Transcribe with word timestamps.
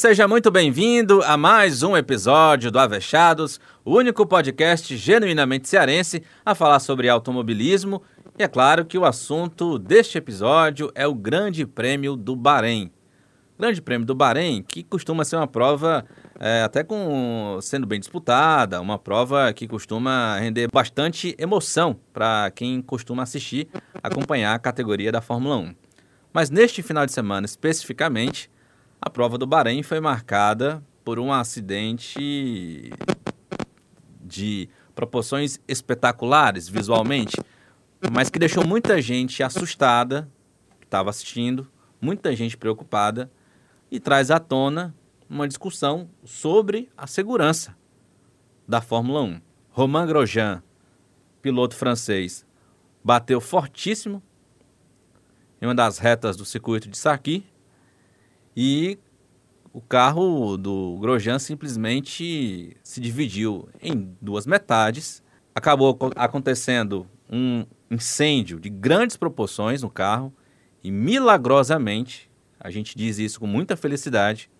Seja 0.00 0.26
muito 0.26 0.50
bem-vindo 0.50 1.22
a 1.24 1.36
mais 1.36 1.82
um 1.82 1.94
episódio 1.94 2.70
do 2.70 2.78
Avechados, 2.78 3.60
o 3.84 3.94
único 3.98 4.24
podcast 4.24 4.96
genuinamente 4.96 5.68
cearense 5.68 6.22
a 6.42 6.54
falar 6.54 6.80
sobre 6.80 7.06
automobilismo. 7.06 8.02
E 8.38 8.42
é 8.42 8.48
claro 8.48 8.86
que 8.86 8.96
o 8.96 9.04
assunto 9.04 9.78
deste 9.78 10.16
episódio 10.16 10.90
é 10.94 11.06
o 11.06 11.12
Grande 11.12 11.66
Prêmio 11.66 12.16
do 12.16 12.34
Bahrein. 12.34 12.90
Grande 13.58 13.82
Prêmio 13.82 14.06
do 14.06 14.14
Bahrein, 14.14 14.62
que 14.62 14.82
costuma 14.82 15.22
ser 15.22 15.36
uma 15.36 15.46
prova 15.46 16.06
é, 16.40 16.62
até 16.62 16.82
com 16.82 17.58
sendo 17.60 17.86
bem 17.86 18.00
disputada, 18.00 18.80
uma 18.80 18.98
prova 18.98 19.52
que 19.52 19.68
costuma 19.68 20.38
render 20.38 20.70
bastante 20.72 21.36
emoção 21.38 21.94
para 22.10 22.50
quem 22.52 22.80
costuma 22.80 23.22
assistir, 23.22 23.68
acompanhar 24.02 24.54
a 24.54 24.58
categoria 24.58 25.12
da 25.12 25.20
Fórmula 25.20 25.58
1. 25.58 25.74
Mas 26.32 26.48
neste 26.48 26.82
final 26.82 27.04
de 27.04 27.12
semana 27.12 27.44
especificamente, 27.44 28.49
a 29.00 29.08
prova 29.08 29.38
do 29.38 29.46
Bahrein 29.46 29.82
foi 29.82 29.98
marcada 29.98 30.84
por 31.02 31.18
um 31.18 31.32
acidente 31.32 32.92
de 34.20 34.68
proporções 34.94 35.58
espetaculares 35.66 36.68
visualmente, 36.68 37.36
mas 38.12 38.28
que 38.28 38.38
deixou 38.38 38.66
muita 38.66 39.00
gente 39.00 39.42
assustada 39.42 40.30
que 40.78 40.86
estava 40.86 41.08
assistindo, 41.08 41.66
muita 42.00 42.36
gente 42.36 42.56
preocupada 42.56 43.30
e 43.90 43.98
traz 43.98 44.30
à 44.30 44.38
tona 44.38 44.94
uma 45.28 45.48
discussão 45.48 46.08
sobre 46.24 46.90
a 46.96 47.06
segurança 47.06 47.76
da 48.68 48.80
Fórmula 48.80 49.22
1. 49.22 49.40
Romain 49.70 50.06
Grosjean, 50.06 50.62
piloto 51.40 51.74
francês, 51.74 52.44
bateu 53.02 53.40
fortíssimo 53.40 54.22
em 55.62 55.66
uma 55.66 55.74
das 55.74 55.98
retas 55.98 56.36
do 56.36 56.44
circuito 56.44 56.88
de 56.88 56.98
Sarki 56.98 57.49
e 58.56 58.98
o 59.72 59.80
carro 59.80 60.56
do 60.56 60.98
Grosjean 61.00 61.38
simplesmente 61.38 62.76
se 62.82 63.00
dividiu 63.00 63.68
em 63.80 64.16
duas 64.20 64.46
metades. 64.46 65.22
Acabou 65.54 65.96
acontecendo 66.16 67.06
um 67.30 67.64
incêndio 67.90 68.58
de 68.58 68.68
grandes 68.68 69.16
proporções 69.16 69.82
no 69.82 69.90
carro 69.90 70.32
e 70.82 70.90
milagrosamente, 70.90 72.30
a 72.58 72.70
gente 72.70 72.96
diz 72.96 73.18
isso 73.18 73.40
com 73.40 73.46
muita 73.46 73.76
felicidade, 73.76 74.50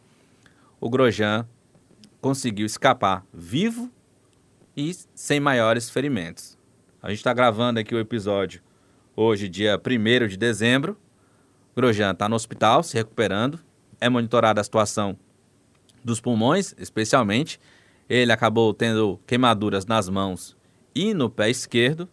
o 0.80 0.88
Grosjean 0.88 1.48
conseguiu 2.20 2.66
escapar 2.66 3.24
vivo 3.32 3.90
e 4.76 4.94
sem 5.14 5.40
maiores 5.40 5.90
ferimentos. 5.90 6.58
A 7.02 7.08
gente 7.08 7.18
está 7.18 7.32
gravando 7.32 7.80
aqui 7.80 7.94
o 7.94 7.98
episódio 7.98 8.62
hoje, 9.16 9.48
dia 9.48 9.78
1 9.78 10.28
de 10.28 10.36
dezembro. 10.36 10.96
Grosjean 11.74 12.12
está 12.12 12.28
no 12.28 12.36
hospital, 12.36 12.82
se 12.82 12.96
recuperando. 12.96 13.58
É 14.00 14.08
monitorada 14.08 14.60
a 14.60 14.64
situação 14.64 15.16
dos 16.02 16.20
pulmões, 16.20 16.74
especialmente. 16.78 17.60
Ele 18.08 18.32
acabou 18.32 18.72
tendo 18.74 19.20
queimaduras 19.26 19.86
nas 19.86 20.08
mãos 20.08 20.56
e 20.94 21.14
no 21.14 21.30
pé 21.30 21.50
esquerdo, 21.50 22.08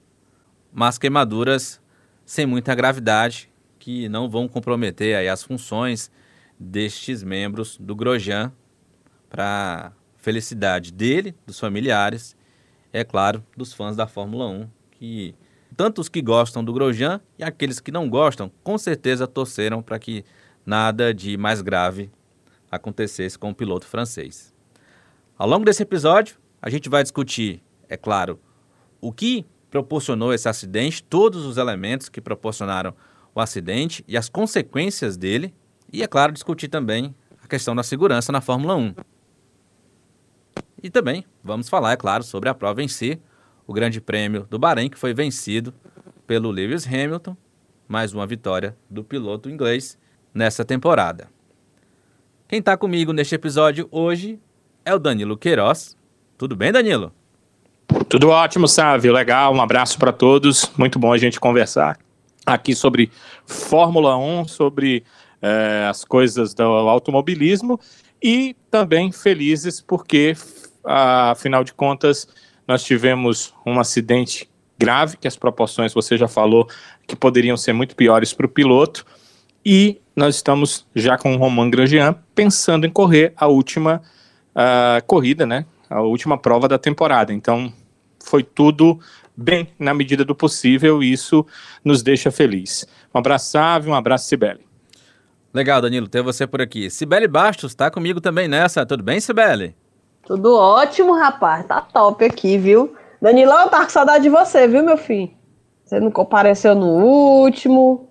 mas 0.71 0.97
queimaduras 0.97 1.81
sem 2.25 2.45
muita 2.45 2.75
gravidade, 2.75 3.49
que 3.79 4.09
não 4.09 4.29
vão 4.29 4.47
comprometer 4.47 5.15
aí 5.15 5.29
as 5.29 5.41
funções 5.43 6.11
destes 6.59 7.23
membros 7.23 7.77
do 7.77 7.95
Grosjean 7.95 8.51
para 9.29 9.93
felicidade 10.17 10.91
dele, 10.91 11.33
dos 11.45 11.59
familiares, 11.59 12.35
é 12.91 13.03
claro, 13.03 13.43
dos 13.55 13.73
fãs 13.73 13.95
da 13.95 14.07
Fórmula 14.07 14.47
1, 14.47 14.67
que 14.91 15.35
tanto 15.75 16.01
os 16.01 16.09
que 16.09 16.21
gostam 16.21 16.63
do 16.63 16.73
Grosjean 16.73 17.21
e 17.37 17.43
aqueles 17.43 17.79
que 17.79 17.91
não 17.91 18.09
gostam, 18.09 18.51
com 18.63 18.77
certeza 18.77 19.27
torceram 19.27 19.81
para 19.81 19.99
que 19.99 20.25
nada 20.67 21.13
de 21.13 21.37
mais 21.37 21.61
grave 21.61 22.11
acontecesse 22.69 23.39
com 23.39 23.51
o 23.51 23.55
piloto 23.55 23.87
francês. 23.87 24.53
Ao 25.37 25.47
longo 25.47 25.63
desse 25.63 25.81
episódio, 25.81 26.35
a 26.61 26.69
gente 26.69 26.89
vai 26.89 27.01
discutir, 27.01 27.63
é 27.87 27.95
claro, 27.95 28.37
o 28.99 29.13
que 29.13 29.45
proporcionou 29.71 30.33
esse 30.33 30.49
acidente, 30.49 31.01
todos 31.01 31.45
os 31.45 31.55
elementos 31.55 32.09
que 32.09 32.19
proporcionaram 32.19 32.93
o 33.33 33.39
acidente 33.39 34.03
e 34.09 34.17
as 34.17 34.27
consequências 34.27 35.15
dele, 35.15 35.53
e, 35.91 36.03
é 36.03 36.07
claro, 36.07 36.33
discutir 36.33 36.67
também 36.67 37.15
a 37.41 37.47
questão 37.47 37.73
da 37.73 37.83
segurança 37.83 38.33
na 38.33 38.41
Fórmula 38.41 38.75
1. 38.75 38.93
E 40.83 40.89
também 40.89 41.23
vamos 41.41 41.69
falar, 41.69 41.93
é 41.93 41.95
claro, 41.97 42.23
sobre 42.23 42.49
a 42.49 42.53
prova 42.53 42.83
em 42.83 42.89
si, 42.89 43.21
o 43.65 43.71
Grande 43.71 44.01
Prêmio 44.01 44.45
do 44.49 44.59
Bahrein, 44.59 44.89
que 44.89 44.97
foi 44.97 45.13
vencido 45.13 45.73
pelo 46.25 46.51
Lewis 46.51 46.85
Hamilton, 46.85 47.37
mais 47.87 48.13
uma 48.13 48.27
vitória 48.27 48.75
do 48.89 49.01
piloto 49.01 49.49
inglês 49.49 49.97
nessa 50.33 50.63
temporada. 50.65 51.27
Quem 52.47 52.59
está 52.59 52.77
comigo 52.77 53.11
neste 53.11 53.35
episódio 53.35 53.87
hoje 53.91 54.39
é 54.85 54.93
o 54.93 54.99
Danilo 54.99 55.37
Queiroz. 55.37 55.97
Tudo 56.37 56.55
bem, 56.55 56.71
Danilo? 56.71 57.11
Tudo 58.07 58.29
ótimo, 58.29 58.67
Sávio. 58.67 59.11
Legal, 59.11 59.53
um 59.53 59.61
abraço 59.61 59.97
para 59.97 60.13
todos. 60.13 60.71
Muito 60.77 60.97
bom 60.97 61.11
a 61.11 61.17
gente 61.17 61.39
conversar 61.39 61.97
aqui 62.45 62.73
sobre 62.73 63.11
Fórmula 63.45 64.17
1, 64.17 64.47
sobre 64.47 65.03
é, 65.41 65.87
as 65.89 66.05
coisas 66.05 66.53
do 66.53 66.63
automobilismo 66.63 67.79
e 68.23 68.55
também 68.71 69.11
felizes 69.11 69.81
porque, 69.81 70.35
afinal 70.83 71.63
de 71.63 71.73
contas, 71.73 72.27
nós 72.67 72.83
tivemos 72.83 73.53
um 73.65 73.79
acidente 73.79 74.49
grave, 74.77 75.17
que 75.17 75.27
as 75.27 75.35
proporções 75.35 75.93
você 75.93 76.17
já 76.17 76.27
falou 76.27 76.67
que 77.05 77.15
poderiam 77.15 77.57
ser 77.57 77.73
muito 77.73 77.95
piores 77.95 78.33
para 78.33 78.45
o 78.45 78.49
piloto, 78.49 79.05
e 79.69 80.01
nós 80.15 80.35
estamos 80.35 80.87
já 80.95 81.17
com 81.17 81.35
o 81.35 81.37
Romain 81.37 81.69
Grosjean 81.69 82.15
pensando 82.33 82.87
em 82.87 82.89
correr 82.89 83.33
a 83.35 83.47
última 83.47 84.01
uh, 84.55 85.05
corrida, 85.05 85.45
né? 85.45 85.65
A 85.89 85.99
última 85.99 86.37
prova 86.37 86.69
da 86.69 86.77
temporada. 86.77 87.33
Então, 87.33 87.73
foi 88.23 88.43
tudo 88.43 88.97
bem 89.35 89.67
na 89.77 89.93
medida 89.93 90.23
do 90.23 90.33
possível 90.33 91.03
e 91.03 91.11
isso 91.11 91.45
nos 91.83 92.01
deixa 92.01 92.31
feliz. 92.31 92.87
Um 93.13 93.19
abraço, 93.19 93.51
Sávio, 93.51 93.91
um 93.91 93.95
abraço, 93.95 94.29
Sibeli. 94.29 94.65
Legal, 95.53 95.81
Danilo, 95.81 96.07
ter 96.07 96.23
você 96.23 96.47
por 96.47 96.61
aqui. 96.61 96.89
Sibeli 96.89 97.27
Bastos 97.27 97.71
está 97.71 97.91
comigo 97.91 98.21
também 98.21 98.47
nessa. 98.47 98.85
Tudo 98.85 99.03
bem, 99.03 99.19
Sibeli? 99.19 99.75
Tudo 100.25 100.55
ótimo, 100.55 101.11
rapaz. 101.13 101.65
Tá 101.65 101.81
top 101.81 102.23
aqui, 102.23 102.57
viu? 102.57 102.95
Danilão, 103.21 103.63
eu 103.63 103.67
tava 103.67 103.83
com 103.83 103.89
saudade 103.89 104.23
de 104.23 104.29
você, 104.29 104.65
viu, 104.65 104.81
meu 104.81 104.97
filho? 104.97 105.29
Você 105.83 105.99
não 105.99 106.09
compareceu 106.09 106.73
no 106.73 106.87
último, 106.87 108.06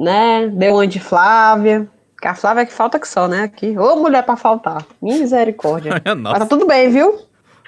né? 0.00 0.48
Deu 0.48 0.74
uma 0.74 0.86
de 0.86 0.98
Flávia. 0.98 1.86
Que 2.20 2.26
a 2.26 2.34
Flávia 2.34 2.62
é 2.62 2.66
que 2.66 2.72
falta 2.72 2.98
que 2.98 3.06
só, 3.06 3.28
né? 3.28 3.42
Aqui. 3.42 3.78
Ô, 3.78 3.96
mulher 3.96 4.24
pra 4.24 4.36
faltar. 4.36 4.84
Misericórdia. 5.00 6.02
Mas 6.18 6.38
tá 6.38 6.46
tudo 6.46 6.66
bem, 6.66 6.90
viu? 6.90 7.20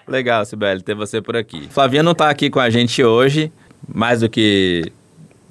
Legal, 0.08 0.44
Sibeli, 0.44 0.82
ter 0.82 0.94
você 0.94 1.20
por 1.20 1.36
aqui. 1.36 1.68
Flavinha 1.70 2.02
não 2.02 2.14
tá 2.14 2.28
aqui 2.28 2.50
com 2.50 2.58
a 2.58 2.68
gente 2.68 3.04
hoje, 3.04 3.52
mais 3.86 4.20
do 4.20 4.28
que 4.28 4.90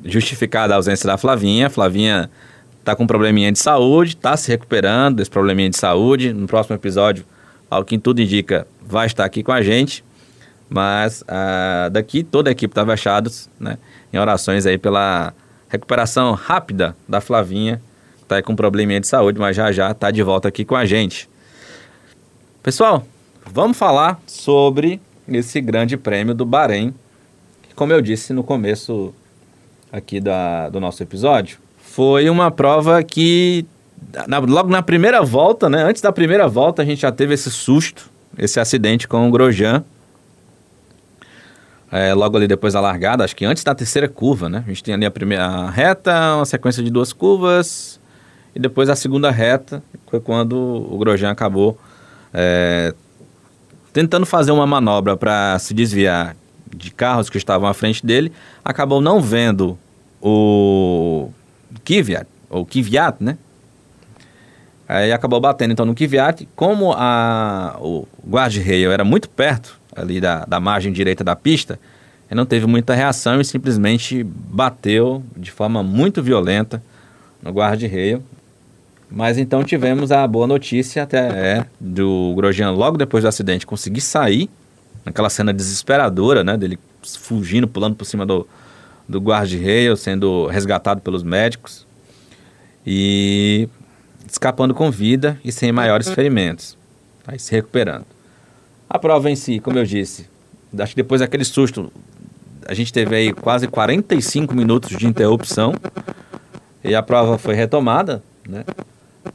justificada 0.03 0.73
a 0.73 0.77
ausência 0.77 1.07
da 1.07 1.17
Flavinha. 1.17 1.69
Flavinha 1.69 2.29
tá 2.83 2.95
com 2.95 3.03
um 3.03 3.07
probleminha 3.07 3.51
de 3.51 3.59
saúde, 3.59 4.17
tá 4.17 4.35
se 4.35 4.49
recuperando 4.49 5.17
desse 5.17 5.29
probleminha 5.29 5.69
de 5.69 5.77
saúde. 5.77 6.33
No 6.33 6.47
próximo 6.47 6.75
episódio 6.75 7.25
ao 7.69 7.85
que 7.85 7.97
tudo 7.97 8.21
indica, 8.21 8.67
vai 8.81 9.05
estar 9.05 9.23
aqui 9.23 9.41
com 9.41 9.51
a 9.51 9.61
gente. 9.61 10.03
Mas 10.69 11.21
uh, 11.21 11.89
daqui 11.89 12.23
toda 12.23 12.49
a 12.49 12.51
equipe 12.51 12.71
está 12.71 12.85
fechados, 12.85 13.49
né? 13.59 13.77
Em 14.11 14.17
orações 14.17 14.65
aí 14.65 14.77
pela 14.77 15.33
recuperação 15.71 16.33
rápida 16.33 16.95
da 17.07 17.21
Flavinha, 17.21 17.81
que 18.17 18.23
está 18.23 18.41
com 18.43 18.51
um 18.51 18.55
probleminha 18.55 18.99
de 18.99 19.07
saúde, 19.07 19.39
mas 19.39 19.55
já 19.55 19.71
já 19.71 19.91
está 19.91 20.11
de 20.11 20.21
volta 20.21 20.49
aqui 20.49 20.65
com 20.65 20.75
a 20.75 20.85
gente. 20.85 21.29
Pessoal, 22.61 23.05
vamos 23.45 23.77
falar 23.77 24.19
sobre 24.27 24.99
esse 25.27 25.61
grande 25.61 25.95
prêmio 25.95 26.35
do 26.35 26.45
Bahrein, 26.45 26.93
que 27.63 27.73
como 27.73 27.93
eu 27.93 28.01
disse 28.01 28.33
no 28.33 28.43
começo 28.43 29.15
aqui 29.91 30.19
da, 30.19 30.67
do 30.67 30.79
nosso 30.81 31.01
episódio, 31.01 31.57
foi 31.77 32.29
uma 32.29 32.51
prova 32.51 33.01
que 33.01 33.65
na, 34.27 34.39
logo 34.39 34.69
na 34.69 34.81
primeira 34.81 35.21
volta, 35.21 35.69
né? 35.69 35.83
Antes 35.83 36.01
da 36.01 36.11
primeira 36.11 36.49
volta, 36.49 36.81
a 36.81 36.85
gente 36.85 37.01
já 37.01 37.11
teve 37.13 37.33
esse 37.33 37.49
susto, 37.49 38.09
esse 38.37 38.59
acidente 38.59 39.07
com 39.07 39.25
o 39.27 39.31
Grosjean. 39.31 39.85
É, 41.91 42.13
logo 42.13 42.37
ali 42.37 42.47
depois 42.47 42.73
da 42.73 42.79
largada, 42.79 43.25
acho 43.25 43.35
que 43.35 43.43
antes 43.43 43.63
da 43.65 43.75
terceira 43.75 44.07
curva, 44.07 44.47
né? 44.47 44.63
A 44.65 44.69
gente 44.69 44.81
tem 44.81 44.93
ali 44.93 45.05
a 45.05 45.11
primeira 45.11 45.69
reta, 45.69 46.37
uma 46.37 46.45
sequência 46.45 46.81
de 46.81 46.89
duas 46.89 47.11
curvas, 47.11 47.99
e 48.55 48.59
depois 48.59 48.89
a 48.89 48.95
segunda 48.95 49.29
reta, 49.29 49.83
foi 50.07 50.21
quando 50.21 50.55
o 50.55 50.97
Grosjean 50.97 51.31
acabou 51.31 51.77
é, 52.33 52.93
tentando 53.91 54.25
fazer 54.25 54.51
uma 54.51 54.65
manobra 54.65 55.17
para 55.17 55.59
se 55.59 55.73
desviar 55.73 56.35
de 56.73 56.91
carros 56.91 57.29
que 57.29 57.37
estavam 57.37 57.67
à 57.67 57.73
frente 57.73 58.05
dele, 58.05 58.31
acabou 58.63 59.01
não 59.01 59.19
vendo 59.19 59.77
o 60.21 61.29
Kvyat, 61.83 62.27
ou 62.49 62.65
Kvyat, 62.65 63.17
né? 63.19 63.37
Aí 64.87 65.11
acabou 65.11 65.39
batendo 65.39 65.71
então 65.71 65.85
no 65.85 65.95
Kvyat. 65.95 66.47
Como 66.55 66.91
a, 66.93 67.77
o 67.79 68.05
guarda-rail 68.27 68.91
era 68.91 69.05
muito 69.05 69.29
perto 69.29 69.80
ali 69.95 70.21
da, 70.21 70.45
da 70.45 70.59
margem 70.59 70.91
direita 70.91 71.23
da 71.23 71.35
pista, 71.35 71.79
ele 72.29 72.37
não 72.37 72.45
teve 72.45 72.65
muita 72.65 72.93
reação 72.93 73.41
e 73.41 73.45
simplesmente 73.45 74.23
bateu 74.23 75.21
de 75.35 75.51
forma 75.51 75.83
muito 75.83 76.23
violenta 76.23 76.81
no 77.41 77.51
guarda-rail. 77.51 78.23
Mas 79.09 79.37
então 79.37 79.63
tivemos 79.63 80.11
a 80.11 80.25
boa 80.25 80.47
notícia 80.47 81.03
até 81.03 81.19
é, 81.19 81.65
do 81.77 82.33
Grosjean 82.35 82.71
logo 82.71 82.97
depois 82.97 83.23
do 83.23 83.27
acidente 83.27 83.67
conseguir 83.67 83.99
sair, 83.99 84.49
naquela 85.03 85.29
cena 85.29 85.53
desesperadora, 85.53 86.43
né, 86.43 86.55
dele 86.55 86.79
fugindo, 87.03 87.67
pulando 87.67 87.95
por 87.95 88.05
cima 88.05 88.25
do, 88.25 88.47
do 89.09 89.19
guarda-reio, 89.19 89.97
sendo 89.97 90.47
resgatado 90.47 91.01
pelos 91.01 91.23
médicos 91.23 91.85
e 92.87 93.67
escapando 94.25 94.73
com 94.73 94.89
vida 94.89 95.37
e 95.43 95.51
sem 95.51 95.73
maiores 95.73 96.09
ferimentos, 96.09 96.77
aí 97.27 97.37
se 97.37 97.51
recuperando. 97.51 98.05
A 98.93 98.99
prova 98.99 99.31
em 99.31 99.37
si, 99.37 99.57
como 99.57 99.79
eu 99.79 99.85
disse, 99.85 100.27
acho 100.77 100.91
que 100.93 101.01
depois 101.01 101.21
daquele 101.21 101.45
susto, 101.45 101.89
a 102.67 102.73
gente 102.73 102.91
teve 102.91 103.15
aí 103.15 103.31
quase 103.31 103.65
45 103.65 104.53
minutos 104.53 104.97
de 104.97 105.07
interrupção 105.07 105.73
e 106.83 106.93
a 106.93 107.01
prova 107.01 107.37
foi 107.37 107.55
retomada, 107.55 108.21
né? 108.45 108.65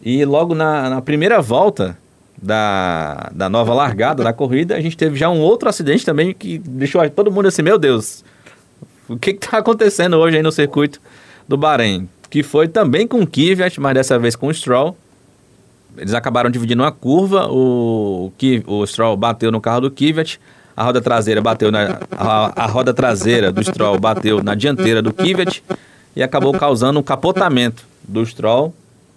E 0.02 0.22
logo 0.26 0.54
na, 0.54 0.90
na 0.90 1.00
primeira 1.00 1.40
volta 1.40 1.96
da, 2.36 3.30
da 3.32 3.48
nova 3.48 3.72
largada 3.72 4.22
da 4.22 4.30
corrida, 4.30 4.76
a 4.76 4.80
gente 4.82 4.94
teve 4.94 5.16
já 5.16 5.30
um 5.30 5.40
outro 5.40 5.70
acidente 5.70 6.04
também 6.04 6.34
que 6.34 6.58
deixou 6.58 7.08
todo 7.08 7.32
mundo 7.32 7.48
assim, 7.48 7.62
meu 7.62 7.78
Deus, 7.78 8.22
o 9.08 9.16
que 9.16 9.30
está 9.30 9.56
acontecendo 9.56 10.18
hoje 10.18 10.36
aí 10.36 10.42
no 10.42 10.52
circuito 10.52 11.00
do 11.48 11.56
Bahrein? 11.56 12.06
Que 12.28 12.42
foi 12.42 12.68
também 12.68 13.08
com 13.08 13.22
o 13.22 13.26
Kvyat, 13.26 13.80
mas 13.80 13.94
dessa 13.94 14.18
vez 14.18 14.36
com 14.36 14.48
o 14.48 14.52
Stroll. 14.52 14.94
Eles 15.96 16.14
acabaram 16.14 16.50
dividindo 16.50 16.82
uma 16.82 16.92
curva, 16.92 17.48
o, 17.48 18.32
o, 18.66 18.72
o 18.74 18.86
Stroll 18.86 19.16
bateu 19.16 19.50
no 19.50 19.60
carro 19.60 19.82
do 19.82 19.90
Kvyat, 19.90 20.40
a 20.76 20.84
roda 20.84 21.00
traseira 21.00 21.40
bateu 21.40 21.72
na 21.72 22.00
a, 22.10 22.64
a 22.64 22.66
roda 22.66 22.92
traseira 22.92 23.50
do 23.50 23.62
Stroll 23.64 23.98
bateu 23.98 24.42
na 24.42 24.54
dianteira 24.54 25.00
do 25.00 25.12
Kvyat 25.12 25.62
e 26.14 26.22
acabou 26.22 26.52
causando 26.52 27.00
um 27.00 27.02
capotamento 27.02 27.84
do 28.06 28.24
Stroll, 28.24 28.74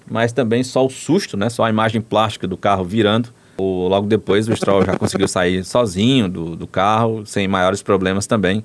mas 0.09 0.31
também 0.31 0.63
só 0.63 0.85
o 0.85 0.89
susto, 0.89 1.35
né? 1.35 1.49
Só 1.49 1.63
a 1.63 1.69
imagem 1.69 2.01
plástica 2.01 2.47
do 2.47 2.57
carro 2.57 2.83
virando. 2.83 3.29
O, 3.57 3.87
logo 3.87 4.07
depois 4.07 4.47
o 4.47 4.55
Stroll 4.55 4.85
já 4.85 4.97
conseguiu 4.97 5.27
sair 5.27 5.63
sozinho 5.65 6.29
do, 6.29 6.55
do 6.55 6.65
carro, 6.65 7.25
sem 7.25 7.47
maiores 7.47 7.81
problemas 7.81 8.25
também. 8.25 8.63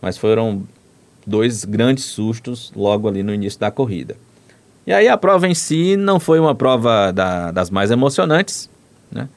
Mas 0.00 0.18
foram 0.18 0.62
dois 1.26 1.64
grandes 1.64 2.04
sustos 2.04 2.72
logo 2.76 3.08
ali 3.08 3.22
no 3.22 3.32
início 3.32 3.58
da 3.58 3.70
corrida. 3.70 4.16
E 4.86 4.92
aí 4.92 5.08
a 5.08 5.16
prova 5.16 5.46
em 5.46 5.54
si 5.54 5.96
não 5.96 6.18
foi 6.18 6.40
uma 6.40 6.54
prova 6.54 7.12
da, 7.12 7.50
das 7.50 7.70
mais 7.70 7.90
emocionantes, 7.90 8.68
né? 9.10 9.28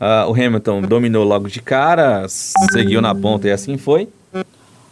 Uh, 0.00 0.30
o 0.30 0.32
Hamilton 0.32 0.82
dominou 0.82 1.24
logo 1.24 1.48
de 1.48 1.60
cara, 1.60 2.26
seguiu 2.28 3.00
na 3.00 3.14
ponta 3.14 3.48
e 3.48 3.50
assim 3.50 3.76
foi. 3.76 4.08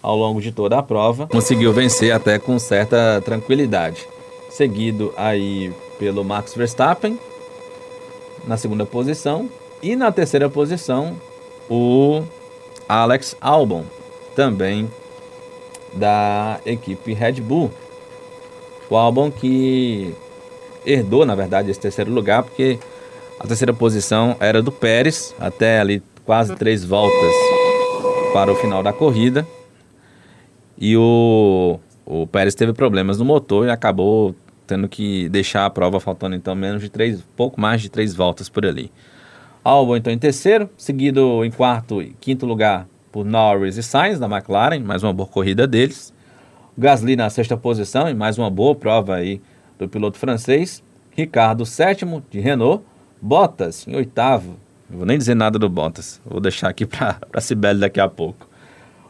Ao 0.03 0.17
longo 0.17 0.41
de 0.41 0.53
toda 0.53 0.79
a 0.79 0.83
prova, 0.83 1.27
conseguiu 1.27 1.73
vencer 1.73 2.13
até 2.13 2.39
com 2.39 2.59
certa 2.59 3.21
tranquilidade. 3.25 4.07
Seguido 4.51 5.13
aí 5.17 5.73
pelo 5.99 6.25
Max 6.25 6.55
Verstappen 6.55 7.19
na 8.47 8.57
segunda 8.57 8.87
posição 8.87 9.49
e 9.83 9.97
na 9.97 10.13
terceira 10.13 10.49
posição 10.49 11.17
o 11.69 12.23
Alex 12.89 13.37
Albon, 13.41 13.85
também 14.35 14.89
da 15.93 16.61
equipe 16.65 17.13
Red 17.13 17.41
Bull. 17.41 17.71
O 18.89 18.97
Albon 18.97 19.31
que 19.31 20.15
herdou, 20.85 21.27
na 21.27 21.35
verdade, 21.35 21.71
esse 21.71 21.81
terceiro 21.81 22.13
lugar, 22.13 22.43
porque 22.43 22.79
a 23.41 23.47
terceira 23.47 23.75
posição 23.75 24.37
era 24.39 24.63
do 24.63 24.71
Pérez, 24.71 25.35
até 25.39 25.81
ali 25.81 26.03
quase 26.25 26.55
três 26.57 26.85
voltas 26.85 27.33
para 28.33 28.53
o 28.53 28.55
final 28.57 28.83
da 28.83 28.93
corrida. 28.93 29.47
E 30.79 30.97
o, 30.97 31.79
o 32.05 32.27
Pérez 32.27 32.55
teve 32.55 32.73
problemas 32.73 33.19
no 33.19 33.25
motor 33.25 33.67
e 33.67 33.71
acabou 33.71 34.35
tendo 34.67 34.89
que 34.89 35.29
deixar 35.29 35.65
a 35.65 35.71
prova 35.71 36.01
faltando 36.01 36.35
então 36.35 36.55
menos 36.55 36.83
de 36.83 36.89
três, 36.89 37.23
pouco 37.37 37.61
mais 37.61 37.81
de 37.81 37.89
três 37.89 38.15
voltas 38.15 38.49
por 38.49 38.67
ali. 38.67 38.91
Albon 39.65 39.97
então 39.97 40.13
em 40.13 40.19
terceiro, 40.19 40.69
seguido 40.77 41.45
em 41.45 41.51
quarto 41.51 42.01
e 42.01 42.15
quinto 42.21 42.47
lugar 42.47 42.87
por 43.11 43.25
Norris 43.25 43.77
e 43.77 43.83
Sainz 43.83 44.19
da 44.19 44.27
McLaren, 44.27 44.81
mais 44.81 45.03
uma 45.03 45.13
boa 45.13 45.29
corrida 45.29 45.67
deles. 45.67 46.13
Gasly 46.79 47.17
na 47.17 47.31
sexta 47.31 47.57
posição 47.57 48.07
e 48.07 48.13
mais 48.13 48.37
uma 48.37 48.51
boa 48.51 48.75
prova 48.75 49.15
aí 49.15 49.41
do 49.79 49.89
piloto 49.89 50.19
francês. 50.19 50.83
Ricardo 51.11 51.65
sétimo 51.65 52.23
de 52.31 52.39
Renault. 52.39 52.85
Bottas 53.19 53.89
em 53.89 53.97
oitavo. 53.97 54.57
Não 54.91 54.99
vou 54.99 55.07
nem 55.07 55.17
dizer 55.17 55.35
nada 55.35 55.59
do 55.59 55.71
Bottas. 55.71 56.21
Vou 56.23 56.39
deixar 56.39 56.69
aqui 56.69 56.85
para 56.87 57.17
a 57.33 57.41
Sibeli 57.41 57.81
daqui 57.81 57.99
a 57.99 58.09
pouco. 58.09 58.47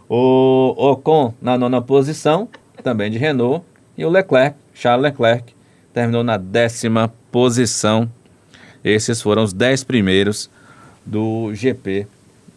O 0.09 0.77
Ocon 0.79 1.35
na 1.43 1.59
nona 1.59 1.83
posição, 1.83 2.49
também 2.85 3.11
de 3.11 3.19
Renault. 3.19 3.65
E 3.99 4.05
o 4.05 4.11
Leclerc, 4.11 4.57
Charles 4.73 5.03
Leclerc, 5.03 5.53
terminou 5.93 6.23
na 6.23 6.37
décima 6.37 7.12
posição. 7.33 8.09
Esses 8.85 9.21
foram 9.21 9.43
os 9.43 9.53
dez 9.53 9.83
primeiros 9.83 10.49
do 11.05 11.53
GP 11.53 12.07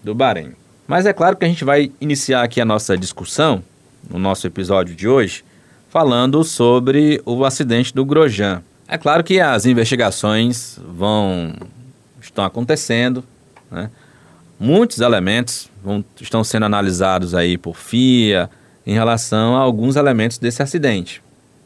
do 0.04 0.14
Bahrein. 0.14 0.52
Mas 0.88 1.08
é 1.08 1.14
claro 1.14 1.36
que 1.36 1.46
a 1.46 1.48
gente 1.48 1.66
vai 1.66 1.92
iniciar 2.00 2.44
aqui 2.44 2.62
a 2.62 2.66
nossa 2.66 2.96
discussão, 2.96 3.64
no 4.10 4.20
nosso 4.20 4.46
episódio 4.46 4.96
de 4.96 5.08
hoje, 5.08 5.44
falando 5.90 6.44
sobre 6.44 7.22
o 7.26 7.44
acidente 7.44 7.94
do 7.94 8.06
Grosjean. 8.06 8.62
É 8.88 8.98
claro 8.98 9.24
que 9.24 9.40
as 9.40 9.66
investigações 9.66 10.80
vão 10.88 11.54
estão 12.22 12.44
acontecendo, 12.44 13.24
né? 13.72 13.90
Muitos 14.60 15.00
elementos 15.00 15.70
vão, 15.84 16.04
estão 16.20 16.44
sendo 16.44 16.66
analisados 16.66 17.34
aí 17.34 17.58
por 17.58 17.76
FIA 17.76 18.50
em 18.86 18.94
relação 18.94 19.56
a 19.56 19.60
alguns 19.60 19.96
elementos 19.96 20.38
desse 20.38 20.62
acidente. 20.62 21.22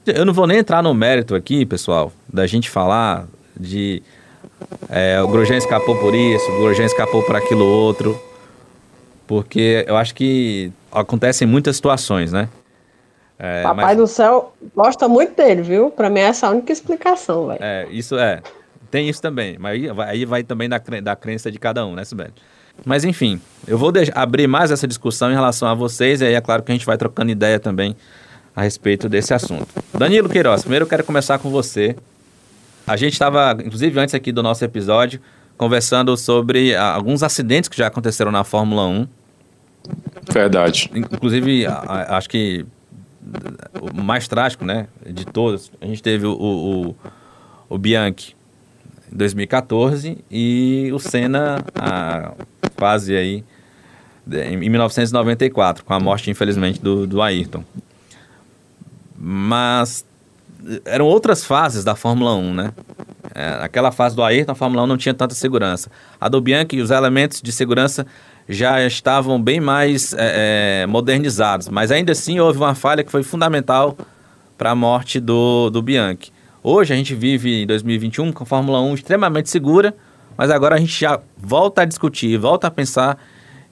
Eu 0.05 0.25
não 0.25 0.33
vou 0.33 0.45
nem 0.45 0.59
entrar 0.59 0.83
no 0.83 0.93
mérito 0.93 1.33
aqui, 1.33 1.65
pessoal, 1.65 2.11
da 2.31 2.45
gente 2.45 2.69
falar 2.69 3.25
de 3.59 4.03
é, 4.89 5.21
o 5.21 5.27
Grosjean 5.27 5.57
escapou 5.57 5.95
por 5.97 6.13
isso, 6.13 6.45
o 6.51 6.61
Grosjean 6.61 6.85
escapou 6.85 7.23
por 7.23 7.35
aquilo 7.35 7.65
outro, 7.65 8.19
porque 9.27 9.85
eu 9.87 9.95
acho 9.95 10.13
que 10.13 10.71
acontecem 10.91 11.47
muitas 11.47 11.75
situações, 11.75 12.31
né? 12.31 12.49
É, 13.39 13.63
Papai 13.63 13.85
mas... 13.85 13.97
do 13.97 14.07
céu 14.07 14.53
gosta 14.75 15.07
muito 15.07 15.35
dele, 15.35 15.61
viu? 15.61 15.89
Pra 15.89 16.09
mim 16.09 16.19
é 16.19 16.23
essa 16.23 16.47
a 16.47 16.51
única 16.51 16.71
explicação, 16.71 17.47
velho. 17.47 17.59
É, 17.61 17.87
isso 17.89 18.17
é. 18.17 18.41
Tem 18.91 19.09
isso 19.09 19.21
também, 19.21 19.57
mas 19.59 19.73
aí 19.73 19.87
vai, 19.91 20.09
aí 20.09 20.25
vai 20.25 20.43
também 20.43 20.69
da, 20.69 20.77
da 20.77 21.15
crença 21.15 21.51
de 21.51 21.57
cada 21.57 21.85
um, 21.85 21.95
né, 21.95 22.05
Sibeli? 22.05 22.31
Mas 22.85 23.03
enfim, 23.03 23.41
eu 23.67 23.77
vou 23.77 23.91
abrir 24.13 24.47
mais 24.47 24.71
essa 24.71 24.87
discussão 24.87 25.31
em 25.31 25.33
relação 25.33 25.67
a 25.67 25.73
vocês, 25.73 26.21
e 26.21 26.25
aí 26.25 26.33
é 26.33 26.41
claro 26.41 26.63
que 26.63 26.71
a 26.71 26.75
gente 26.75 26.85
vai 26.85 26.97
trocando 26.97 27.31
ideia 27.31 27.59
também 27.59 27.95
a 28.55 28.61
respeito 28.61 29.09
desse 29.09 29.33
assunto. 29.33 29.67
Danilo 29.93 30.29
Queiroz, 30.29 30.61
primeiro 30.61 30.85
eu 30.85 30.89
quero 30.89 31.03
começar 31.03 31.39
com 31.39 31.49
você. 31.49 31.95
A 32.85 32.95
gente 32.95 33.13
estava, 33.13 33.57
inclusive 33.63 33.99
antes 33.99 34.13
aqui 34.13 34.31
do 34.31 34.43
nosso 34.43 34.63
episódio, 34.63 35.19
conversando 35.63 36.17
sobre 36.17 36.75
alguns 36.75 37.23
acidentes 37.23 37.69
que 37.69 37.77
já 37.77 37.87
aconteceram 37.87 38.31
na 38.31 38.43
Fórmula 38.43 38.85
1. 38.85 39.07
Verdade. 40.29 40.91
Inclusive, 40.93 41.65
a, 41.65 41.71
a, 41.71 42.17
acho 42.17 42.29
que 42.29 42.65
o 43.79 44.03
mais 44.03 44.27
trágico, 44.27 44.65
né, 44.65 44.87
de 45.05 45.25
todos, 45.25 45.71
a 45.79 45.85
gente 45.85 46.03
teve 46.03 46.25
o, 46.25 46.33
o, 46.33 46.95
o 47.69 47.77
Bianchi 47.77 48.35
em 49.09 49.15
2014 49.15 50.17
e 50.29 50.91
o 50.93 50.99
Senna 50.99 51.63
a, 51.75 52.33
quase 52.75 53.15
aí 53.15 53.41
em 54.29 54.69
1994, 54.69 55.85
com 55.85 55.93
a 55.93 55.99
morte, 55.99 56.29
infelizmente, 56.29 56.81
do, 56.81 57.07
do 57.07 57.21
Ayrton. 57.21 57.63
Mas 59.17 60.05
eram 60.85 61.05
outras 61.05 61.45
fases 61.45 61.83
da 61.83 61.95
Fórmula 61.95 62.33
1, 62.35 62.53
né? 62.53 62.73
É, 63.35 63.59
aquela 63.61 63.91
fase 63.91 64.15
do 64.15 64.23
Ayrton, 64.23 64.51
a 64.51 64.55
Fórmula 64.55 64.83
1 64.83 64.87
não 64.87 64.97
tinha 64.97 65.13
tanta 65.13 65.33
segurança. 65.33 65.89
A 66.19 66.29
do 66.29 66.39
Bianchi, 66.39 66.79
os 66.81 66.91
elementos 66.91 67.41
de 67.41 67.51
segurança 67.51 68.05
já 68.47 68.85
estavam 68.85 69.41
bem 69.41 69.59
mais 69.59 70.13
é, 70.13 70.83
é, 70.83 70.85
modernizados, 70.85 71.69
mas 71.69 71.91
ainda 71.91 72.11
assim 72.11 72.39
houve 72.39 72.59
uma 72.59 72.75
falha 72.75 73.03
que 73.03 73.11
foi 73.11 73.23
fundamental 73.23 73.97
para 74.57 74.71
a 74.71 74.75
morte 74.75 75.19
do, 75.19 75.69
do 75.69 75.81
Bianchi. 75.81 76.31
Hoje 76.61 76.93
a 76.93 76.95
gente 76.95 77.15
vive 77.15 77.63
em 77.63 77.67
2021 77.67 78.31
com 78.31 78.43
a 78.43 78.45
Fórmula 78.45 78.79
1 78.81 78.93
extremamente 78.93 79.49
segura, 79.49 79.95
mas 80.37 80.49
agora 80.49 80.75
a 80.75 80.79
gente 80.79 80.99
já 80.99 81.19
volta 81.37 81.81
a 81.81 81.85
discutir, 81.85 82.37
volta 82.37 82.67
a 82.67 82.71
pensar 82.71 83.17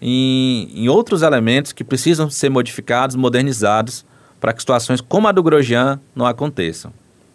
em, 0.01 0.69
em 0.73 0.89
outros 0.89 1.21
elementos 1.21 1.71
que 1.71 1.83
precisam 1.83 2.29
ser 2.29 2.49
modificados, 2.49 3.15
modernizados, 3.15 4.05
para 4.41 4.51
que 4.51 4.61
situações 4.61 4.99
como 4.99 5.29
a 5.29 5.31
do 5.31 5.41
Grosjean 5.41 6.01
não 6.13 6.25
aconteçam. 6.25 6.91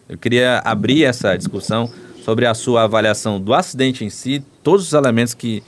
Eu 0.07 0.19
queria 0.19 0.61
abrir 0.65 1.05
essa 1.05 1.35
discussão 1.37 1.91
sobre 2.23 2.45
a 2.45 2.53
sua 2.53 2.83
avaliação 2.83 3.41
do 3.41 3.55
acidente 3.55 4.05
em 4.05 4.11
si, 4.11 4.45
todos 4.63 4.89
os 4.89 4.93
elementos 4.93 5.33
que 5.33 5.63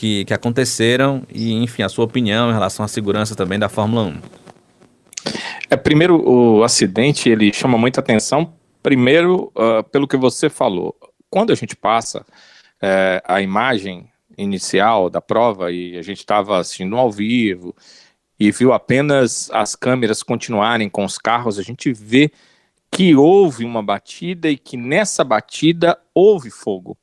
que, 0.00 0.24
que 0.24 0.32
aconteceram 0.32 1.24
e, 1.30 1.52
enfim, 1.52 1.82
a 1.82 1.88
sua 1.90 2.06
opinião 2.06 2.48
em 2.48 2.54
relação 2.54 2.82
à 2.82 2.88
segurança 2.88 3.36
também 3.36 3.58
da 3.58 3.68
Fórmula 3.68 4.04
1. 4.04 4.18
É, 5.68 5.76
primeiro, 5.76 6.26
o 6.26 6.64
acidente 6.64 7.28
ele 7.28 7.52
chama 7.52 7.76
muita 7.76 8.00
atenção, 8.00 8.50
primeiro, 8.82 9.52
uh, 9.54 9.84
pelo 9.92 10.08
que 10.08 10.16
você 10.16 10.48
falou. 10.48 10.96
Quando 11.28 11.52
a 11.52 11.54
gente 11.54 11.76
passa 11.76 12.20
uh, 12.20 13.20
a 13.24 13.42
imagem 13.42 14.08
inicial 14.38 15.10
da 15.10 15.20
prova 15.20 15.70
e 15.70 15.98
a 15.98 16.02
gente 16.02 16.20
estava 16.20 16.58
assistindo 16.58 16.96
ao 16.96 17.10
vivo 17.10 17.76
e 18.40 18.50
viu 18.50 18.72
apenas 18.72 19.50
as 19.52 19.76
câmeras 19.76 20.22
continuarem 20.22 20.88
com 20.88 21.04
os 21.04 21.18
carros, 21.18 21.58
a 21.58 21.62
gente 21.62 21.92
vê 21.92 22.32
que 22.90 23.14
houve 23.14 23.66
uma 23.66 23.82
batida 23.82 24.48
e 24.48 24.56
que 24.56 24.78
nessa 24.78 25.22
batida 25.22 26.00
houve 26.14 26.50
fogo. 26.50 26.96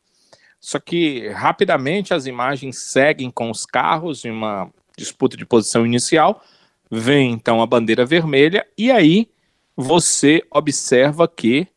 Só 0.59 0.79
que 0.79 1.29
rapidamente 1.29 2.11
as 2.11 2.25
imagens 2.25 2.79
seguem 2.79 3.29
com 3.29 3.51
os 3.51 3.67
carros 3.67 4.25
em 4.25 4.31
uma 4.31 4.67
disputa 4.97 5.37
de 5.37 5.45
posição 5.45 5.85
inicial. 5.85 6.43
Vem 6.89 7.33
então 7.33 7.61
a 7.61 7.67
bandeira 7.67 8.03
vermelha 8.03 8.65
e 8.75 8.89
aí 8.89 9.29
você 9.75 10.41
observa 10.49 11.27
que 11.27 11.67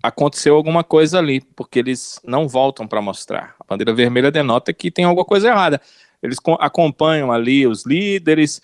aconteceu 0.00 0.54
alguma 0.54 0.84
coisa 0.84 1.18
ali, 1.18 1.40
porque 1.56 1.80
eles 1.80 2.20
não 2.24 2.46
voltam 2.46 2.86
para 2.86 3.02
mostrar. 3.02 3.56
A 3.58 3.64
bandeira 3.68 3.92
vermelha 3.92 4.30
denota 4.30 4.72
que 4.72 4.92
tem 4.92 5.04
alguma 5.04 5.24
coisa 5.24 5.48
errada. 5.48 5.80
Eles 6.22 6.38
acompanham 6.60 7.32
ali 7.32 7.66
os 7.66 7.84
líderes 7.84 8.62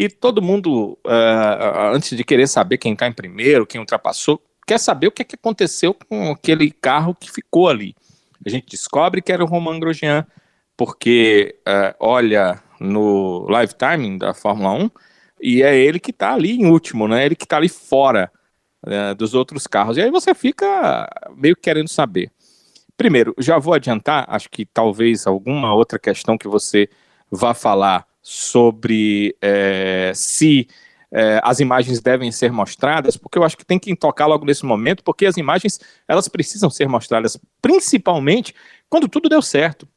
e 0.00 0.08
todo 0.08 0.40
mundo, 0.40 0.98
uh, 1.06 1.92
antes 1.92 2.16
de 2.16 2.24
querer 2.24 2.48
saber 2.48 2.78
quem 2.78 2.94
está 2.94 3.06
em 3.06 3.12
primeiro, 3.12 3.66
quem 3.66 3.78
ultrapassou, 3.78 4.42
quer 4.66 4.78
saber 4.80 5.08
o 5.08 5.12
que, 5.12 5.20
é 5.20 5.24
que 5.26 5.34
aconteceu 5.34 5.92
com 5.92 6.30
aquele 6.30 6.70
carro 6.70 7.14
que 7.14 7.30
ficou 7.30 7.68
ali. 7.68 7.94
A 8.46 8.48
gente 8.48 8.66
descobre 8.70 9.20
que 9.20 9.30
era 9.30 9.44
o 9.44 9.46
Romain 9.46 9.78
Grosjean, 9.78 10.26
porque 10.74 11.54
uh, 11.68 11.94
olha 12.00 12.62
no 12.80 13.46
live 13.50 13.74
timing 13.74 14.16
da 14.16 14.32
Fórmula 14.32 14.72
1 14.72 14.90
e 15.42 15.62
é 15.62 15.76
ele 15.76 16.00
que 16.00 16.12
está 16.12 16.32
ali 16.32 16.52
em 16.52 16.64
último, 16.64 17.06
né? 17.06 17.26
Ele 17.26 17.36
que 17.36 17.44
está 17.44 17.58
ali 17.58 17.68
fora 17.68 18.32
uh, 18.86 19.14
dos 19.14 19.34
outros 19.34 19.66
carros. 19.66 19.98
E 19.98 20.00
aí 20.00 20.10
você 20.10 20.34
fica 20.34 21.10
meio 21.36 21.54
querendo 21.54 21.88
saber. 21.88 22.32
Primeiro, 22.96 23.34
já 23.36 23.58
vou 23.58 23.74
adiantar, 23.74 24.24
acho 24.30 24.48
que 24.48 24.64
talvez 24.64 25.26
alguma 25.26 25.74
outra 25.74 25.98
questão 25.98 26.38
que 26.38 26.48
você 26.48 26.88
vá 27.30 27.52
falar 27.52 28.08
sobre 28.22 29.36
é, 29.40 30.12
se 30.14 30.68
é, 31.12 31.40
as 31.42 31.58
imagens 31.58 32.00
devem 32.00 32.30
ser 32.30 32.52
mostradas, 32.52 33.16
porque 33.16 33.38
eu 33.38 33.44
acho 33.44 33.56
que 33.56 33.64
tem 33.64 33.78
que 33.78 33.94
tocar 33.96 34.26
logo 34.26 34.44
nesse 34.44 34.64
momento, 34.64 35.02
porque 35.02 35.26
as 35.26 35.36
imagens 35.36 35.80
elas 36.06 36.28
precisam 36.28 36.70
ser 36.70 36.88
mostradas, 36.88 37.38
principalmente 37.60 38.54
quando 38.88 39.08
tudo 39.08 39.28
deu 39.28 39.42
certo. 39.42 39.88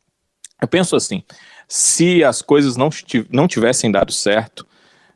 Eu 0.62 0.68
penso 0.68 0.96
assim, 0.96 1.24
se 1.68 2.24
as 2.24 2.42
coisas 2.42 2.75
não, 2.75 2.89
não 3.30 3.48
tivessem 3.48 3.92
dado 3.92 4.12
certo, 4.12 4.65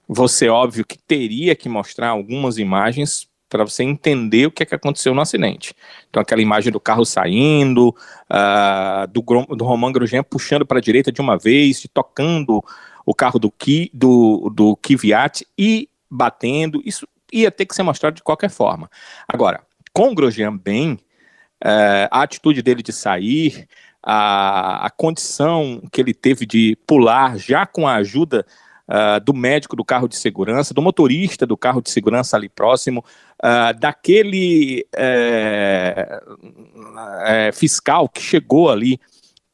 você 0.07 0.49
óbvio 0.49 0.85
que 0.85 0.97
teria 0.97 1.55
que 1.55 1.67
mostrar 1.67 2.09
algumas 2.09 2.57
imagens 2.57 3.27
para 3.49 3.63
você 3.63 3.83
entender 3.83 4.45
o 4.45 4.51
que, 4.51 4.63
é 4.63 4.65
que 4.65 4.75
aconteceu 4.75 5.13
no 5.13 5.21
acidente. 5.21 5.73
Então, 6.09 6.21
aquela 6.21 6.41
imagem 6.41 6.71
do 6.71 6.79
carro 6.79 7.05
saindo, 7.05 7.95
uh, 8.29 9.07
do, 9.09 9.21
do 9.55 9.63
Roman 9.63 9.91
Grosjean 9.91 10.23
puxando 10.23 10.65
para 10.65 10.79
a 10.79 10.81
direita 10.81 11.11
de 11.11 11.21
uma 11.21 11.37
vez, 11.37 11.87
tocando 11.93 12.63
o 13.07 13.15
carro 13.15 13.39
do, 13.39 13.49
Ki, 13.49 13.89
do, 13.93 14.51
do 14.53 14.75
Kvyat 14.75 15.47
e 15.57 15.89
batendo, 16.11 16.81
isso 16.83 17.07
ia 17.31 17.49
ter 17.49 17.65
que 17.65 17.73
ser 17.73 17.83
mostrado 17.83 18.17
de 18.17 18.21
qualquer 18.21 18.49
forma. 18.49 18.91
Agora, 19.25 19.61
com 19.93 20.11
o 20.11 20.13
Grosjean 20.13 20.57
bem, 20.57 20.99
é, 21.63 22.09
a 22.11 22.21
atitude 22.21 22.61
dele 22.61 22.83
de 22.83 22.91
sair, 22.91 23.65
a, 24.03 24.85
a 24.85 24.89
condição 24.89 25.81
que 25.89 26.01
ele 26.01 26.13
teve 26.13 26.45
de 26.45 26.77
pular 26.85 27.37
já 27.37 27.65
com 27.65 27.87
a 27.87 27.95
ajuda 27.95 28.45
Uh, 28.89 29.19
do 29.19 29.33
médico 29.33 29.75
do 29.75 29.83
carro 29.83 30.07
de 30.07 30.15
segurança, 30.15 30.73
do 30.73 30.81
motorista 30.81 31.45
do 31.45 31.57
carro 31.57 31.81
de 31.81 31.91
segurança 31.91 32.37
ali 32.37 32.47
próximo, 32.47 33.03
uh, 33.43 33.77
daquele 33.77 34.87
é, 34.95 36.21
fiscal 37.53 38.07
que 38.07 38.21
chegou 38.21 38.69
ali 38.69 38.97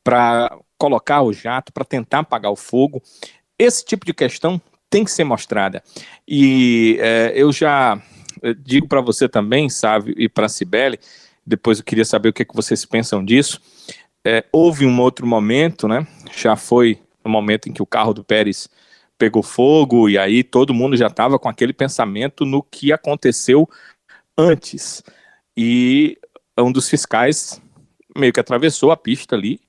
para 0.04 0.56
colocar 0.78 1.22
o 1.22 1.32
jato, 1.32 1.72
para 1.72 1.86
tentar 1.86 2.20
apagar 2.20 2.52
o 2.52 2.56
fogo. 2.56 3.02
Esse 3.58 3.86
tipo 3.86 4.06
de 4.06 4.14
questão 4.14 4.62
tem 4.90 5.04
que 5.04 5.12
ser 5.12 5.24
mostrada. 5.24 5.84
E 6.28 6.98
é, 7.00 7.32
eu 7.36 7.52
já 7.52 8.02
digo 8.64 8.88
para 8.88 9.02
você 9.02 9.30
também, 9.30 9.70
sabe, 9.70 10.14
e 10.18 10.28
para 10.28 10.48
a 10.48 10.50
Cibele, 10.50 11.00
depois 11.46 11.80
eu 11.80 11.86
queria 11.86 12.06
saber 12.06 12.30
o 12.30 12.34
que, 12.34 12.42
é 12.42 12.46
que 12.46 12.56
vocês 12.56 12.86
pensam 12.86 13.24
disso. 13.24 13.62
É, 14.26 14.46
houve 14.52 14.86
um 14.86 15.00
outro 15.02 15.26
momento, 15.28 15.88
né? 15.88 16.08
Já 16.36 16.56
foi 16.56 17.00
no 17.24 17.32
momento 17.32 17.70
em 17.70 17.74
que 17.74 17.82
o 17.82 17.86
carro 17.86 18.14
do 18.14 18.24
Pérez 18.24 18.70
pegou 19.18 19.44
fogo, 19.44 20.10
e 20.10 20.18
aí 20.18 20.44
todo 20.44 20.74
mundo 20.74 20.98
já 20.98 21.08
estava 21.08 21.38
com 21.38 21.48
aquele 21.48 21.74
pensamento 21.74 22.46
no 22.46 22.64
que 22.64 22.92
aconteceu 22.92 23.70
antes. 24.38 25.04
E 25.56 26.18
um 26.58 26.72
dos 26.72 26.90
fiscais 26.90 27.62
meio 28.16 28.34
que 28.34 28.40
atravessou 28.40 28.92
a 28.92 28.98
pista 28.98 29.36
ali, 29.36 29.60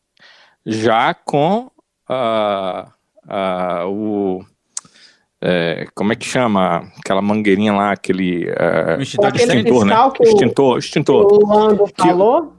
já 0.64 1.14
com. 1.14 1.70
Uh, 2.08 2.92
uh, 3.26 3.88
o. 3.88 4.44
É, 5.40 5.86
como 5.94 6.12
é 6.12 6.16
que 6.16 6.24
chama? 6.24 6.90
Aquela 6.98 7.20
mangueirinha 7.20 7.72
lá, 7.72 7.92
aquele. 7.92 8.46
Uh, 8.48 9.00
extintor, 9.00 9.36
extintor 9.36 9.84
né? 9.84 9.94
Que 10.14 10.22
extintor, 10.22 10.78
extintor. 10.78 11.32
O 11.32 11.46
Lando 11.46 11.84
que, 11.84 12.02
falou? 12.02 12.54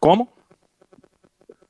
Como? 0.00 0.28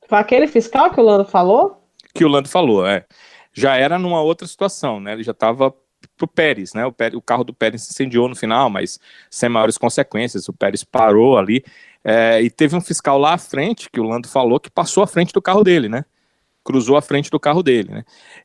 Foi 0.07 0.17
aquele 0.17 0.47
fiscal 0.47 0.91
que 0.91 0.99
o 0.99 1.03
Lando 1.03 1.25
falou? 1.25 1.81
Que 2.13 2.25
o 2.25 2.27
Lando 2.27 2.49
falou, 2.49 2.85
é. 2.85 3.05
Já 3.53 3.75
era 3.75 3.97
numa 3.97 4.21
outra 4.21 4.47
situação, 4.47 4.99
né? 4.99 5.13
Ele 5.13 5.23
já 5.23 5.31
estava 5.31 5.73
pro 6.17 6.27
Pérez, 6.27 6.73
né? 6.73 6.85
O, 6.85 6.91
Pérez, 6.91 7.17
o, 7.17 7.21
carro 7.21 7.43
do 7.43 7.53
Pérez 7.53 7.83
se 7.83 7.91
incendiou 7.91 8.27
no 8.27 8.35
final, 8.35 8.69
mas 8.69 8.99
sem 9.29 9.49
maiores 9.49 9.77
consequências. 9.77 10.47
O 10.47 10.53
Pérez 10.53 10.83
parou 10.83 11.37
ali 11.37 11.63
é, 12.03 12.41
e 12.41 12.49
teve 12.49 12.75
um 12.75 12.81
fiscal 12.81 13.17
lá 13.17 13.33
à 13.33 13.37
frente, 13.37 13.89
que 13.89 13.99
o 13.99 14.03
Lando 14.03 14.27
falou, 14.27 14.59
que 14.59 14.69
passou 14.69 15.03
à 15.03 15.07
frente 15.07 15.33
do 15.33 15.41
carro 15.41 15.63
dele, 15.63 15.89
né? 15.89 16.05
Cruzou 16.65 16.97
a 16.97 17.01
frente 17.01 17.29
do 17.29 17.39
carro 17.39 17.61
dele. 17.61 17.91
Né? 17.91 18.03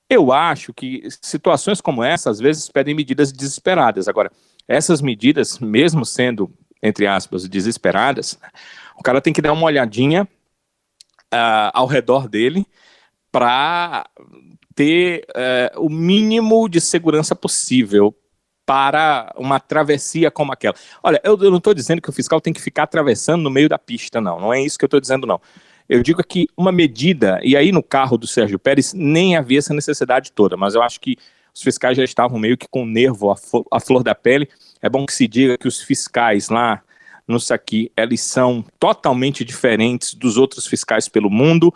Eu 0.09 0.31
acho 0.31 0.73
que 0.75 1.09
situações 1.23 1.81
como 1.81 2.05
essa, 2.05 2.31
às 2.31 2.39
vezes, 2.39 2.69
pedem 2.69 2.95
medidas 2.95 3.33
desesperadas. 3.33 4.07
Agora, 4.07 4.31
essas 4.69 5.01
medidas, 5.01 5.59
mesmo 5.59 6.05
sendo, 6.05 6.53
entre 6.83 7.07
aspas, 7.07 7.49
desesperadas, 7.49 8.39
o 8.97 9.03
cara 9.03 9.23
tem 9.23 9.33
que 9.33 9.43
dar 9.43 9.55
uma 9.55 9.65
olhadinha 9.65 10.29
uh, 11.33 11.73
ao 11.73 11.87
redor 11.87 12.29
dele 12.29 12.67
para 13.33 14.07
ter 14.75 15.25
uh, 15.31 15.81
o 15.81 15.89
mínimo 15.89 16.69
de 16.69 16.81
segurança 16.81 17.35
possível 17.35 18.15
para 18.67 19.33
uma 19.37 19.59
travessia 19.59 20.31
como 20.31 20.53
aquela. 20.53 20.77
Olha, 21.03 21.21
eu, 21.25 21.37
eu 21.43 21.51
não 21.51 21.59
estou 21.59 21.75
dizendo 21.75 22.03
que 22.03 22.11
o 22.11 22.13
fiscal 22.13 22.41
tem 22.41 22.53
que 22.53 22.61
ficar 22.61 22.85
atravessando 22.85 23.43
no 23.43 23.51
meio 23.51 23.69
da 23.69 23.79
pista, 23.79 24.21
não. 24.21 24.39
Não 24.39 24.53
é 24.53 24.63
isso 24.63 24.79
que 24.79 24.85
eu 24.85 24.89
estou 24.89 25.01
dizendo, 25.01 25.27
não. 25.27 25.41
Eu 25.91 26.05
digo 26.05 26.23
que 26.23 26.47
uma 26.57 26.71
medida, 26.71 27.41
e 27.43 27.57
aí 27.57 27.73
no 27.73 27.83
carro 27.83 28.17
do 28.17 28.25
Sérgio 28.25 28.61
Pérez 28.61 28.95
nem 28.95 29.37
havia 29.37 29.59
essa 29.59 29.75
necessidade 29.75 30.31
toda, 30.31 30.57
mas 30.57 30.77
eu 30.77 30.83
acho 30.85 31.01
que 31.01 31.17
os 31.53 31.61
fiscais 31.61 31.97
já 31.97 32.05
estavam 32.05 32.39
meio 32.39 32.57
que 32.57 32.69
com 32.71 32.87
nervo 32.87 33.35
à 33.73 33.81
flor 33.81 34.05
da 34.05 34.15
pele. 34.15 34.49
É 34.81 34.89
bom 34.89 35.05
que 35.05 35.13
se 35.13 35.27
diga 35.27 35.59
que 35.59 35.67
os 35.67 35.83
fiscais 35.83 36.49
lá 36.49 36.81
no 37.27 37.41
Saqui, 37.41 37.91
eles 37.97 38.21
são 38.21 38.65
totalmente 38.79 39.45
diferentes 39.45 40.15
dos 40.15 40.37
outros 40.37 40.65
fiscais 40.65 41.09
pelo 41.09 41.29
mundo, 41.29 41.75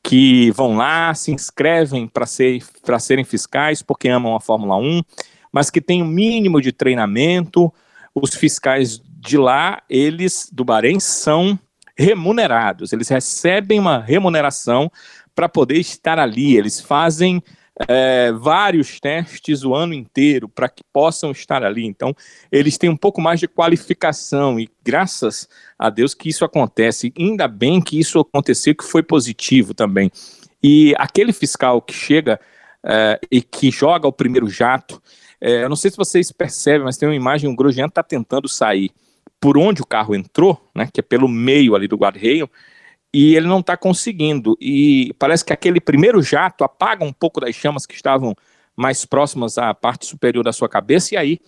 que 0.00 0.52
vão 0.52 0.76
lá, 0.76 1.12
se 1.12 1.32
inscrevem 1.32 2.06
para 2.06 2.24
ser, 2.24 2.62
serem 3.00 3.24
fiscais 3.24 3.82
porque 3.82 4.08
amam 4.08 4.36
a 4.36 4.40
Fórmula 4.40 4.76
1, 4.76 5.02
mas 5.50 5.70
que 5.70 5.80
têm 5.80 6.02
o 6.02 6.04
um 6.04 6.08
mínimo 6.08 6.60
de 6.60 6.70
treinamento. 6.70 7.74
Os 8.14 8.32
fiscais 8.32 9.02
de 9.18 9.36
lá, 9.36 9.82
eles, 9.90 10.48
do 10.52 10.64
Bahrein, 10.64 11.00
são 11.00 11.58
remunerados, 11.96 12.92
eles 12.92 13.08
recebem 13.08 13.78
uma 13.78 13.98
remuneração 13.98 14.90
para 15.34 15.48
poder 15.48 15.78
estar 15.78 16.18
ali, 16.18 16.56
eles 16.56 16.80
fazem 16.80 17.42
é, 17.88 18.32
vários 18.32 18.98
testes 18.98 19.62
o 19.62 19.74
ano 19.74 19.92
inteiro 19.92 20.48
para 20.48 20.68
que 20.68 20.82
possam 20.92 21.30
estar 21.30 21.62
ali. 21.62 21.84
Então, 21.84 22.14
eles 22.50 22.78
têm 22.78 22.88
um 22.88 22.96
pouco 22.96 23.20
mais 23.20 23.38
de 23.38 23.46
qualificação 23.46 24.58
e 24.58 24.68
graças 24.82 25.48
a 25.78 25.90
Deus 25.90 26.14
que 26.14 26.28
isso 26.28 26.44
acontece. 26.44 27.12
Ainda 27.18 27.46
bem 27.46 27.80
que 27.80 27.98
isso 27.98 28.18
aconteceu, 28.18 28.74
que 28.74 28.84
foi 28.84 29.02
positivo 29.02 29.74
também. 29.74 30.10
E 30.62 30.94
aquele 30.96 31.32
fiscal 31.32 31.82
que 31.82 31.92
chega 31.92 32.40
é, 32.82 33.20
e 33.30 33.42
que 33.42 33.70
joga 33.70 34.08
o 34.08 34.12
primeiro 34.12 34.48
jato, 34.48 35.02
é, 35.40 35.64
eu 35.64 35.68
não 35.68 35.76
sei 35.76 35.90
se 35.90 35.96
vocês 35.96 36.32
percebem, 36.32 36.84
mas 36.84 36.96
tem 36.96 37.08
uma 37.08 37.14
imagem, 37.14 37.50
o 37.50 37.54
Grosjean 37.54 37.86
está 37.86 38.02
tentando 38.02 38.48
sair 38.48 38.90
por 39.40 39.58
onde 39.58 39.82
o 39.82 39.86
carro 39.86 40.14
entrou, 40.14 40.60
né, 40.74 40.88
que 40.92 41.00
é 41.00 41.02
pelo 41.02 41.28
meio 41.28 41.74
ali 41.74 41.86
do 41.86 41.96
guarda-reio, 41.96 42.50
e 43.12 43.34
ele 43.36 43.46
não 43.46 43.60
está 43.60 43.76
conseguindo. 43.76 44.56
E 44.60 45.14
parece 45.18 45.44
que 45.44 45.52
aquele 45.52 45.80
primeiro 45.80 46.22
jato 46.22 46.64
apaga 46.64 47.04
um 47.04 47.12
pouco 47.12 47.40
das 47.40 47.54
chamas 47.54 47.86
que 47.86 47.94
estavam 47.94 48.34
mais 48.76 49.04
próximas 49.04 49.56
à 49.56 49.72
parte 49.72 50.06
superior 50.06 50.44
da 50.44 50.52
sua 50.52 50.68
cabeça, 50.68 51.14
e 51.14 51.16
aí 51.16 51.40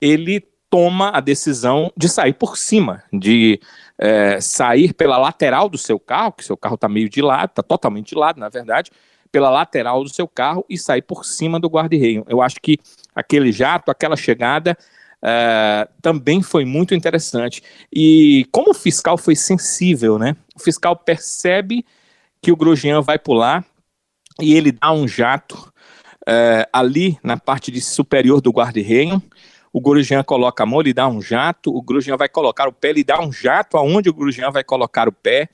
ele 0.00 0.44
toma 0.68 1.10
a 1.10 1.20
decisão 1.20 1.92
de 1.96 2.08
sair 2.08 2.34
por 2.34 2.56
cima, 2.56 3.02
de 3.12 3.60
é, 3.98 4.40
sair 4.40 4.92
pela 4.92 5.16
lateral 5.16 5.68
do 5.68 5.78
seu 5.78 5.98
carro, 5.98 6.32
que 6.32 6.44
seu 6.44 6.56
carro 6.56 6.74
está 6.74 6.88
meio 6.88 7.08
de 7.08 7.22
lado, 7.22 7.50
está 7.50 7.62
totalmente 7.62 8.10
de 8.10 8.14
lado, 8.16 8.38
na 8.38 8.48
verdade, 8.48 8.90
pela 9.30 9.50
lateral 9.50 10.02
do 10.02 10.08
seu 10.08 10.26
carro 10.26 10.64
e 10.68 10.76
sair 10.76 11.02
por 11.02 11.24
cima 11.24 11.58
do 11.60 11.68
guarda-reio. 11.68 12.24
Eu 12.28 12.42
acho 12.42 12.56
que 12.60 12.78
aquele 13.14 13.52
jato, 13.52 13.90
aquela 13.90 14.16
chegada, 14.16 14.76
Uh, 15.22 15.88
também 16.00 16.42
foi 16.42 16.64
muito 16.64 16.94
interessante. 16.94 17.62
E 17.92 18.46
como 18.52 18.70
o 18.70 18.74
fiscal 18.74 19.16
foi 19.16 19.34
sensível, 19.34 20.18
né? 20.18 20.36
O 20.54 20.60
fiscal 20.60 20.96
percebe 20.96 21.84
que 22.40 22.52
o 22.52 22.56
Grosjean 22.56 23.00
vai 23.00 23.18
pular 23.18 23.64
e 24.40 24.54
ele 24.54 24.70
dá 24.70 24.92
um 24.92 25.08
jato 25.08 25.72
uh, 26.22 26.68
ali 26.72 27.18
na 27.22 27.36
parte 27.36 27.70
de 27.70 27.80
superior 27.80 28.40
do 28.40 28.50
guarda-reio. 28.50 29.22
o 29.72 29.80
Grosjean 29.80 30.22
coloca 30.22 30.62
a 30.62 30.66
mão, 30.66 30.80
ele 30.80 30.94
dá 30.94 31.08
um 31.08 31.20
jato, 31.20 31.74
o 31.74 31.82
Grosjean 31.82 32.16
vai 32.16 32.28
colocar 32.28 32.68
o 32.68 32.72
pé, 32.72 32.90
ele 32.90 33.04
dá 33.04 33.20
um 33.20 33.32
jato 33.32 33.76
aonde 33.76 34.08
o 34.08 34.14
Grosjean 34.14 34.50
vai 34.50 34.64
colocar 34.64 35.08
o 35.08 35.12
pé. 35.12 35.48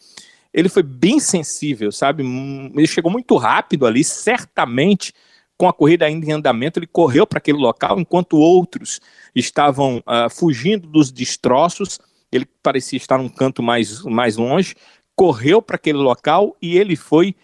Ele 0.53 0.69
foi 0.69 0.83
bem 0.83 1.19
sensível, 1.19 1.91
sabe? 1.91 2.23
Hum, 2.23 2.71
ele 2.77 2.87
chegou 2.87 3.11
muito 3.11 3.37
rápido 3.37 3.87
ali, 3.87 4.05
certamente 4.05 5.15
com 5.63 5.69
a 5.69 5.73
corrida 5.73 6.05
ainda 6.05 6.27
em 6.27 6.33
andamento, 6.33 6.81
ele 6.81 6.89
correu 6.89 7.25
para 7.25 7.39
aquele 7.39 7.59
local, 7.59 8.01
enquanto 8.01 8.37
outros 8.37 9.01
estavam 9.33 9.99
uh, 9.99 10.29
fugindo 10.29 10.89
dos 10.89 11.13
destroços. 11.13 12.01
Ele 12.33 12.45
parecia 12.61 12.97
estar 12.97 13.17
num 13.17 13.29
canto 13.29 13.63
mais, 13.63 14.03
mais 14.03 14.37
longe, 14.37 14.75
correu 15.15 15.63
para 15.63 15.77
aquele 15.77 15.99
local 15.99 16.57
e 16.61 16.77
ele 16.77 16.97
foi 16.97 17.37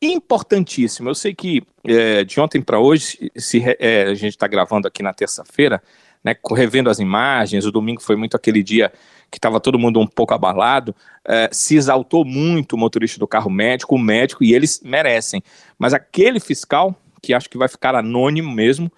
importantíssimo. 0.00 1.10
Eu 1.10 1.14
sei 1.14 1.34
que 1.34 1.62
é, 1.86 2.24
de 2.24 2.40
ontem 2.40 2.62
para 2.62 2.80
hoje, 2.80 3.30
se, 3.36 3.62
é, 3.78 4.04
a 4.04 4.14
gente 4.14 4.32
está 4.32 4.46
gravando 4.46 4.88
aqui 4.88 5.02
na 5.02 5.12
terça-feira, 5.12 5.82
né, 6.24 6.34
revendo 6.54 6.88
as 6.88 6.98
imagens, 6.98 7.66
o 7.66 7.70
domingo 7.70 8.00
foi 8.00 8.16
muito 8.16 8.38
aquele 8.38 8.62
dia 8.62 8.90
que 9.30 9.36
estava 9.36 9.60
todo 9.60 9.78
mundo 9.78 10.00
um 10.00 10.06
pouco 10.06 10.32
abalado, 10.32 10.96
é, 11.28 11.50
se 11.52 11.76
exaltou 11.76 12.24
muito 12.24 12.72
o 12.72 12.78
motorista 12.78 13.18
do 13.18 13.28
carro 13.28 13.50
médico, 13.50 13.96
o 13.96 13.98
médico, 13.98 14.42
e 14.42 14.54
eles 14.54 14.80
merecem. 14.82 15.42
Mas 15.78 15.92
aquele 15.92 16.40
fiscal, 16.40 16.96
que 17.26 17.34
acho 17.34 17.50
que 17.50 17.58
vai 17.58 17.66
ficar 17.66 17.96
anônimo 17.96 18.52
mesmo, 18.52 18.90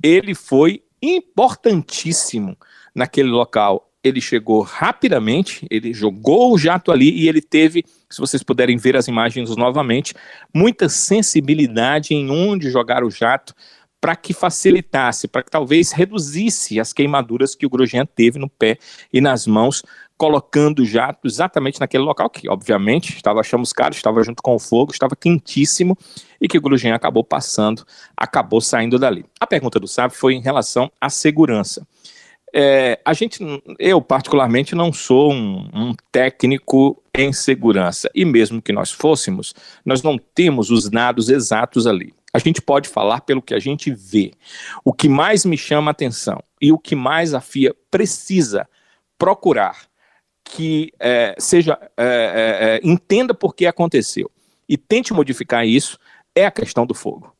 ele 0.00 0.36
foi 0.36 0.84
importantíssimo 1.02 2.56
naquele 2.94 3.28
local. 3.28 3.90
Ele 4.04 4.20
chegou 4.20 4.62
rapidamente, 4.62 5.66
ele 5.68 5.92
jogou 5.92 6.54
o 6.54 6.58
jato 6.58 6.92
ali 6.92 7.10
e 7.10 7.28
ele 7.28 7.40
teve, 7.40 7.84
se 8.08 8.20
vocês 8.20 8.42
puderem 8.42 8.76
ver 8.76 8.96
as 8.96 9.08
imagens 9.08 9.56
novamente, 9.56 10.14
muita 10.54 10.88
sensibilidade 10.88 12.14
em 12.14 12.30
onde 12.30 12.70
jogar 12.70 13.02
o 13.02 13.10
jato 13.10 13.52
para 14.00 14.14
que 14.14 14.32
facilitasse, 14.32 15.26
para 15.26 15.42
que 15.42 15.50
talvez 15.50 15.90
reduzisse 15.90 16.78
as 16.78 16.92
queimaduras 16.92 17.56
que 17.56 17.66
o 17.66 17.70
Grosjean 17.70 18.06
teve 18.06 18.38
no 18.38 18.48
pé 18.48 18.78
e 19.12 19.20
nas 19.20 19.44
mãos, 19.44 19.82
colocando 20.22 20.84
jato 20.84 21.26
exatamente 21.26 21.80
naquele 21.80 22.04
local 22.04 22.30
que, 22.30 22.48
obviamente, 22.48 23.16
estava 23.16 23.42
chamuscado, 23.42 23.96
estava 23.96 24.22
junto 24.22 24.40
com 24.40 24.54
o 24.54 24.58
fogo, 24.60 24.92
estava 24.92 25.16
quentíssimo 25.16 25.98
e 26.40 26.46
que 26.46 26.56
o 26.56 26.60
Grosjean 26.60 26.94
acabou 26.94 27.24
passando, 27.24 27.84
acabou 28.16 28.60
saindo 28.60 29.00
dali. 29.00 29.24
A 29.40 29.48
pergunta 29.48 29.80
do 29.80 29.88
Sábio 29.88 30.16
foi 30.16 30.34
em 30.34 30.40
relação 30.40 30.88
à 31.00 31.10
segurança. 31.10 31.84
É, 32.54 33.00
a 33.04 33.12
gente, 33.14 33.40
eu 33.80 34.00
particularmente 34.00 34.76
não 34.76 34.92
sou 34.92 35.32
um, 35.32 35.68
um, 35.74 35.94
técnico 36.12 37.02
em 37.18 37.32
segurança 37.32 38.08
e 38.14 38.24
mesmo 38.24 38.62
que 38.62 38.72
nós 38.72 38.92
fôssemos, 38.92 39.52
nós 39.84 40.04
não 40.04 40.16
temos 40.16 40.70
os 40.70 40.88
dados 40.88 41.30
exatos 41.30 41.84
ali. 41.84 42.14
A 42.32 42.38
gente 42.38 42.62
pode 42.62 42.88
falar 42.88 43.22
pelo 43.22 43.42
que 43.42 43.54
a 43.54 43.58
gente 43.58 43.90
vê. 43.92 44.30
O 44.84 44.92
que 44.92 45.08
mais 45.08 45.44
me 45.44 45.58
chama 45.58 45.90
atenção 45.90 46.40
e 46.60 46.70
o 46.70 46.78
que 46.78 46.94
mais 46.94 47.34
a 47.34 47.40
FIA 47.40 47.74
precisa 47.90 48.68
procurar 49.18 49.90
que 50.44 50.92
é, 50.98 51.34
seja 51.38 51.78
é, 51.96 52.04
é, 52.04 52.76
é, 52.76 52.80
entenda 52.82 53.32
por 53.34 53.54
que 53.54 53.66
aconteceu 53.66 54.30
e 54.68 54.76
tente 54.76 55.12
modificar 55.12 55.66
isso 55.66 55.98
é 56.34 56.46
a 56.46 56.50
questão 56.50 56.86
do 56.86 56.94
fogo. 56.94 57.34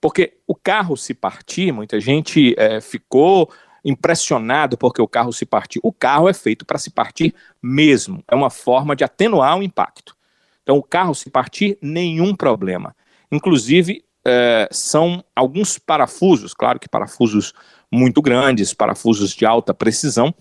Porque 0.00 0.34
o 0.46 0.54
carro 0.54 0.96
se 0.96 1.14
partir, 1.14 1.72
muita 1.72 1.98
gente 1.98 2.54
é, 2.58 2.80
ficou 2.80 3.50
impressionado 3.84 4.78
porque 4.78 5.00
o 5.00 5.08
carro 5.08 5.32
se 5.32 5.44
partiu. 5.44 5.80
O 5.84 5.92
carro 5.92 6.28
é 6.28 6.34
feito 6.34 6.64
para 6.64 6.78
se 6.78 6.90
partir 6.90 7.34
mesmo. 7.62 8.22
É 8.28 8.34
uma 8.34 8.50
forma 8.50 8.96
de 8.96 9.04
atenuar 9.04 9.58
o 9.58 9.62
impacto. 9.62 10.16
Então, 10.62 10.76
o 10.76 10.82
carro 10.82 11.14
se 11.14 11.28
partir, 11.30 11.78
nenhum 11.82 12.34
problema. 12.34 12.96
Inclusive, 13.30 14.04
é, 14.26 14.68
são 14.70 15.22
alguns 15.36 15.78
parafusos, 15.78 16.54
claro 16.54 16.80
que 16.80 16.88
parafusos 16.88 17.52
muito 17.92 18.22
grandes, 18.22 18.72
parafusos 18.72 19.32
de 19.32 19.44
alta 19.44 19.74
precisão, 19.74 20.34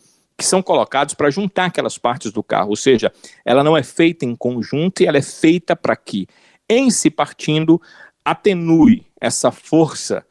que 0.43 0.49
são 0.49 0.61
colocados 0.61 1.13
para 1.13 1.29
juntar 1.29 1.65
aquelas 1.67 1.97
partes 1.97 2.33
do 2.33 2.43
carro. 2.43 2.71
Ou 2.71 2.75
seja, 2.75 3.13
ela 3.45 3.63
não 3.63 3.77
é 3.77 3.81
feita 3.81 4.25
em 4.25 4.35
conjunto 4.35 5.01
e 5.01 5.07
ela 5.07 5.17
é 5.17 5.21
feita 5.21 5.73
para 5.73 5.95
que, 5.95 6.27
em 6.69 6.89
se 6.91 7.09
partindo, 7.09 7.81
atenue 8.25 9.05
essa 9.21 9.53
força 9.53 10.25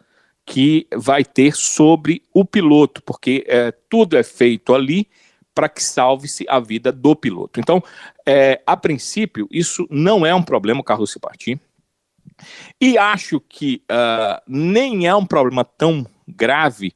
que 0.45 0.87
vai 0.95 1.25
ter 1.25 1.57
sobre 1.57 2.23
o 2.31 2.45
piloto, 2.45 3.03
porque 3.03 3.43
é, 3.49 3.73
tudo 3.89 4.19
é 4.19 4.23
feito 4.23 4.75
ali 4.75 5.09
para 5.55 5.67
que 5.67 5.83
salve-se 5.83 6.45
a 6.47 6.61
vida 6.61 6.93
do 6.93 7.17
piloto. 7.17 7.59
Então, 7.59 7.83
é, 8.27 8.61
a 8.67 8.77
princípio, 8.77 9.49
isso 9.51 9.87
não 9.91 10.27
é 10.27 10.35
um 10.35 10.43
problema 10.43 10.81
o 10.81 10.85
carro 10.85 11.07
se 11.07 11.19
partir. 11.19 11.59
E 12.79 12.99
acho 12.99 13.41
que 13.41 13.83
uh, 13.91 14.43
nem 14.47 15.07
é 15.07 15.15
um 15.15 15.25
problema 15.25 15.65
tão 15.65 16.07
grave 16.29 16.93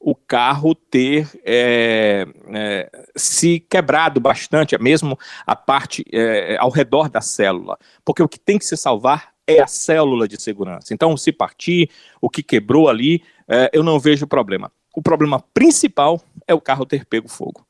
o 0.00 0.14
carro 0.14 0.74
ter 0.74 1.28
é, 1.44 2.26
é, 2.48 2.90
se 3.14 3.60
quebrado 3.60 4.18
bastante, 4.18 4.76
mesmo 4.80 5.18
a 5.46 5.54
parte 5.54 6.02
é, 6.10 6.56
ao 6.58 6.70
redor 6.70 7.10
da 7.10 7.20
célula, 7.20 7.78
porque 8.02 8.22
o 8.22 8.28
que 8.28 8.38
tem 8.38 8.58
que 8.58 8.64
se 8.64 8.76
salvar 8.78 9.34
é 9.46 9.60
a 9.60 9.66
célula 9.66 10.26
de 10.26 10.40
segurança. 10.40 10.94
Então, 10.94 11.16
se 11.16 11.30
partir, 11.30 11.90
o 12.20 12.30
que 12.30 12.42
quebrou 12.42 12.88
ali, 12.88 13.22
é, 13.46 13.68
eu 13.72 13.82
não 13.82 14.00
vejo 14.00 14.26
problema. 14.26 14.72
O 14.96 15.02
problema 15.02 15.44
principal 15.52 16.20
é 16.46 16.54
o 16.54 16.60
carro 16.60 16.86
ter 16.86 17.04
pego 17.04 17.28
fogo. 17.28 17.66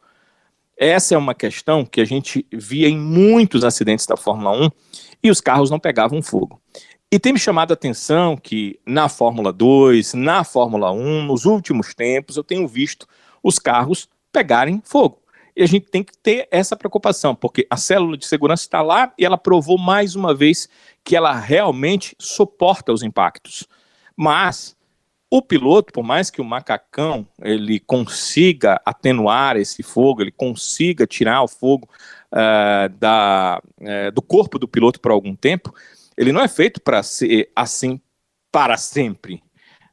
Essa 0.77 1.15
é 1.15 1.19
uma 1.19 1.35
questão 1.35 1.85
que 1.85 2.01
a 2.01 2.05
gente 2.05 2.47
via 2.51 2.89
em 2.89 2.97
muitos 2.97 3.65
acidentes 3.65 4.07
da 4.07 4.17
Fórmula 4.17 4.67
1 4.67 4.71
e 5.23 5.31
os 5.31 5.41
carros 5.41 5.71
não 5.71 5.79
pegavam 5.79 6.23
fogo. 6.23 6.61
E 7.13 7.19
tem 7.19 7.33
me 7.33 7.41
chamado 7.41 7.73
a 7.73 7.75
atenção 7.75 8.37
que 8.37 8.79
na 8.87 9.09
Fórmula 9.09 9.53
2, 9.53 10.15
na 10.15 10.45
Fórmula 10.45 10.93
1, 10.93 11.25
nos 11.25 11.45
últimos 11.45 11.93
tempos, 11.93 12.37
eu 12.37 12.45
tenho 12.45 12.69
visto 12.69 13.05
os 13.43 13.59
carros 13.59 14.09
pegarem 14.31 14.81
fogo. 14.85 15.21
E 15.57 15.63
a 15.65 15.67
gente 15.67 15.91
tem 15.91 16.05
que 16.05 16.17
ter 16.17 16.47
essa 16.53 16.77
preocupação, 16.77 17.35
porque 17.35 17.67
a 17.69 17.77
célula 17.77 18.17
de 18.17 18.25
segurança 18.25 18.63
está 18.63 18.81
lá 18.81 19.13
e 19.19 19.25
ela 19.25 19.37
provou 19.37 19.77
mais 19.77 20.15
uma 20.15 20.33
vez 20.33 20.69
que 21.03 21.17
ela 21.17 21.35
realmente 21.35 22.15
suporta 22.17 22.93
os 22.93 23.03
impactos. 23.03 23.67
Mas 24.17 24.77
o 25.29 25.43
piloto, 25.43 25.93
por 25.93 26.05
mais 26.05 26.31
que 26.31 26.41
o 26.41 26.45
macacão 26.45 27.27
ele 27.43 27.81
consiga 27.81 28.81
atenuar 28.87 29.57
esse 29.57 29.83
fogo, 29.83 30.23
ele 30.23 30.31
consiga 30.31 31.09
tirar 31.09 31.43
o 31.43 31.49
fogo 31.49 31.89
uh, 32.33 32.89
da, 33.01 33.61
uh, 33.81 34.13
do 34.13 34.23
corpo 34.23 34.61
do 34.61 34.69
piloto 34.69 35.01
por 35.01 35.11
algum 35.11 35.35
tempo, 35.35 35.75
ele 36.21 36.33
não 36.33 36.43
é 36.43 36.49
feito 36.49 36.83
para 36.83 37.03
ser 37.03 37.51
assim 37.57 37.99
para 38.53 38.77
sempre. 38.77 39.43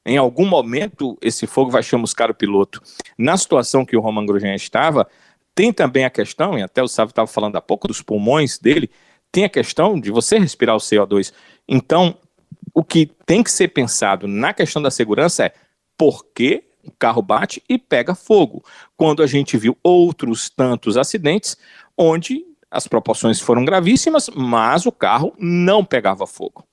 Em 0.05 0.17
algum 0.17 0.45
momento, 0.45 1.17
esse 1.21 1.47
fogo 1.47 1.71
vai 1.71 1.81
chamuscar 1.81 2.29
o 2.29 2.35
piloto. 2.35 2.81
Na 3.17 3.37
situação 3.37 3.85
que 3.85 3.95
o 3.95 4.01
Roman 4.01 4.25
Grosjean 4.25 4.53
estava, 4.53 5.07
tem 5.55 5.71
também 5.71 6.03
a 6.03 6.09
questão, 6.09 6.59
e 6.59 6.61
até 6.61 6.83
o 6.83 6.87
Sávio 6.89 7.11
estava 7.11 7.27
falando 7.27 7.55
há 7.55 7.61
pouco 7.61 7.87
dos 7.87 8.01
pulmões 8.01 8.59
dele, 8.59 8.91
tem 9.31 9.45
a 9.45 9.49
questão 9.49 9.97
de 9.97 10.11
você 10.11 10.37
respirar 10.37 10.75
o 10.75 10.79
CO2. 10.79 11.31
Então, 11.65 12.17
o 12.73 12.83
que 12.83 13.05
tem 13.25 13.41
que 13.41 13.49
ser 13.49 13.69
pensado 13.69 14.27
na 14.27 14.53
questão 14.53 14.81
da 14.81 14.91
segurança 14.91 15.45
é 15.45 15.53
por 15.97 16.25
que 16.35 16.61
o 16.83 16.91
carro 16.91 17.21
bate 17.21 17.63
e 17.69 17.77
pega 17.77 18.13
fogo. 18.13 18.65
Quando 18.97 19.23
a 19.23 19.27
gente 19.27 19.55
viu 19.55 19.77
outros 19.81 20.49
tantos 20.49 20.97
acidentes 20.97 21.55
onde 21.97 22.45
as 22.69 22.87
proporções 22.87 23.39
foram 23.39 23.63
gravíssimas, 23.63 24.29
mas 24.35 24.85
o 24.85 24.91
carro 24.91 25.33
não 25.37 25.83
pegava 25.83 26.27
fogo. 26.27 26.65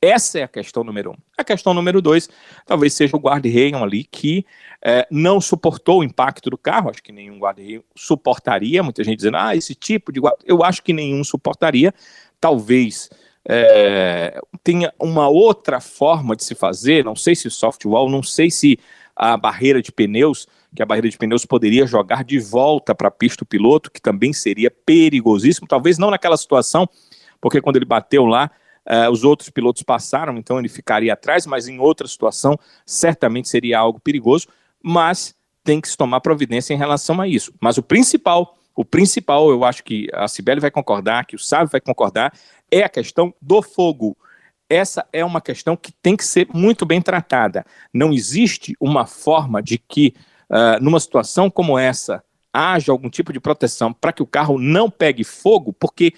Essa 0.00 0.40
é 0.40 0.42
a 0.42 0.48
questão 0.48 0.84
número 0.84 1.12
um. 1.12 1.16
A 1.38 1.42
questão 1.42 1.72
número 1.72 2.02
dois, 2.02 2.28
talvez 2.66 2.92
seja 2.92 3.16
o 3.16 3.20
guarda-reio 3.20 3.82
ali 3.82 4.04
que 4.04 4.44
é, 4.84 5.06
não 5.10 5.40
suportou 5.40 6.00
o 6.00 6.04
impacto 6.04 6.50
do 6.50 6.58
carro. 6.58 6.90
Acho 6.90 7.02
que 7.02 7.12
nenhum 7.12 7.38
guarda-reio 7.38 7.82
suportaria. 7.94 8.82
Muita 8.82 9.02
gente 9.02 9.16
dizendo, 9.16 9.38
ah, 9.38 9.56
esse 9.56 9.74
tipo 9.74 10.12
de 10.12 10.20
guarda 10.20 10.38
Eu 10.44 10.62
acho 10.62 10.82
que 10.82 10.92
nenhum 10.92 11.24
suportaria. 11.24 11.94
Talvez 12.38 13.08
é, 13.48 14.38
tenha 14.62 14.92
uma 14.98 15.28
outra 15.28 15.80
forma 15.80 16.36
de 16.36 16.44
se 16.44 16.54
fazer. 16.54 17.04
Não 17.04 17.16
sei 17.16 17.34
se 17.34 17.50
softwall, 17.50 18.10
não 18.10 18.22
sei 18.22 18.50
se 18.50 18.78
a 19.14 19.34
barreira 19.36 19.80
de 19.80 19.90
pneus, 19.90 20.46
que 20.74 20.82
a 20.82 20.86
barreira 20.86 21.08
de 21.08 21.18
pneus 21.18 21.44
poderia 21.44 21.86
jogar 21.86 22.24
de 22.24 22.38
volta 22.38 22.94
para 22.94 23.08
a 23.08 23.10
pista 23.10 23.44
o 23.44 23.46
piloto, 23.46 23.90
que 23.90 24.00
também 24.00 24.32
seria 24.32 24.70
perigosíssimo. 24.70 25.66
Talvez 25.66 25.98
não 25.98 26.10
naquela 26.10 26.36
situação, 26.36 26.88
porque 27.40 27.60
quando 27.60 27.76
ele 27.76 27.86
bateu 27.86 28.24
lá 28.24 28.50
Uh, 28.88 29.10
os 29.10 29.24
outros 29.24 29.50
pilotos 29.50 29.82
passaram, 29.82 30.38
então 30.38 30.60
ele 30.60 30.68
ficaria 30.68 31.12
atrás, 31.12 31.44
mas 31.44 31.66
em 31.66 31.80
outra 31.80 32.06
situação 32.06 32.56
certamente 32.86 33.48
seria 33.48 33.80
algo 33.80 33.98
perigoso, 33.98 34.46
mas 34.80 35.34
tem 35.64 35.80
que 35.80 35.88
se 35.88 35.96
tomar 35.96 36.20
providência 36.20 36.72
em 36.72 36.76
relação 36.76 37.20
a 37.20 37.26
isso. 37.26 37.52
Mas 37.60 37.76
o 37.76 37.82
principal, 37.82 38.56
o 38.76 38.84
principal, 38.84 39.50
eu 39.50 39.64
acho 39.64 39.82
que 39.82 40.08
a 40.14 40.28
Cibele 40.28 40.60
vai 40.60 40.70
concordar, 40.70 41.26
que 41.26 41.34
o 41.34 41.38
Sábio 41.38 41.66
vai 41.66 41.80
concordar, 41.80 42.32
é 42.70 42.84
a 42.84 42.88
questão 42.88 43.34
do 43.42 43.60
fogo. 43.60 44.16
Essa 44.70 45.04
é 45.12 45.24
uma 45.24 45.40
questão 45.40 45.76
que 45.76 45.90
tem 45.90 46.16
que 46.16 46.24
ser 46.24 46.46
muito 46.54 46.86
bem 46.86 47.02
tratada. 47.02 47.66
Não 47.92 48.12
existe 48.12 48.76
uma 48.80 49.04
forma 49.04 49.60
de 49.60 49.78
que, 49.78 50.14
uh, 50.50 50.82
numa 50.82 51.00
situação 51.00 51.50
como 51.50 51.78
essa, 51.78 52.22
haja 52.52 52.92
algum 52.92 53.10
tipo 53.10 53.32
de 53.32 53.40
proteção 53.40 53.92
para 53.92 54.12
que 54.12 54.22
o 54.22 54.26
carro 54.26 54.58
não 54.58 54.90
pegue 54.90 55.24
fogo, 55.24 55.72
porque 55.72 56.14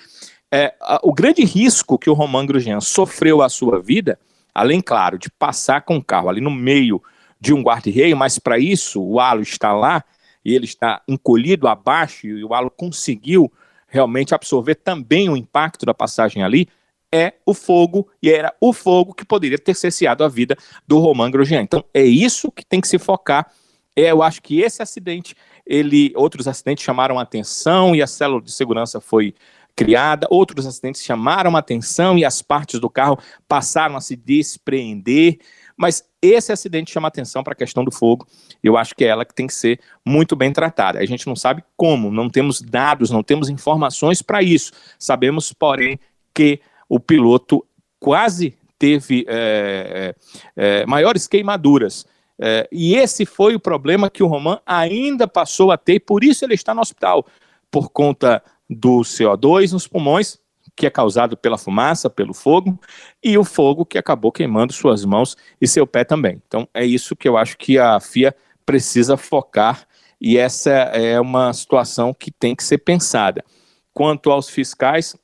é, 0.52 0.74
a, 0.80 1.00
o 1.02 1.12
grande 1.12 1.44
risco 1.44 1.98
que 1.98 2.08
o 2.08 2.14
Romain 2.14 2.46
Grosjean 2.46 2.80
sofreu 2.80 3.42
à 3.42 3.48
sua 3.48 3.80
vida, 3.80 4.18
além, 4.54 4.80
claro, 4.80 5.18
de 5.18 5.30
passar 5.30 5.82
com 5.82 5.96
o 5.96 6.04
carro 6.04 6.28
ali 6.28 6.40
no 6.40 6.50
meio 6.50 7.02
de 7.40 7.52
um 7.52 7.62
guarda-reio, 7.62 8.16
mas 8.16 8.38
para 8.38 8.58
isso 8.58 9.02
o 9.02 9.20
halo 9.20 9.42
está 9.42 9.72
lá 9.72 10.04
e 10.44 10.54
ele 10.54 10.64
está 10.64 11.02
encolhido 11.06 11.68
abaixo 11.68 12.26
e 12.26 12.44
o 12.44 12.54
halo 12.54 12.70
conseguiu 12.70 13.52
realmente 13.86 14.34
absorver 14.34 14.74
também 14.76 15.28
o 15.28 15.36
impacto 15.36 15.86
da 15.86 15.94
passagem 15.94 16.42
ali, 16.42 16.68
é 17.10 17.34
o 17.46 17.54
fogo, 17.54 18.08
e 18.22 18.30
era 18.30 18.54
o 18.60 18.72
fogo 18.72 19.14
que 19.14 19.24
poderia 19.24 19.58
ter 19.58 19.74
cesseado 19.74 20.22
a 20.22 20.28
vida 20.28 20.56
do 20.86 20.98
Romain 20.98 21.30
Grosjean. 21.30 21.62
Então, 21.62 21.82
é 21.94 22.02
isso 22.02 22.52
que 22.52 22.64
tem 22.64 22.80
que 22.80 22.88
se 22.88 22.98
focar. 22.98 23.50
É, 23.98 24.12
eu 24.12 24.22
acho 24.22 24.40
que 24.40 24.60
esse 24.60 24.80
acidente, 24.80 25.34
ele, 25.66 26.12
outros 26.14 26.46
acidentes 26.46 26.84
chamaram 26.84 27.18
atenção 27.18 27.96
e 27.96 28.00
a 28.00 28.06
célula 28.06 28.40
de 28.40 28.52
segurança 28.52 29.00
foi 29.00 29.34
criada, 29.74 30.28
outros 30.30 30.66
acidentes 30.66 31.02
chamaram 31.02 31.56
atenção 31.56 32.16
e 32.16 32.24
as 32.24 32.40
partes 32.40 32.78
do 32.78 32.88
carro 32.88 33.18
passaram 33.48 33.96
a 33.96 34.00
se 34.00 34.14
despreender, 34.14 35.40
mas 35.76 36.04
esse 36.22 36.52
acidente 36.52 36.92
chama 36.92 37.08
atenção 37.08 37.42
para 37.42 37.54
a 37.54 37.56
questão 37.56 37.84
do 37.84 37.90
fogo. 37.90 38.24
Eu 38.62 38.76
acho 38.76 38.94
que 38.94 39.04
é 39.04 39.08
ela 39.08 39.24
que 39.24 39.34
tem 39.34 39.48
que 39.48 39.54
ser 39.54 39.80
muito 40.06 40.36
bem 40.36 40.52
tratada. 40.52 41.00
A 41.00 41.06
gente 41.06 41.26
não 41.26 41.34
sabe 41.34 41.64
como, 41.76 42.08
não 42.08 42.30
temos 42.30 42.60
dados, 42.60 43.10
não 43.10 43.24
temos 43.24 43.48
informações 43.48 44.22
para 44.22 44.40
isso. 44.40 44.70
Sabemos, 44.96 45.52
porém, 45.52 45.98
que 46.32 46.60
o 46.88 47.00
piloto 47.00 47.66
quase 47.98 48.56
teve 48.78 49.24
é, 49.28 50.14
é, 50.56 50.86
maiores 50.86 51.26
queimaduras. 51.26 52.06
É, 52.40 52.68
e 52.70 52.94
esse 52.94 53.26
foi 53.26 53.54
o 53.54 53.60
problema 53.60 54.08
que 54.08 54.22
o 54.22 54.26
Roman 54.26 54.60
ainda 54.64 55.26
passou 55.26 55.72
a 55.72 55.76
ter, 55.76 56.00
por 56.00 56.22
isso 56.22 56.44
ele 56.44 56.54
está 56.54 56.72
no 56.72 56.80
hospital, 56.80 57.26
por 57.70 57.90
conta 57.90 58.42
do 58.70 59.00
CO2 59.00 59.72
nos 59.72 59.88
pulmões, 59.88 60.38
que 60.76 60.86
é 60.86 60.90
causado 60.90 61.36
pela 61.36 61.58
fumaça, 61.58 62.08
pelo 62.08 62.32
fogo, 62.32 62.78
e 63.22 63.36
o 63.36 63.44
fogo 63.44 63.84
que 63.84 63.98
acabou 63.98 64.30
queimando 64.30 64.72
suas 64.72 65.04
mãos 65.04 65.36
e 65.60 65.66
seu 65.66 65.86
pé 65.86 66.04
também. 66.04 66.40
Então 66.46 66.68
é 66.72 66.84
isso 66.84 67.16
que 67.16 67.28
eu 67.28 67.36
acho 67.36 67.58
que 67.58 67.78
a 67.78 67.98
FIA 67.98 68.34
precisa 68.64 69.16
focar, 69.16 69.86
e 70.20 70.36
essa 70.36 70.70
é 70.70 71.20
uma 71.20 71.52
situação 71.52 72.14
que 72.14 72.30
tem 72.30 72.54
que 72.54 72.62
ser 72.62 72.78
pensada. 72.78 73.44
Quanto 73.92 74.30
aos 74.30 74.48
fiscais, 74.48 75.16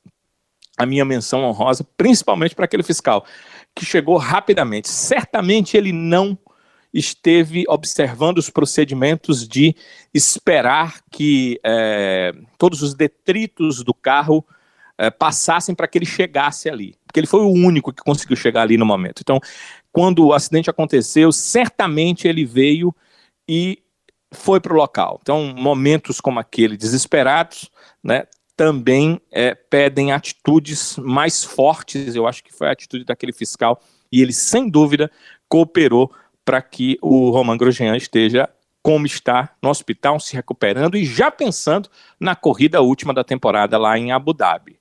a 0.77 0.85
minha 0.85 1.05
menção 1.05 1.43
honrosa, 1.43 1.85
principalmente 1.95 2.55
para 2.55 2.65
aquele 2.65 2.83
fiscal 2.83 3.25
que 3.73 3.85
chegou 3.85 4.17
rapidamente. 4.17 4.89
Certamente 4.89 5.77
ele 5.77 5.91
não 5.91 6.37
esteve 6.95 7.65
observando 7.67 8.37
os 8.37 8.49
procedimentos 8.49 9.45
de 9.45 9.75
esperar 10.13 11.01
que 11.11 11.59
é, 11.61 12.33
todos 12.57 12.81
os 12.81 12.93
detritos 12.93 13.83
do 13.83 13.93
carro 13.93 14.45
é, 14.97 15.09
passassem 15.09 15.75
para 15.75 15.87
que 15.87 15.97
ele 15.97 16.05
chegasse 16.05 16.69
ali. 16.69 16.95
Porque 17.05 17.19
ele 17.19 17.27
foi 17.27 17.41
o 17.41 17.51
único 17.51 17.91
que 17.91 18.01
conseguiu 18.01 18.37
chegar 18.37 18.61
ali 18.61 18.77
no 18.77 18.85
momento. 18.85 19.19
Então, 19.19 19.41
quando 19.91 20.25
o 20.25 20.33
acidente 20.33 20.69
aconteceu, 20.69 21.33
certamente 21.33 22.29
ele 22.29 22.45
veio 22.45 22.95
e 23.47 23.83
foi 24.31 24.61
para 24.61 24.73
o 24.73 24.77
local. 24.77 25.19
Então, 25.21 25.53
momentos 25.53 26.21
como 26.21 26.39
aquele, 26.39 26.77
desesperados, 26.77 27.69
né, 28.01 28.23
também 28.55 29.19
é, 29.31 29.53
pedem 29.53 30.13
atitudes 30.13 30.97
mais 30.97 31.43
fortes. 31.43 32.15
Eu 32.15 32.25
acho 32.25 32.41
que 32.41 32.53
foi 32.53 32.67
a 32.67 32.71
atitude 32.71 33.03
daquele 33.03 33.33
fiscal 33.33 33.81
e 34.09 34.21
ele, 34.21 34.31
sem 34.31 34.69
dúvida, 34.69 35.11
cooperou 35.49 36.09
para 36.45 36.61
que 36.61 36.97
o 37.01 37.31
Roman 37.31 37.57
Grosjean 37.57 37.97
esteja 37.97 38.47
como 38.81 39.07
está 39.07 39.49
no 39.63 39.69
hospital, 39.69 40.19
se 40.19 40.35
recuperando 40.35 40.95
e 40.95 41.03
já 41.03 41.31
pensando 41.31 41.89
na 42.19 42.35
corrida 42.35 42.81
última 42.81 43.15
da 43.15 43.23
temporada 43.23 43.79
lá 43.79 43.97
em 43.97 44.11
Abu 44.11 44.31
Dhabi. 44.31 44.77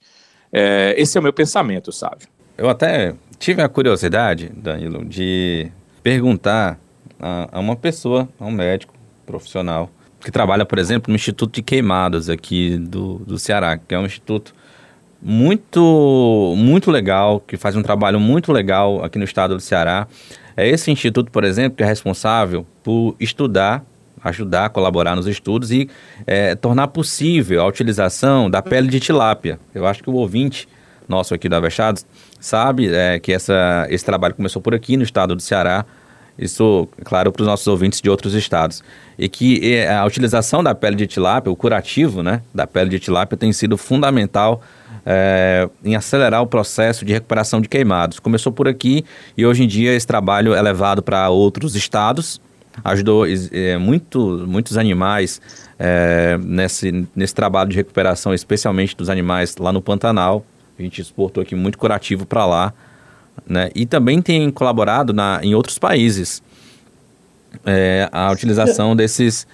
É, 0.52 0.94
esse 0.98 1.16
é 1.16 1.20
o 1.20 1.22
meu 1.22 1.32
pensamento, 1.32 1.90
sabe? 1.90 2.26
Eu 2.56 2.68
até 2.68 3.14
tive 3.38 3.62
a 3.62 3.68
curiosidade, 3.68 4.50
Danilo, 4.54 5.04
de 5.06 5.72
perguntar 6.02 6.78
a, 7.18 7.48
a 7.50 7.60
uma 7.60 7.74
pessoa, 7.74 8.28
a 8.38 8.44
um 8.44 8.50
médico 8.50 8.92
profissional, 9.24 9.90
que 10.20 10.30
trabalha, 10.30 10.66
por 10.66 10.78
exemplo, 10.78 11.10
no 11.10 11.16
Instituto 11.16 11.54
de 11.54 11.62
Queimadas 11.62 12.28
aqui 12.28 12.76
do, 12.76 13.20
do 13.20 13.38
Ceará, 13.38 13.78
que 13.78 13.94
é 13.94 13.98
um 13.98 14.04
instituto 14.04 14.54
muito, 15.20 16.54
muito 16.56 16.90
legal, 16.90 17.40
que 17.40 17.56
faz 17.56 17.74
um 17.74 17.82
trabalho 17.82 18.20
muito 18.20 18.52
legal 18.52 19.02
aqui 19.02 19.18
no 19.18 19.24
estado 19.24 19.54
do 19.54 19.60
Ceará. 19.60 20.06
É 20.56 20.68
esse 20.68 20.90
instituto, 20.90 21.30
por 21.30 21.44
exemplo, 21.44 21.76
que 21.76 21.82
é 21.82 21.86
responsável 21.86 22.66
por 22.82 23.16
estudar, 23.18 23.84
ajudar, 24.22 24.70
colaborar 24.70 25.16
nos 25.16 25.26
estudos 25.26 25.70
e 25.70 25.88
é, 26.26 26.54
tornar 26.54 26.88
possível 26.88 27.62
a 27.62 27.66
utilização 27.66 28.48
da 28.48 28.62
pele 28.62 28.88
de 28.88 29.00
tilápia. 29.00 29.58
Eu 29.74 29.86
acho 29.86 30.02
que 30.02 30.10
o 30.10 30.14
ouvinte 30.14 30.68
nosso 31.08 31.34
aqui 31.34 31.48
da 31.48 31.58
Avechados 31.58 32.06
sabe 32.40 32.88
é, 32.94 33.18
que 33.18 33.32
essa, 33.32 33.86
esse 33.90 34.04
trabalho 34.04 34.34
começou 34.34 34.62
por 34.62 34.74
aqui 34.74 34.96
no 34.96 35.02
estado 35.02 35.34
do 35.34 35.42
Ceará, 35.42 35.84
isso, 36.36 36.88
claro, 37.04 37.30
para 37.30 37.42
os 37.42 37.46
nossos 37.46 37.66
ouvintes 37.66 38.00
de 38.00 38.10
outros 38.10 38.34
estados. 38.34 38.82
E 39.16 39.28
que 39.28 39.84
a 39.86 40.04
utilização 40.04 40.64
da 40.64 40.74
pele 40.74 40.96
de 40.96 41.06
tilápia, 41.06 41.50
o 41.50 41.54
curativo 41.54 42.22
né, 42.22 42.42
da 42.52 42.66
pele 42.66 42.90
de 42.90 42.98
tilápia, 42.98 43.36
tem 43.36 43.52
sido 43.52 43.76
fundamental 43.76 44.60
é, 45.04 45.68
em 45.84 45.96
acelerar 45.96 46.42
o 46.42 46.46
processo 46.46 47.04
de 47.04 47.12
recuperação 47.12 47.60
de 47.60 47.68
queimados. 47.68 48.18
Começou 48.18 48.52
por 48.52 48.68
aqui 48.68 49.04
e 49.36 49.44
hoje 49.44 49.64
em 49.64 49.66
dia 49.66 49.92
esse 49.92 50.06
trabalho 50.06 50.54
é 50.54 50.62
levado 50.62 51.02
para 51.02 51.28
outros 51.30 51.74
estados. 51.74 52.40
Ajudou 52.82 53.24
é, 53.26 53.78
muito, 53.78 54.44
muitos 54.48 54.76
animais 54.76 55.40
é, 55.78 56.36
nesse, 56.42 57.06
nesse 57.14 57.34
trabalho 57.34 57.70
de 57.70 57.76
recuperação, 57.76 58.34
especialmente 58.34 58.96
dos 58.96 59.08
animais 59.08 59.56
lá 59.56 59.72
no 59.72 59.80
Pantanal. 59.80 60.44
A 60.78 60.82
gente 60.82 61.00
exportou 61.00 61.42
aqui 61.42 61.54
muito 61.54 61.78
curativo 61.78 62.26
para 62.26 62.44
lá 62.44 62.74
né? 63.46 63.70
E 63.74 63.84
também 63.86 64.22
tem 64.22 64.50
colaborado 64.50 65.12
na, 65.12 65.40
em 65.42 65.54
outros 65.54 65.78
países 65.78 66.42
é, 67.64 68.08
a 68.12 68.30
utilização 68.30 68.94
desses, 68.96 69.46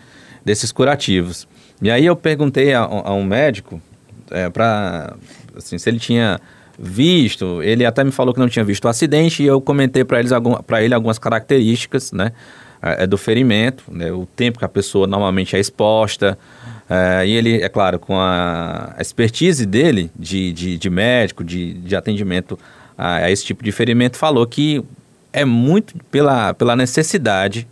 desses 0.45 0.71
curativos. 0.73 1.49
E 1.83 1.91
aí 1.91 2.05
eu 2.05 2.15
perguntei 2.15 2.75
a, 2.75 2.81
a 2.81 3.15
um 3.15 3.25
médico 3.25 3.81
é, 4.31 4.49
para 4.49 5.15
assim, 5.57 5.79
se 5.79 5.89
ele 5.89 5.99
tinha 5.99 6.41
visto, 6.79 7.63
ele 7.63 7.85
até 7.85 8.03
me 8.03 8.11
falou 8.11 8.33
que 8.33 8.41
não 8.41 8.49
tinha 8.49 8.65
visto 8.65 8.85
o 8.87 8.89
acidente 8.89 9.43
e 9.43 9.47
eu 9.47 9.61
comentei 9.61 10.05
para 10.05 10.19
algum, 10.35 10.55
ele 10.79 10.95
algumas 10.95 11.19
características, 11.19 12.13
né? 12.13 12.33
É, 12.83 13.07
do 13.07 13.19
ferimento, 13.19 13.85
né, 13.91 14.11
o 14.11 14.25
tempo 14.25 14.59
que 14.59 14.65
a 14.65 14.69
pessoa 14.69 15.07
normalmente 15.07 15.55
é 15.55 15.61
exposta, 15.61 16.39
é, 16.89 17.27
e 17.27 17.33
ele, 17.33 17.63
é 17.63 17.69
claro, 17.69 17.99
com 17.99 18.19
a 18.19 18.97
expertise 18.99 19.67
dele 19.67 20.11
de, 20.19 20.51
de, 20.55 20.79
de 20.79 20.89
médico, 20.89 21.45
de, 21.45 21.75
de 21.75 21.95
atendimento 21.95 22.59
a, 22.97 23.17
a 23.17 23.31
esse 23.31 23.45
tipo 23.45 23.63
de 23.63 23.71
ferimento, 23.71 24.17
falou 24.17 24.47
que 24.47 24.83
é 25.31 25.45
muito 25.45 25.95
pela, 26.11 26.55
pela 26.55 26.75
necessidade 26.75 27.69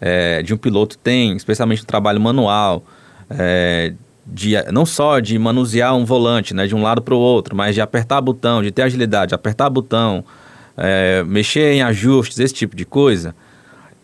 é, 0.00 0.42
de 0.42 0.54
um 0.54 0.56
piloto 0.56 0.96
tem, 0.98 1.36
especialmente 1.36 1.80
no 1.80 1.86
trabalho 1.86 2.20
manual, 2.20 2.84
é, 3.30 3.92
de, 4.26 4.54
não 4.72 4.84
só 4.84 5.20
de 5.20 5.38
manusear 5.38 5.94
um 5.94 6.04
volante 6.04 6.52
né, 6.52 6.66
de 6.66 6.74
um 6.74 6.82
lado 6.82 7.00
para 7.00 7.14
o 7.14 7.18
outro, 7.18 7.54
mas 7.54 7.74
de 7.74 7.80
apertar 7.80 8.20
botão, 8.20 8.62
de 8.62 8.70
ter 8.70 8.82
agilidade, 8.82 9.30
de 9.30 9.34
apertar 9.34 9.70
botão, 9.70 10.24
é, 10.76 11.22
mexer 11.24 11.72
em 11.72 11.82
ajustes, 11.82 12.38
esse 12.38 12.54
tipo 12.54 12.74
de 12.74 12.84
coisa. 12.84 13.34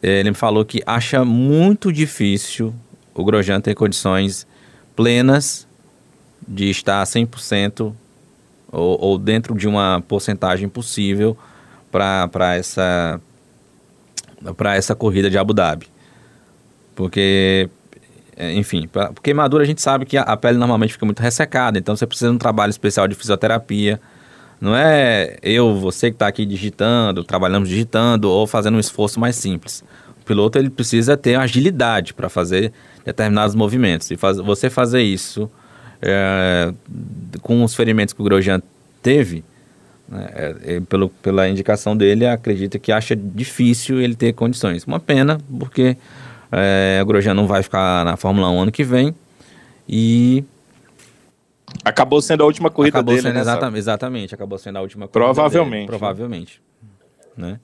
Ele 0.03 0.31
me 0.31 0.37
falou 0.37 0.65
que 0.65 0.83
acha 0.87 1.25
muito 1.25 1.93
difícil 1.93 2.75
o 3.15 3.25
Grosjean 3.25 3.61
ter 3.61 3.75
condições 3.75 4.47
plenas 4.97 5.67
de 6.47 6.71
estar 6.71 7.03
100% 7.05 7.93
ou, 8.71 9.01
ou 9.01 9.19
dentro 9.19 9.55
de 9.55 9.69
uma 9.69 10.03
porcentagem 10.09 10.69
possível 10.69 11.37
para 11.91 12.57
essa, 12.57 13.21
para 14.57 14.75
essa 14.77 14.95
corrida 14.95 15.29
de 15.29 15.37
Abu 15.37 15.53
Dhabi. 15.53 15.87
Porque, 16.97 17.69
é, 17.69 17.82
enfim, 18.51 18.89
para 18.89 19.13
queimadura 19.23 19.63
a 19.63 19.67
gente 19.67 19.83
sabe 19.83 20.05
que 20.05 20.17
a, 20.17 20.23
a, 20.23 20.37
pele 20.37 20.59
normalmente 20.59 20.93
fica 20.93 21.05
muito 21.05 21.21
ressecada, 21.21 21.79
então 21.79 21.95
você 21.95 22.07
precisa 22.07 22.31
de 22.31 22.37
um 22.37 22.39
trabalho 22.39 22.71
especial 22.71 23.07
de 23.07 23.15
fisioterapia. 23.15 24.01
Não 24.61 24.77
é 24.77 25.37
eu, 25.43 25.75
você 25.75 26.11
que 26.11 26.15
está 26.15 26.29
aqui 26.29 26.47
digitando, 26.47 27.25
trabalhamos 27.25 27.69
digitando 27.69 28.31
ou 28.31 28.47
fazendo 28.47 28.77
um 28.77 28.81
esforço 28.81 29.19
mais 29.19 29.37
simples. 29.37 29.85
O 30.21 30.25
piloto 30.25 30.57
ele 30.57 30.71
precisa 30.71 31.17
ter 31.17 31.35
agilidade 31.35 32.15
para 32.15 32.29
fazer 32.29 32.73
determinados 33.05 33.55
movimentos. 33.57 34.11
E 34.11 34.17
faz, 34.17 34.37
você 34.39 34.71
fazer 34.71 35.03
isso 35.03 35.51
é, 36.01 36.73
com 37.41 37.65
os 37.65 37.75
ferimentos 37.75 38.15
que 38.15 38.21
o 38.21 38.25
Grosjean 38.25 38.63
teve, 39.03 39.45
né, 40.09 40.31
é, 40.33 40.57
é, 40.77 40.81
pelo, 40.81 41.09
pela 41.09 41.49
indicação 41.49 41.97
dele, 41.97 42.27
acredita 42.27 42.79
que 42.79 42.93
acha 42.93 43.17
difícil 43.17 44.01
ele 44.01 44.15
ter 44.15 44.33
condições. 44.33 44.85
Uma 44.85 45.01
pena, 45.01 45.39
porque 45.59 45.97
é, 46.53 47.01
o 47.03 47.07
Grosjean 47.07 47.35
não 47.35 47.47
vai 47.47 47.63
ficar 47.63 48.05
na 48.05 48.17
Fórmula 48.17 48.51
1 48.51 48.61
ano 48.61 48.73
que 48.73 48.85
vem 48.85 49.15
e... 49.89 50.45
Acabou 51.85 52.21
sendo 52.21 52.43
a 52.43 52.47
última 52.47 52.71
corrida 52.71 52.99
acabou 52.99 53.15
dele, 53.15 53.27
sendo 53.27 53.35
né, 53.35 53.41
exatamente, 53.41 53.79
exatamente, 53.79 54.35
acabou 54.35 54.59
sendo 54.59 54.77
a 54.77 54.83
última 54.83 55.09
corrida 55.09 55.33
Provavelmente. 55.33 55.87
Dele, 55.87 55.87
provavelmente. 55.87 56.63
Né? 57.37 57.59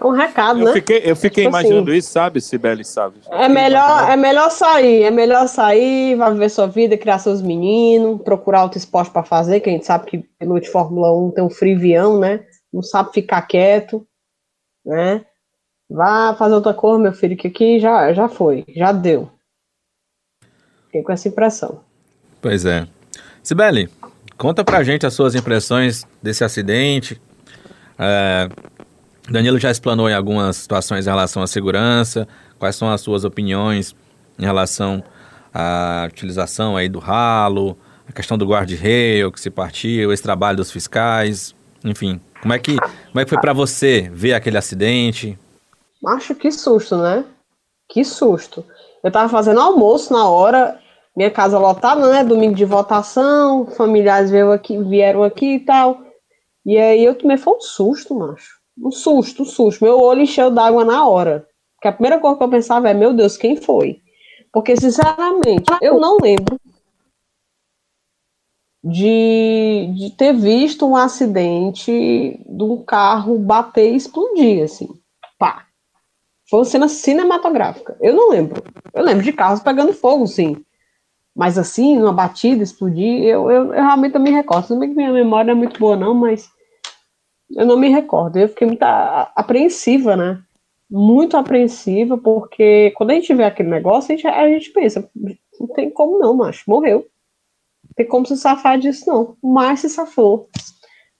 É 0.00 0.06
um 0.06 0.10
recado, 0.10 0.60
eu 0.60 0.66
né? 0.66 0.72
Fiquei, 0.72 1.02
eu 1.04 1.16
fiquei 1.16 1.44
tipo 1.44 1.56
imaginando 1.56 1.90
assim, 1.90 1.98
isso, 1.98 2.10
sabe, 2.10 2.40
Sibeli, 2.40 2.84
sabe? 2.84 3.16
É 3.30 3.48
melhor, 3.48 4.08
é 4.08 4.16
melhor 4.16 4.50
sair, 4.50 5.02
é 5.02 5.10
melhor 5.10 5.48
sair, 5.48 6.14
vai 6.14 6.32
viver 6.32 6.48
sua 6.48 6.66
vida, 6.66 6.96
criar 6.96 7.18
seus 7.18 7.42
meninos, 7.42 8.22
procurar 8.22 8.62
outro 8.62 8.78
esporte 8.78 9.10
para 9.10 9.24
fazer, 9.24 9.60
que 9.60 9.68
a 9.68 9.72
gente 9.72 9.86
sabe 9.86 10.06
que 10.06 10.24
piloto 10.38 10.60
de 10.60 10.70
Fórmula 10.70 11.12
1 11.16 11.32
tem 11.32 11.44
um 11.44 11.50
frivião, 11.50 12.18
né? 12.18 12.44
Não 12.72 12.82
sabe 12.82 13.12
ficar 13.12 13.42
quieto, 13.42 14.06
né? 14.86 15.24
Vá 15.90 16.34
fazer 16.34 16.54
outra 16.54 16.74
coisa, 16.74 16.98
meu 16.98 17.12
filho, 17.12 17.36
que 17.36 17.48
aqui 17.48 17.78
já, 17.80 18.12
já 18.12 18.28
foi, 18.28 18.64
já 18.68 18.92
deu. 18.92 19.30
Fiquei 20.86 21.02
com 21.02 21.12
essa 21.12 21.28
impressão. 21.28 21.80
Pois 22.40 22.64
é. 22.64 22.86
Sibeli, 23.42 23.88
conta 24.36 24.64
pra 24.64 24.82
gente 24.82 25.06
as 25.06 25.14
suas 25.14 25.34
impressões 25.34 26.06
desse 26.22 26.44
acidente. 26.44 27.20
É, 27.98 28.48
Danilo 29.28 29.58
já 29.58 29.70
explanou 29.70 30.08
em 30.08 30.14
algumas 30.14 30.56
situações 30.56 31.06
em 31.06 31.10
relação 31.10 31.42
à 31.42 31.46
segurança. 31.46 32.28
Quais 32.58 32.76
são 32.76 32.90
as 32.90 33.00
suas 33.00 33.24
opiniões 33.24 33.94
em 34.38 34.44
relação 34.44 35.02
à 35.52 36.06
utilização 36.08 36.76
aí 36.76 36.88
do 36.88 36.98
ralo, 36.98 37.76
a 38.08 38.12
questão 38.12 38.38
do 38.38 38.46
guarda-reio 38.46 39.32
que 39.32 39.40
se 39.40 39.50
partiu, 39.50 40.12
esse 40.12 40.22
trabalho 40.22 40.56
dos 40.56 40.70
fiscais, 40.70 41.54
enfim. 41.84 42.20
Como 42.40 42.54
é 42.54 42.58
que, 42.58 42.76
como 42.76 43.20
é 43.20 43.24
que 43.24 43.30
foi 43.30 43.40
para 43.40 43.52
você 43.52 44.10
ver 44.12 44.34
aquele 44.34 44.56
acidente? 44.56 45.38
Acho 46.06 46.34
que 46.34 46.50
susto, 46.50 46.96
né? 46.96 47.24
Que 47.88 48.04
susto. 48.04 48.64
Eu 49.02 49.10
tava 49.10 49.28
fazendo 49.28 49.60
almoço 49.60 50.12
na 50.12 50.28
hora, 50.28 50.80
minha 51.16 51.30
casa 51.30 51.58
lotada, 51.58 52.08
né? 52.10 52.24
Domingo 52.24 52.54
de 52.54 52.64
votação, 52.64 53.66
familiares 53.66 54.30
vieram 54.30 54.52
aqui, 54.52 54.78
vieram 54.82 55.22
aqui 55.22 55.54
e 55.54 55.60
tal. 55.60 56.00
E 56.64 56.76
aí 56.76 57.04
eu 57.04 57.14
tomei 57.14 57.36
foi 57.36 57.54
um 57.54 57.60
susto, 57.60 58.14
macho. 58.14 58.58
Um 58.76 58.90
susto, 58.90 59.42
um 59.42 59.46
susto. 59.46 59.84
Meu 59.84 59.98
olho 59.98 60.22
encheu 60.22 60.50
d'água 60.50 60.84
na 60.84 61.06
hora. 61.06 61.46
Porque 61.74 61.88
a 61.88 61.92
primeira 61.92 62.18
coisa 62.18 62.36
que 62.36 62.42
eu 62.42 62.48
pensava 62.48 62.88
é, 62.88 62.94
meu 62.94 63.14
Deus, 63.14 63.36
quem 63.36 63.56
foi? 63.56 64.00
Porque, 64.52 64.76
sinceramente, 64.76 65.70
eu 65.80 66.00
não 66.00 66.18
lembro 66.20 66.58
de, 68.82 69.92
de 69.96 70.10
ter 70.16 70.32
visto 70.32 70.86
um 70.86 70.96
acidente 70.96 71.90
de 72.44 72.62
um 72.62 72.82
carro 72.84 73.38
bater 73.38 73.92
e 73.92 73.96
explodir, 73.96 74.64
assim. 74.64 74.88
Pá. 75.38 75.67
Foi 76.48 76.60
uma 76.60 76.64
cena 76.64 76.88
cinematográfica. 76.88 77.96
Eu 78.00 78.14
não 78.14 78.30
lembro. 78.30 78.62
Eu 78.94 79.04
lembro 79.04 79.22
de 79.22 79.32
carros 79.32 79.60
pegando 79.60 79.92
fogo, 79.92 80.26
sim. 80.26 80.64
Mas 81.36 81.58
assim, 81.58 81.98
uma 81.98 82.12
batida, 82.12 82.62
explodir, 82.62 83.22
eu, 83.22 83.50
eu, 83.50 83.64
eu 83.66 83.82
realmente 83.82 84.14
não 84.14 84.22
me 84.22 84.30
recordo. 84.30 84.74
Não 84.74 84.80
que 84.80 84.94
minha 84.94 85.12
memória 85.12 85.52
é 85.52 85.54
muito 85.54 85.78
boa, 85.78 85.96
não, 85.96 86.14
mas 86.14 86.50
eu 87.50 87.66
não 87.66 87.76
me 87.76 87.88
recordo. 87.88 88.38
Eu 88.38 88.48
fiquei 88.48 88.66
muito 88.66 88.82
apreensiva, 88.82 90.16
né? 90.16 90.42
Muito 90.90 91.36
apreensiva, 91.36 92.16
porque 92.16 92.92
quando 92.96 93.10
a 93.10 93.14
gente 93.14 93.32
vê 93.34 93.44
aquele 93.44 93.68
negócio, 93.68 94.12
a 94.12 94.16
gente, 94.16 94.26
a 94.26 94.48
gente 94.48 94.70
pensa, 94.70 95.08
não 95.60 95.66
tem 95.68 95.90
como 95.90 96.18
não, 96.18 96.34
macho, 96.34 96.64
morreu. 96.66 97.06
Não 97.84 97.92
tem 97.94 98.06
como 98.06 98.26
se 98.26 98.36
safar 98.36 98.78
disso, 98.78 99.04
não. 99.06 99.36
Mas 99.42 99.80
se 99.80 99.90
safou 99.90 100.48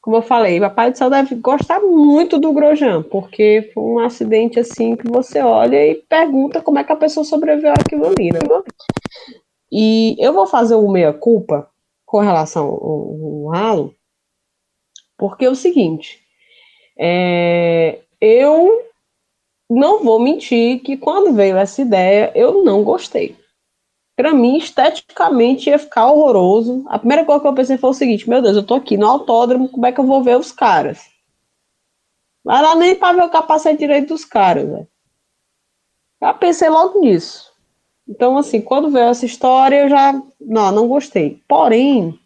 como 0.08 0.16
eu 0.16 0.22
falei, 0.22 0.58
Papai 0.58 0.90
do 0.90 0.96
Céu 0.96 1.10
deve 1.10 1.34
gostar 1.34 1.80
muito 1.80 2.38
do 2.38 2.50
Grosjean, 2.50 3.02
porque 3.02 3.70
foi 3.74 3.82
um 3.82 3.98
acidente 3.98 4.58
assim 4.58 4.96
que 4.96 5.06
você 5.06 5.42
olha 5.42 5.86
e 5.86 5.96
pergunta 5.96 6.62
como 6.62 6.78
é 6.78 6.84
que 6.84 6.90
a 6.90 6.96
pessoa 6.96 7.24
sobreviveu 7.24 7.74
àquilo 7.74 8.06
ali, 8.06 8.32
né? 8.32 8.38
E 9.70 10.16
eu 10.18 10.32
vou 10.32 10.46
fazer 10.46 10.76
o 10.76 10.88
meia-culpa 10.88 11.68
com 12.06 12.20
relação 12.20 12.64
ao, 12.68 13.48
ralo, 13.48 13.94
porque 15.18 15.44
é 15.44 15.50
o 15.50 15.54
seguinte, 15.54 16.18
é, 16.98 17.98
eu 18.18 18.80
não 19.68 20.02
vou 20.02 20.18
mentir 20.18 20.80
que 20.80 20.96
quando 20.96 21.34
veio 21.34 21.58
essa 21.58 21.82
ideia, 21.82 22.32
eu 22.34 22.64
não 22.64 22.82
gostei 22.82 23.36
para 24.18 24.34
mim, 24.34 24.56
esteticamente, 24.56 25.70
ia 25.70 25.78
ficar 25.78 26.10
horroroso. 26.10 26.84
A 26.88 26.98
primeira 26.98 27.24
coisa 27.24 27.40
que 27.40 27.46
eu 27.46 27.54
pensei 27.54 27.78
foi 27.78 27.90
o 27.90 27.94
seguinte: 27.94 28.28
meu 28.28 28.42
Deus, 28.42 28.56
eu 28.56 28.66
tô 28.66 28.74
aqui 28.74 28.96
no 28.96 29.06
autódromo, 29.06 29.68
como 29.68 29.86
é 29.86 29.92
que 29.92 30.00
eu 30.00 30.06
vou 30.06 30.24
ver 30.24 30.36
os 30.36 30.50
caras? 30.50 31.08
Vai 32.42 32.60
lá 32.60 32.74
nem 32.74 32.96
para 32.96 33.16
ver 33.16 33.22
o 33.22 33.30
capacete 33.30 33.78
direito 33.78 34.08
dos 34.08 34.24
caras, 34.24 34.68
velho. 34.68 34.88
Já 36.20 36.34
pensei 36.34 36.68
logo 36.68 37.00
nisso. 37.00 37.52
Então, 38.08 38.36
assim, 38.36 38.60
quando 38.60 38.90
veio 38.90 39.06
essa 39.06 39.24
história, 39.24 39.84
eu 39.84 39.88
já. 39.88 40.20
Não, 40.40 40.72
não 40.72 40.88
gostei. 40.88 41.40
Porém, 41.46 42.18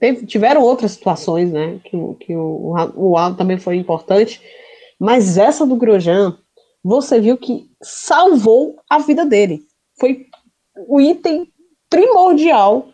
teve, 0.00 0.24
tiveram 0.24 0.62
outras 0.62 0.92
situações, 0.92 1.52
né? 1.52 1.78
Que, 1.84 1.98
que 2.18 2.34
o, 2.34 2.74
o, 2.96 3.14
o 3.14 3.34
também 3.34 3.58
foi 3.58 3.76
importante. 3.76 4.40
Mas 4.98 5.36
essa 5.36 5.66
do 5.66 5.76
Grosjean, 5.76 6.38
você 6.82 7.20
viu 7.20 7.36
que 7.36 7.70
salvou 7.82 8.80
a 8.88 8.98
vida 8.98 9.26
dele 9.26 9.70
foi 10.02 10.26
o 10.88 11.00
item 11.00 11.48
primordial 11.88 12.88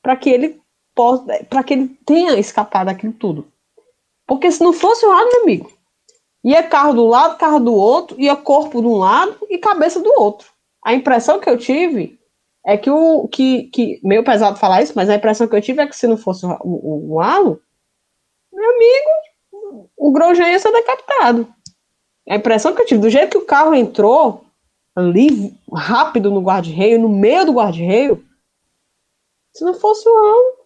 para 0.00 0.16
que 0.16 0.30
ele 0.30 0.58
possa, 0.94 1.44
para 1.50 1.62
que 1.62 1.74
ele 1.74 1.88
tenha 2.06 2.38
escapado 2.38 2.86
daquilo 2.86 3.12
tudo. 3.12 3.46
Porque 4.26 4.50
se 4.50 4.62
não 4.62 4.72
fosse 4.72 5.04
o 5.04 5.10
lado, 5.10 5.28
meu 5.32 5.42
amigo, 5.42 5.70
ia 6.42 6.62
carro 6.62 6.94
do 6.94 7.06
lado, 7.06 7.36
carro 7.36 7.60
do 7.60 7.74
outro, 7.74 8.18
ia 8.18 8.34
corpo 8.34 8.80
de 8.80 8.86
um 8.86 8.96
lado 8.96 9.36
e 9.50 9.58
cabeça 9.58 10.00
do 10.00 10.10
outro. 10.18 10.48
A 10.82 10.94
impressão 10.94 11.38
que 11.38 11.50
eu 11.50 11.58
tive 11.58 12.18
é 12.64 12.78
que 12.78 12.90
o 12.90 13.28
que, 13.28 13.64
que 13.64 14.00
meio 14.02 14.24
pesado 14.24 14.58
falar 14.58 14.80
isso, 14.80 14.94
mas 14.96 15.10
a 15.10 15.14
impressão 15.14 15.46
que 15.46 15.54
eu 15.54 15.60
tive 15.60 15.82
é 15.82 15.86
que 15.86 15.94
se 15.94 16.06
não 16.06 16.16
fosse 16.16 16.46
o, 16.46 16.56
o, 16.64 17.14
o 17.14 17.20
halo, 17.20 17.60
meu 18.50 18.70
amigo, 18.70 19.90
o 19.94 20.10
Grosjean 20.10 20.48
ia 20.48 20.58
ser 20.58 20.72
decapitado. 20.72 21.46
A 22.26 22.36
impressão 22.36 22.74
que 22.74 22.80
eu 22.80 22.86
tive, 22.86 23.00
do 23.02 23.10
jeito 23.10 23.32
que 23.32 23.44
o 23.44 23.46
carro 23.46 23.74
entrou, 23.74 24.45
ali 24.96 25.54
rápido 25.72 26.30
no 26.30 26.40
guarda-reio, 26.40 26.98
no 26.98 27.08
meio 27.08 27.44
do 27.44 27.52
guarda-reio, 27.52 28.24
se 29.54 29.62
não 29.64 29.74
fosse 29.74 30.08
o 30.08 30.16
Alan, 30.16 30.56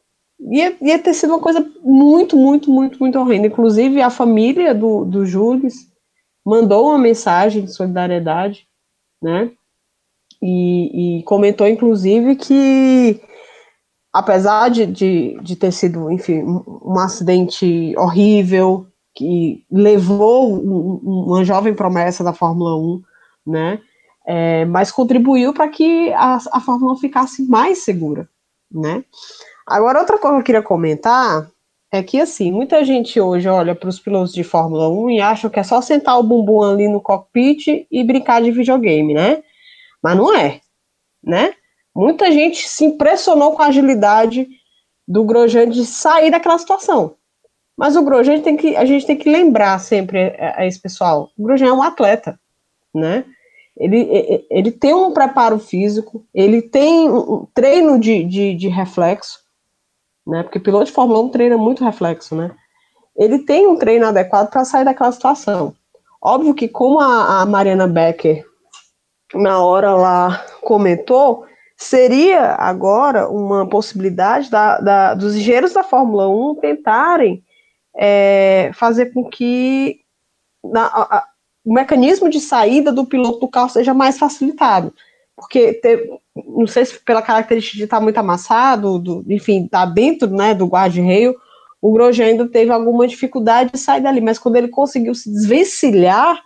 ia, 0.52 0.76
ia 0.80 0.98
ter 0.98 1.12
sido 1.12 1.30
uma 1.30 1.40
coisa 1.40 1.68
muito, 1.82 2.36
muito, 2.36 2.70
muito, 2.70 2.98
muito 2.98 3.18
horrenda. 3.18 3.48
Inclusive, 3.48 4.00
a 4.00 4.08
família 4.08 4.74
do, 4.74 5.04
do 5.04 5.26
Júlio 5.26 5.68
mandou 6.44 6.88
uma 6.88 6.98
mensagem 6.98 7.64
de 7.64 7.72
solidariedade, 7.72 8.66
né? 9.20 9.50
E, 10.42 11.18
e 11.18 11.22
comentou, 11.24 11.68
inclusive, 11.68 12.34
que 12.36 13.20
apesar 14.12 14.70
de, 14.70 14.86
de, 14.86 15.38
de, 15.42 15.56
ter 15.56 15.72
sido, 15.72 16.10
enfim, 16.10 16.42
um, 16.42 16.98
acidente 16.98 17.94
horrível, 17.96 18.86
que 19.14 19.64
levou 19.70 20.54
um, 20.54 21.26
uma 21.26 21.44
jovem 21.44 21.74
promessa 21.74 22.24
da 22.24 22.32
Fórmula 22.32 22.76
1, 22.76 23.02
né? 23.46 23.80
É, 24.26 24.64
mas 24.64 24.92
contribuiu 24.92 25.52
para 25.52 25.68
que 25.68 26.12
a, 26.12 26.38
a 26.52 26.60
Fórmula 26.60 26.92
1 26.92 26.96
ficasse 26.96 27.42
mais 27.48 27.78
segura, 27.84 28.28
né? 28.70 29.04
Agora, 29.66 30.00
outra 30.00 30.18
coisa 30.18 30.36
que 30.36 30.40
eu 30.40 30.44
queria 30.44 30.62
comentar 30.62 31.50
é 31.92 32.02
que, 32.02 32.20
assim, 32.20 32.52
muita 32.52 32.84
gente 32.84 33.20
hoje 33.20 33.48
olha 33.48 33.74
para 33.74 33.88
os 33.88 33.98
pilotos 33.98 34.32
de 34.32 34.44
Fórmula 34.44 34.88
1 34.88 35.10
e 35.10 35.20
acha 35.20 35.50
que 35.50 35.58
é 35.58 35.62
só 35.62 35.80
sentar 35.80 36.18
o 36.18 36.22
bumbum 36.22 36.62
ali 36.62 36.88
no 36.88 37.00
cockpit 37.00 37.86
e 37.90 38.04
brincar 38.04 38.42
de 38.42 38.50
videogame, 38.52 39.14
né? 39.14 39.42
Mas 40.02 40.16
não 40.16 40.36
é, 40.36 40.60
né? 41.22 41.54
Muita 41.94 42.30
gente 42.30 42.68
se 42.68 42.84
impressionou 42.84 43.52
com 43.52 43.62
a 43.62 43.66
agilidade 43.66 44.48
do 45.06 45.24
Grosjean 45.24 45.68
de 45.68 45.84
sair 45.84 46.30
daquela 46.30 46.58
situação. 46.58 47.16
Mas 47.76 47.96
o 47.96 48.02
Grosjean 48.02 48.40
tem 48.40 48.56
que, 48.56 48.76
a 48.76 48.84
gente 48.84 49.06
tem 49.06 49.16
que 49.16 49.30
lembrar 49.30 49.78
sempre 49.80 50.36
a, 50.38 50.60
a 50.60 50.66
esse 50.66 50.80
pessoal, 50.80 51.30
o 51.36 51.42
Grosjean 51.42 51.70
é 51.70 51.72
um 51.72 51.82
atleta, 51.82 52.38
né? 52.94 53.24
Ele, 53.80 54.46
ele 54.50 54.70
tem 54.70 54.92
um 54.92 55.10
preparo 55.10 55.58
físico, 55.58 56.22
ele 56.34 56.60
tem 56.60 57.10
um 57.10 57.46
treino 57.54 57.98
de, 57.98 58.22
de, 58.24 58.54
de 58.54 58.68
reflexo, 58.68 59.38
né? 60.26 60.42
Porque 60.42 60.60
piloto 60.60 60.84
de 60.84 60.92
Fórmula 60.92 61.18
1 61.20 61.30
treina 61.30 61.56
muito 61.56 61.82
reflexo, 61.82 62.36
né? 62.36 62.54
Ele 63.16 63.38
tem 63.38 63.66
um 63.66 63.76
treino 63.76 64.06
adequado 64.06 64.50
para 64.50 64.66
sair 64.66 64.84
daquela 64.84 65.10
situação. 65.10 65.74
Óbvio 66.20 66.52
que, 66.52 66.68
como 66.68 67.00
a, 67.00 67.40
a 67.40 67.46
Mariana 67.46 67.86
Becker, 67.86 68.44
na 69.32 69.64
hora 69.64 69.94
lá, 69.94 70.44
comentou, 70.60 71.46
seria 71.74 72.56
agora 72.56 73.30
uma 73.30 73.66
possibilidade 73.66 74.50
da, 74.50 74.78
da, 74.78 75.14
dos 75.14 75.34
engenheiros 75.34 75.72
da 75.72 75.82
Fórmula 75.82 76.28
1 76.28 76.56
tentarem 76.56 77.42
é, 77.96 78.70
fazer 78.74 79.14
com 79.14 79.24
que 79.24 80.00
na, 80.62 80.84
a, 80.84 81.26
o 81.64 81.72
mecanismo 81.72 82.28
de 82.28 82.40
saída 82.40 82.92
do 82.92 83.04
piloto 83.04 83.40
do 83.40 83.48
carro 83.48 83.68
seja 83.68 83.92
mais 83.94 84.18
facilitado. 84.18 84.94
Porque, 85.36 85.74
ter, 85.74 86.10
não 86.34 86.66
sei 86.66 86.84
se 86.84 86.98
pela 87.00 87.22
característica 87.22 87.78
de 87.78 87.84
estar 87.84 88.00
muito 88.00 88.18
amassado, 88.18 88.98
do, 88.98 89.24
enfim, 89.28 89.64
estar 89.64 89.86
tá 89.86 89.92
dentro 89.92 90.28
né, 90.30 90.54
do 90.54 90.66
guarda-reio, 90.66 91.34
o 91.80 91.92
Grosjean 91.92 92.26
ainda 92.26 92.46
teve 92.46 92.70
alguma 92.70 93.06
dificuldade 93.06 93.72
de 93.72 93.78
sair 93.78 94.02
dali, 94.02 94.20
mas 94.20 94.38
quando 94.38 94.56
ele 94.56 94.68
conseguiu 94.68 95.14
se 95.14 95.30
desvencilhar 95.30 96.38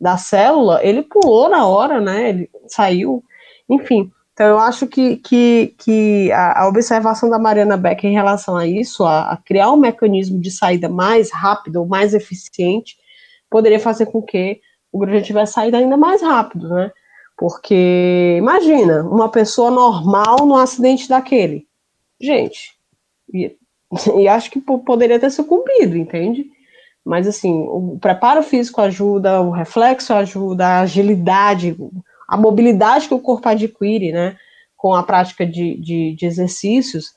da 0.00 0.16
célula, 0.16 0.80
ele 0.82 1.02
pulou 1.02 1.48
na 1.48 1.66
hora, 1.66 2.00
né? 2.00 2.30
Ele 2.30 2.50
saiu, 2.66 3.22
enfim. 3.68 4.10
Então 4.32 4.46
eu 4.48 4.58
acho 4.58 4.86
que, 4.86 5.16
que, 5.18 5.74
que 5.78 6.32
a, 6.32 6.62
a 6.62 6.68
observação 6.68 7.28
da 7.28 7.38
Mariana 7.38 7.76
Becker 7.76 8.10
em 8.10 8.14
relação 8.14 8.56
a 8.56 8.66
isso, 8.66 9.04
a, 9.04 9.32
a, 9.32 9.36
criar 9.36 9.70
um 9.70 9.76
mecanismo 9.76 10.40
de 10.40 10.50
saída 10.50 10.88
mais 10.88 11.30
rápido, 11.30 11.86
mais 11.86 12.14
eficiente, 12.14 12.96
poderia 13.50 13.80
fazer 13.80 14.06
com 14.06 14.22
que 14.22 14.60
o 14.92 14.98
Grosjean 14.98 15.22
tivesse 15.22 15.54
saído 15.54 15.76
ainda 15.76 15.96
mais 15.96 16.22
rápido, 16.22 16.68
né? 16.68 16.90
Porque, 17.36 18.36
imagina, 18.38 19.02
uma 19.02 19.28
pessoa 19.28 19.70
normal 19.70 20.46
num 20.46 20.56
acidente 20.56 21.08
daquele. 21.08 21.66
Gente, 22.20 22.76
e, 23.32 23.56
e 24.18 24.28
acho 24.28 24.50
que 24.50 24.60
poderia 24.60 25.18
ter 25.18 25.30
sucumbido, 25.30 25.96
entende? 25.96 26.46
Mas, 27.04 27.26
assim, 27.26 27.50
o 27.50 27.98
preparo 28.00 28.42
físico 28.42 28.80
ajuda, 28.80 29.40
o 29.40 29.50
reflexo 29.50 30.12
ajuda, 30.12 30.66
a 30.66 30.80
agilidade, 30.80 31.76
a 32.28 32.36
mobilidade 32.36 33.08
que 33.08 33.14
o 33.14 33.20
corpo 33.20 33.48
adquire, 33.48 34.12
né, 34.12 34.36
com 34.76 34.94
a 34.94 35.02
prática 35.02 35.46
de, 35.46 35.80
de, 35.80 36.14
de 36.14 36.26
exercícios, 36.26 37.14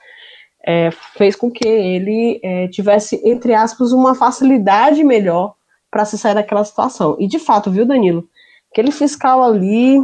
é, 0.66 0.90
fez 1.18 1.36
com 1.36 1.52
que 1.52 1.68
ele 1.68 2.40
é, 2.42 2.70
tivesse, 2.70 3.22
entre 3.26 3.54
aspas, 3.54 3.92
uma 3.92 4.16
facilidade 4.16 5.04
melhor 5.04 5.54
para 5.94 6.06
se 6.06 6.18
sair 6.18 6.34
daquela 6.34 6.66
situação. 6.66 7.16
E, 7.20 7.28
de 7.28 7.38
fato, 7.38 7.70
viu, 7.70 7.86
Danilo? 7.86 8.28
Aquele 8.72 8.92
fiscal 8.92 9.44
ali 9.44 10.00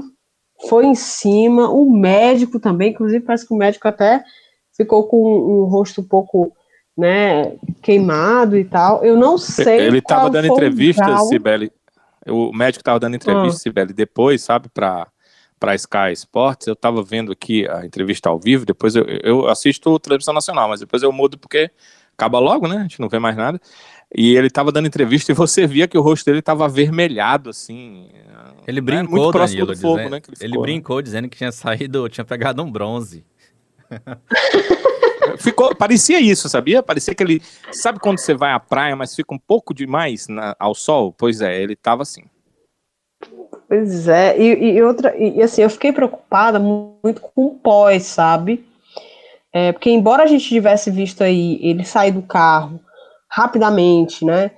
foi 0.70 0.86
em 0.86 0.94
cima, 0.94 1.68
o 1.68 1.90
médico 1.90 2.60
também, 2.60 2.92
inclusive 2.92 3.26
parece 3.26 3.48
que 3.48 3.54
o 3.56 3.58
médico 3.58 3.88
até 3.88 4.24
ficou 4.78 5.08
com 5.08 5.18
um 5.18 5.64
rosto 5.64 6.02
um 6.02 6.04
pouco 6.04 6.54
né, 6.96 7.54
queimado 7.82 8.56
e 8.56 8.64
tal. 8.64 9.04
Eu 9.04 9.18
não 9.18 9.36
sei. 9.40 9.80
Ele 9.80 9.98
estava 9.98 10.30
dando 10.30 10.46
entrevista, 10.46 11.18
Sibeli. 11.22 11.72
O 12.28 12.54
médico 12.54 12.82
estava 12.82 13.00
dando 13.00 13.16
entrevista, 13.16 13.58
ah. 13.58 13.60
Sibeli, 13.60 13.92
depois, 13.92 14.44
sabe, 14.44 14.70
para 14.70 15.08
para 15.60 15.76
Sky 15.76 16.14
Sports, 16.14 16.68
eu 16.68 16.74
estava 16.74 17.04
vendo 17.04 17.34
aqui 17.34 17.68
a 17.68 17.86
entrevista 17.86 18.30
ao 18.30 18.40
vivo, 18.40 18.66
depois 18.66 18.96
eu, 18.96 19.04
eu 19.06 19.50
assisto 19.50 20.00
televisão 20.00 20.34
nacional, 20.34 20.70
mas 20.70 20.80
depois 20.80 21.04
eu 21.04 21.12
mudo 21.12 21.38
porque 21.38 21.70
acaba 22.18 22.40
logo, 22.40 22.66
né? 22.66 22.78
A 22.78 22.82
gente 22.84 23.02
não 23.02 23.10
vê 23.10 23.20
mais 23.20 23.36
nada. 23.36 23.60
E 24.16 24.36
ele 24.36 24.48
estava 24.48 24.72
dando 24.72 24.88
entrevista 24.88 25.32
e 25.32 25.36
você 25.36 25.68
via 25.68 25.88
que 25.88 25.98
o 25.98 26.02
rosto 26.02 26.26
dele 26.26 26.40
estava 26.40 26.66
avermelhado, 26.66 27.50
assim. 27.50 28.10
Ele 28.68 28.82
brincou, 28.82 29.18
é 29.18 29.22
muito 29.22 29.32
próximo 29.32 29.66
Danilo, 29.66 29.76
do 29.76 29.82
fogo, 29.82 29.98
dizendo, 29.98 30.12
né? 30.12 30.18
ele, 30.18 30.26
ele 30.28 30.36
ficou, 30.50 30.62
né? 30.62 30.62
brincou 30.62 31.02
dizendo 31.02 31.30
que 31.30 31.38
tinha 31.38 31.52
saído, 31.52 32.10
tinha 32.10 32.26
pegado 32.26 32.64
um 32.64 32.72
bronze. 32.72 33.24
Ficou, 35.38 35.76
parecia 35.76 36.20
isso, 36.20 36.50
sabia? 36.50 36.82
Parecia 36.82 37.14
que 37.14 37.22
ele. 37.22 37.42
Sabe 37.72 38.00
quando 38.00 38.18
você 38.18 38.34
vai 38.34 38.52
à 38.52 38.60
praia, 38.60 38.96
mas 38.96 39.16
fica 39.16 39.34
um 39.34 39.38
pouco 39.38 39.74
demais 39.74 40.28
na, 40.28 40.56
ao 40.60 40.74
sol? 40.74 41.14
Pois 41.16 41.40
é, 41.40 41.62
ele 41.62 41.76
tava 41.76 42.02
assim. 42.02 42.24
Pois 43.68 44.08
é, 44.08 44.38
e, 44.40 44.76
e 44.76 44.82
outra, 44.82 45.16
e, 45.16 45.38
e, 45.38 45.44
assim, 45.44 45.62
eu 45.62 45.70
fiquei 45.70 45.92
preocupada 45.92 46.60
muito 46.60 47.22
com 47.22 47.46
o 47.46 47.56
pós, 47.56 48.04
sabe? 48.04 48.66
É, 49.54 49.72
porque 49.72 49.92
embora 49.92 50.24
a 50.24 50.28
gente 50.28 50.48
tivesse 50.48 50.90
visto 50.90 51.24
aí 51.24 51.60
ele 51.62 51.86
sair 51.86 52.12
do 52.12 52.22
carro 52.22 52.80
rapidamente, 53.30 54.26
né? 54.26 54.52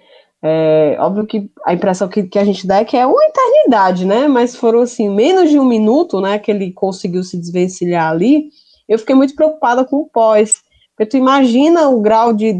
É, 0.43 0.97
óbvio 0.99 1.27
que 1.27 1.51
a 1.65 1.73
impressão 1.73 2.07
que, 2.07 2.23
que 2.23 2.39
a 2.39 2.43
gente 2.43 2.65
dá 2.65 2.77
é 2.77 2.85
que 2.85 2.97
é 2.97 3.05
uma 3.05 3.23
eternidade, 3.25 4.05
né? 4.05 4.27
Mas 4.27 4.55
foram 4.55 4.81
assim, 4.81 5.07
menos 5.09 5.49
de 5.49 5.59
um 5.59 5.65
minuto, 5.65 6.19
né? 6.19 6.39
Que 6.39 6.49
ele 6.49 6.71
conseguiu 6.71 7.23
se 7.23 7.37
desvencilhar 7.37 8.09
ali 8.09 8.49
eu 8.91 8.99
fiquei 8.99 9.15
muito 9.15 9.33
preocupada 9.35 9.85
com 9.85 9.97
o 9.97 10.09
pós. 10.09 10.61
Porque 10.93 11.11
tu 11.11 11.15
imagina 11.17 11.87
o 11.87 12.01
grau 12.01 12.33
de 12.33 12.53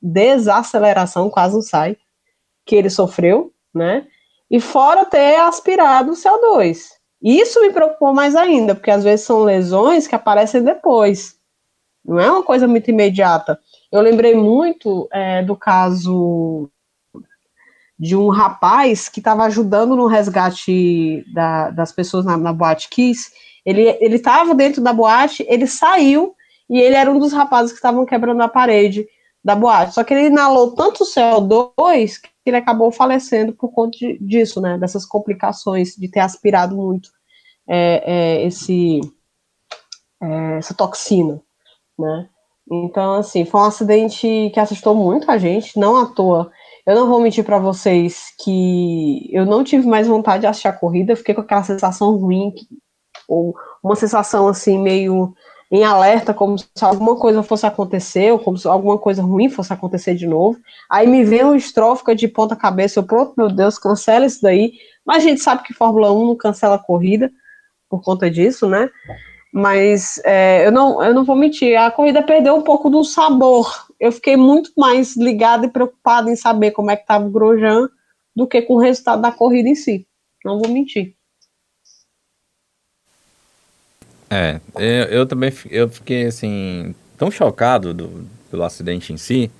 desaceleração, 0.00 1.28
quase 1.28 1.54
não 1.54 1.62
sai, 1.62 1.98
que 2.64 2.74
ele 2.74 2.88
sofreu, 2.88 3.52
né? 3.74 4.06
E 4.50 4.58
fora 4.60 5.04
ter 5.04 5.36
aspirado 5.36 6.12
o 6.12 6.14
CO2. 6.14 6.84
Isso 7.22 7.60
me 7.60 7.70
preocupou 7.70 8.14
mais 8.14 8.34
ainda, 8.34 8.74
porque 8.74 8.90
às 8.90 9.04
vezes 9.04 9.26
são 9.26 9.44
lesões 9.44 10.08
que 10.08 10.14
aparecem 10.14 10.62
depois. 10.62 11.36
Não 12.02 12.18
é 12.18 12.30
uma 12.30 12.42
coisa 12.42 12.66
muito 12.66 12.90
imediata. 12.90 13.60
Eu 13.90 14.00
lembrei 14.00 14.34
muito 14.34 15.08
é, 15.12 15.42
do 15.42 15.56
caso 15.56 16.70
de 17.98 18.14
um 18.14 18.28
rapaz 18.28 19.08
que 19.08 19.20
estava 19.20 19.44
ajudando 19.44 19.96
no 19.96 20.06
resgate 20.06 21.24
da, 21.32 21.70
das 21.70 21.90
pessoas 21.90 22.24
na, 22.24 22.36
na 22.36 22.52
Boate 22.52 22.88
Kiss, 22.88 23.32
ele 23.64 24.14
estava 24.14 24.54
dentro 24.54 24.80
da 24.80 24.94
boate, 24.94 25.44
ele 25.46 25.66
saiu 25.66 26.34
e 26.70 26.80
ele 26.80 26.94
era 26.94 27.10
um 27.10 27.18
dos 27.18 27.32
rapazes 27.32 27.70
que 27.70 27.78
estavam 27.78 28.06
quebrando 28.06 28.40
a 28.40 28.48
parede 28.48 29.06
da 29.44 29.54
boate. 29.54 29.94
Só 29.94 30.04
que 30.04 30.14
ele 30.14 30.28
inalou 30.28 30.74
tanto 30.74 31.04
CO2 31.04 32.20
que 32.20 32.30
ele 32.46 32.56
acabou 32.56 32.90
falecendo 32.90 33.52
por 33.52 33.70
conta 33.70 33.98
de, 33.98 34.18
disso, 34.18 34.60
né? 34.60 34.78
Dessas 34.78 35.04
complicações 35.04 35.94
de 35.96 36.08
ter 36.08 36.20
aspirado 36.20 36.76
muito 36.76 37.10
é, 37.68 38.02
é, 38.06 38.46
esse, 38.46 39.00
é, 40.22 40.58
essa 40.58 40.72
toxina, 40.74 41.40
né? 41.98 42.28
Então, 42.70 43.14
assim, 43.14 43.44
foi 43.44 43.60
um 43.60 43.64
acidente 43.64 44.50
que 44.52 44.60
assustou 44.60 44.94
muito 44.94 45.30
a 45.30 45.38
gente, 45.38 45.78
não 45.78 45.96
à 45.96 46.06
toa. 46.06 46.50
Eu 46.86 46.94
não 46.94 47.08
vou 47.08 47.20
mentir 47.20 47.44
para 47.44 47.58
vocês 47.58 48.32
que 48.42 49.28
eu 49.32 49.44
não 49.44 49.64
tive 49.64 49.86
mais 49.86 50.06
vontade 50.06 50.42
de 50.42 50.46
assistir 50.46 50.68
a 50.68 50.72
corrida, 50.72 51.16
fiquei 51.16 51.34
com 51.34 51.40
aquela 51.40 51.62
sensação 51.62 52.16
ruim 52.16 52.52
ou 53.28 53.54
uma 53.82 53.94
sensação 53.94 54.48
assim 54.48 54.78
meio 54.78 55.34
em 55.70 55.84
alerta, 55.84 56.32
como 56.32 56.56
se 56.58 56.66
alguma 56.80 57.14
coisa 57.16 57.42
fosse 57.42 57.66
acontecer, 57.66 58.32
ou 58.32 58.38
como 58.38 58.56
se 58.56 58.66
alguma 58.66 58.96
coisa 58.96 59.22
ruim 59.22 59.50
fosse 59.50 59.72
acontecer 59.72 60.14
de 60.14 60.26
novo. 60.26 60.58
Aí 60.90 61.06
me 61.06 61.22
vem 61.24 61.44
uma 61.44 61.56
estrófica 61.56 62.14
de 62.14 62.26
ponta 62.26 62.56
cabeça, 62.56 62.98
eu, 62.98 63.04
pronto, 63.04 63.34
meu 63.36 63.50
Deus, 63.50 63.78
cancela 63.78 64.24
isso 64.24 64.40
daí. 64.40 64.72
Mas 65.04 65.18
a 65.18 65.28
gente 65.28 65.42
sabe 65.42 65.62
que 65.62 65.74
Fórmula 65.74 66.10
1 66.10 66.26
não 66.26 66.36
cancela 66.36 66.76
a 66.76 66.82
corrida 66.82 67.30
por 67.88 68.02
conta 68.02 68.30
disso, 68.30 68.66
né? 68.66 68.88
Mas 69.58 70.20
é, 70.24 70.64
eu, 70.64 70.70
não, 70.70 71.02
eu 71.02 71.12
não 71.12 71.24
vou 71.24 71.34
mentir, 71.34 71.76
a 71.76 71.90
corrida 71.90 72.22
perdeu 72.22 72.54
um 72.54 72.62
pouco 72.62 72.88
do 72.88 73.02
sabor. 73.02 73.88
Eu 73.98 74.12
fiquei 74.12 74.36
muito 74.36 74.70
mais 74.76 75.16
ligada 75.16 75.66
e 75.66 75.68
preocupada 75.68 76.30
em 76.30 76.36
saber 76.36 76.70
como 76.70 76.92
é 76.92 76.96
que 76.96 77.02
estava 77.02 77.26
o 77.26 77.30
Grosjean 77.30 77.88
do 78.36 78.46
que 78.46 78.62
com 78.62 78.74
o 78.74 78.78
resultado 78.78 79.20
da 79.20 79.32
corrida 79.32 79.68
em 79.68 79.74
si. 79.74 80.06
Não 80.44 80.60
vou 80.60 80.68
mentir. 80.68 81.16
É, 84.30 84.60
eu, 84.76 85.18
eu, 85.18 85.26
também 85.26 85.52
eu 85.70 85.88
fiquei 85.88 86.26
assim 86.26 86.94
tão 87.16 87.28
chocado 87.28 87.92
do, 87.92 88.28
pelo 88.52 88.62
acidente 88.62 89.12
em 89.12 89.16
si 89.16 89.50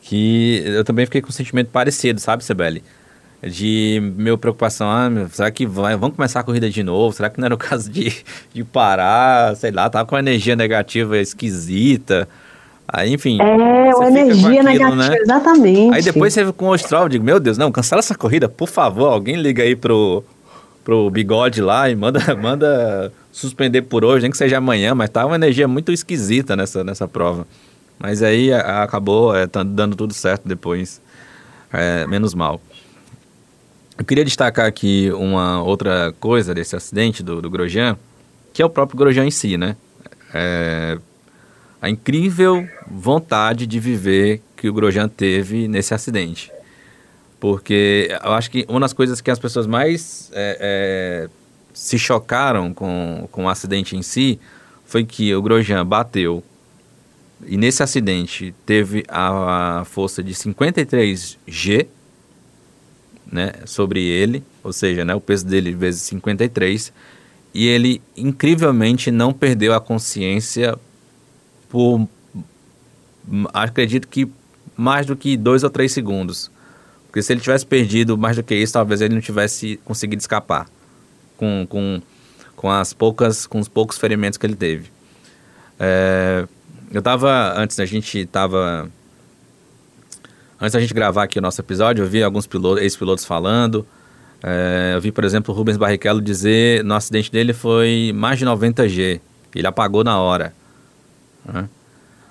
que 0.00 0.62
eu 0.64 0.84
também 0.84 1.04
fiquei 1.04 1.20
com 1.20 1.28
um 1.28 1.32
sentimento 1.32 1.70
parecido, 1.70 2.18
sabe, 2.18 2.42
Sebeli? 2.42 2.82
De 3.42 4.00
meu 4.16 4.36
preocupação, 4.36 4.90
ah, 4.90 5.08
meu, 5.08 5.28
será 5.28 5.48
que 5.50 5.64
vai, 5.64 5.96
vamos 5.96 6.16
começar 6.16 6.40
a 6.40 6.42
corrida 6.42 6.68
de 6.68 6.82
novo? 6.82 7.14
Será 7.14 7.30
que 7.30 7.38
não 7.38 7.46
era 7.46 7.54
o 7.54 7.58
caso 7.58 7.88
de, 7.88 8.12
de 8.52 8.64
parar? 8.64 9.54
Sei 9.56 9.70
lá, 9.70 9.88
tava 9.88 10.06
com 10.06 10.16
uma 10.16 10.20
energia 10.20 10.56
negativa 10.56 11.16
esquisita. 11.18 12.28
Aí, 12.90 13.12
enfim. 13.12 13.38
É, 13.40 13.94
uma 13.94 14.08
energia 14.08 14.48
aquilo, 14.48 14.62
né? 14.64 14.72
negativa, 14.72 14.96
né? 14.96 15.16
exatamente. 15.18 15.94
Aí 15.94 16.02
depois 16.02 16.32
você 16.32 16.52
com 16.52 16.66
o 16.66 16.72
Ostral, 16.72 17.02
eu 17.02 17.08
digo, 17.10 17.24
meu 17.24 17.38
Deus, 17.38 17.58
não, 17.58 17.70
cancela 17.70 18.00
essa 18.00 18.14
corrida, 18.14 18.48
por 18.48 18.66
favor, 18.66 19.12
alguém 19.12 19.36
liga 19.36 19.62
aí 19.62 19.76
pro, 19.76 20.24
pro 20.82 21.10
bigode 21.10 21.60
lá 21.60 21.90
e 21.90 21.94
manda, 21.94 22.18
manda 22.34 23.12
suspender 23.30 23.82
por 23.82 24.04
hoje, 24.06 24.22
nem 24.22 24.30
que 24.30 24.38
seja 24.38 24.56
amanhã, 24.56 24.94
mas 24.94 25.10
tá 25.10 25.26
uma 25.26 25.36
energia 25.36 25.68
muito 25.68 25.92
esquisita 25.92 26.56
nessa, 26.56 26.82
nessa 26.82 27.06
prova. 27.06 27.46
Mas 27.98 28.22
aí 28.22 28.52
a, 28.52 28.82
acabou 28.82 29.36
é, 29.36 29.46
tá 29.46 29.62
dando 29.62 29.94
tudo 29.94 30.14
certo 30.14 30.48
depois, 30.48 31.00
é, 31.70 32.06
menos 32.06 32.34
mal. 32.34 32.58
Eu 33.98 34.04
queria 34.04 34.24
destacar 34.24 34.64
aqui 34.64 35.10
uma 35.10 35.60
outra 35.60 36.14
coisa 36.20 36.54
desse 36.54 36.76
acidente 36.76 37.20
do, 37.20 37.42
do 37.42 37.50
Grosjean, 37.50 37.98
que 38.52 38.62
é 38.62 38.64
o 38.64 38.70
próprio 38.70 38.96
Grosjean 38.96 39.26
em 39.26 39.30
si, 39.32 39.58
né? 39.58 39.76
É, 40.32 40.96
a 41.82 41.90
incrível 41.90 42.64
vontade 42.88 43.66
de 43.66 43.80
viver 43.80 44.40
que 44.56 44.68
o 44.68 44.72
Grosjean 44.72 45.08
teve 45.08 45.66
nesse 45.66 45.94
acidente. 45.94 46.52
Porque 47.40 48.08
eu 48.24 48.32
acho 48.34 48.52
que 48.52 48.64
uma 48.68 48.78
das 48.78 48.92
coisas 48.92 49.20
que 49.20 49.32
as 49.32 49.38
pessoas 49.38 49.66
mais 49.66 50.30
é, 50.32 50.58
é, 50.60 51.28
se 51.74 51.98
chocaram 51.98 52.72
com, 52.72 53.28
com 53.32 53.46
o 53.46 53.48
acidente 53.48 53.96
em 53.96 54.02
si 54.02 54.38
foi 54.86 55.04
que 55.04 55.34
o 55.34 55.42
Grosjean 55.42 55.84
bateu 55.84 56.42
e 57.44 57.56
nesse 57.56 57.82
acidente 57.82 58.54
teve 58.64 59.04
a, 59.08 59.80
a 59.80 59.84
força 59.84 60.22
de 60.22 60.34
53 60.34 61.36
G 61.48 61.88
né, 63.30 63.52
sobre 63.64 64.02
ele, 64.02 64.42
ou 64.62 64.72
seja, 64.72 65.04
né, 65.04 65.14
o 65.14 65.20
peso 65.20 65.46
dele 65.46 65.72
vezes 65.74 66.02
53, 66.02 66.92
e 67.54 67.66
ele 67.66 68.02
incrivelmente 68.16 69.10
não 69.10 69.32
perdeu 69.32 69.74
a 69.74 69.80
consciência 69.80 70.78
por 71.68 72.06
acredito 73.52 74.08
que 74.08 74.28
mais 74.76 75.06
do 75.06 75.16
que 75.16 75.36
dois 75.36 75.64
ou 75.64 75.70
três 75.70 75.92
segundos. 75.92 76.50
Porque 77.06 77.22
se 77.22 77.32
ele 77.32 77.40
tivesse 77.40 77.66
perdido 77.66 78.16
mais 78.16 78.36
do 78.36 78.42
que 78.42 78.54
isso, 78.54 78.74
talvez 78.74 79.00
ele 79.00 79.14
não 79.14 79.20
tivesse 79.20 79.78
conseguido 79.84 80.20
escapar 80.20 80.68
com, 81.36 81.66
com, 81.68 82.02
com 82.54 82.70
as 82.70 82.92
poucas 82.92 83.46
com 83.46 83.58
os 83.58 83.68
poucos 83.68 83.98
ferimentos 83.98 84.36
que 84.36 84.46
ele 84.46 84.56
teve. 84.56 84.90
É, 85.78 86.46
eu 86.92 87.02
tava 87.02 87.54
antes 87.58 87.78
a 87.80 87.86
gente 87.86 88.26
tava 88.26 88.90
antes 90.60 90.72
da 90.72 90.80
gente 90.80 90.94
gravar 90.94 91.24
aqui 91.24 91.38
o 91.38 91.42
nosso 91.42 91.60
episódio, 91.60 92.04
eu 92.04 92.08
vi 92.08 92.22
alguns 92.22 92.46
pilotos, 92.46 92.82
ex-pilotos 92.82 93.24
falando. 93.24 93.86
É, 94.42 94.92
eu 94.94 95.00
vi, 95.00 95.10
por 95.10 95.24
exemplo, 95.24 95.52
o 95.52 95.56
Rubens 95.56 95.76
Barrichello 95.76 96.20
dizer 96.20 96.84
no 96.84 96.94
acidente 96.94 97.30
dele 97.30 97.52
foi 97.52 98.12
mais 98.14 98.38
de 98.38 98.44
90 98.44 98.88
G. 98.88 99.20
Ele 99.54 99.66
apagou 99.66 100.04
na 100.04 100.18
hora. 100.18 100.52
Né? 101.44 101.68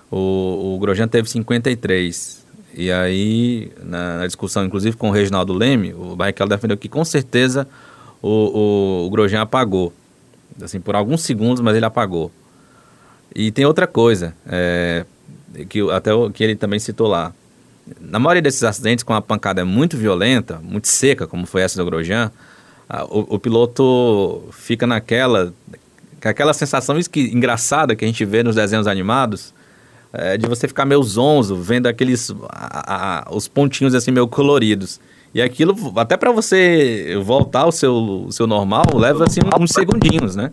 O, 0.10 0.76
o 0.76 0.80
Grosjean 0.80 1.08
teve 1.08 1.30
53. 1.30 2.46
E 2.74 2.92
aí, 2.92 3.72
na, 3.84 4.20
na, 4.20 4.28
discussão, 4.28 4.64
inclusive 4.64 4.96
com 4.96 5.10
o 5.10 5.12
Reginaldo 5.12 5.54
Leme, 5.54 5.94
o 5.94 6.16
Barrichello 6.16 6.50
defendeu 6.50 6.78
que 6.78 6.88
com 6.88 7.04
certeza 7.04 7.68
o, 8.22 8.30
o, 8.30 9.08
o 9.08 9.10
Grosjean 9.10 9.42
apagou. 9.42 9.92
Assim, 10.62 10.80
por 10.80 10.96
alguns 10.96 11.22
segundos, 11.22 11.62
mas 11.62 11.76
ele 11.76 11.86
apagou. 11.86 12.32
E 13.36 13.52
tem 13.52 13.66
outra 13.66 13.86
coisa, 13.86 14.34
é, 14.48 15.06
que 15.70 15.82
até 15.92 16.14
o, 16.14 16.32
que 16.32 16.44
ele 16.44 16.56
também 16.56 16.80
citou 16.80 17.08
lá. 17.08 17.34
Na 18.02 18.20
maioria 18.20 18.42
desses 18.42 18.64
acidentes, 18.64 19.04
com 19.04 19.14
a 19.14 19.22
pancada 19.22 19.62
é 19.62 19.64
muito 19.64 19.98
violenta, 19.98 20.60
muito 20.64 20.88
seca, 20.88 21.28
como 21.28 21.46
foi 21.46 21.62
essa 21.62 21.78
do 21.78 21.90
Grosjean, 21.90 22.32
o, 23.10 23.36
o, 23.36 23.40
piloto 23.40 24.44
fica 24.52 24.88
naquela 24.88 25.54
aquela 26.24 26.54
sensação 26.54 26.98
que, 27.12 27.20
engraçada 27.20 27.96
que 27.96 28.04
a 28.04 28.08
gente 28.08 28.24
vê 28.26 28.44
nos 28.44 28.56
desenhos 28.56 28.88
animados, 28.88 29.54
é, 30.14 30.38
de 30.38 30.48
você 30.48 30.68
ficar 30.68 30.86
meio 30.86 31.02
zonzo, 31.04 31.56
vendo 31.56 31.88
aqueles 31.88 32.32
a, 32.50 33.28
a, 33.30 33.36
os 33.36 33.48
pontinhos 33.48 33.94
assim 33.94 34.12
meio 34.12 34.28
coloridos. 34.28 35.00
E 35.34 35.42
aquilo, 35.42 35.76
até 35.98 36.18
para 36.18 36.32
você 36.32 37.20
voltar 37.24 37.62
ao 37.62 37.72
seu, 37.72 37.94
o 37.94 38.32
seu 38.32 38.48
normal, 38.48 38.86
leva 38.96 39.26
assim 39.26 39.42
uns 39.60 39.72
segundinhos, 39.72 40.36
né? 40.36 40.52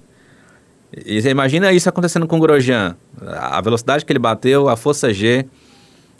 E 1.06 1.20
você 1.20 1.30
imagina 1.30 1.72
isso 1.72 1.88
acontecendo 1.88 2.26
com 2.26 2.36
o 2.36 2.40
Grosjean. 2.40 2.96
A 3.26 3.60
velocidade 3.60 4.04
que 4.04 4.12
ele 4.12 4.18
bateu, 4.18 4.68
a 4.68 4.76
força 4.76 5.12
G, 5.12 5.46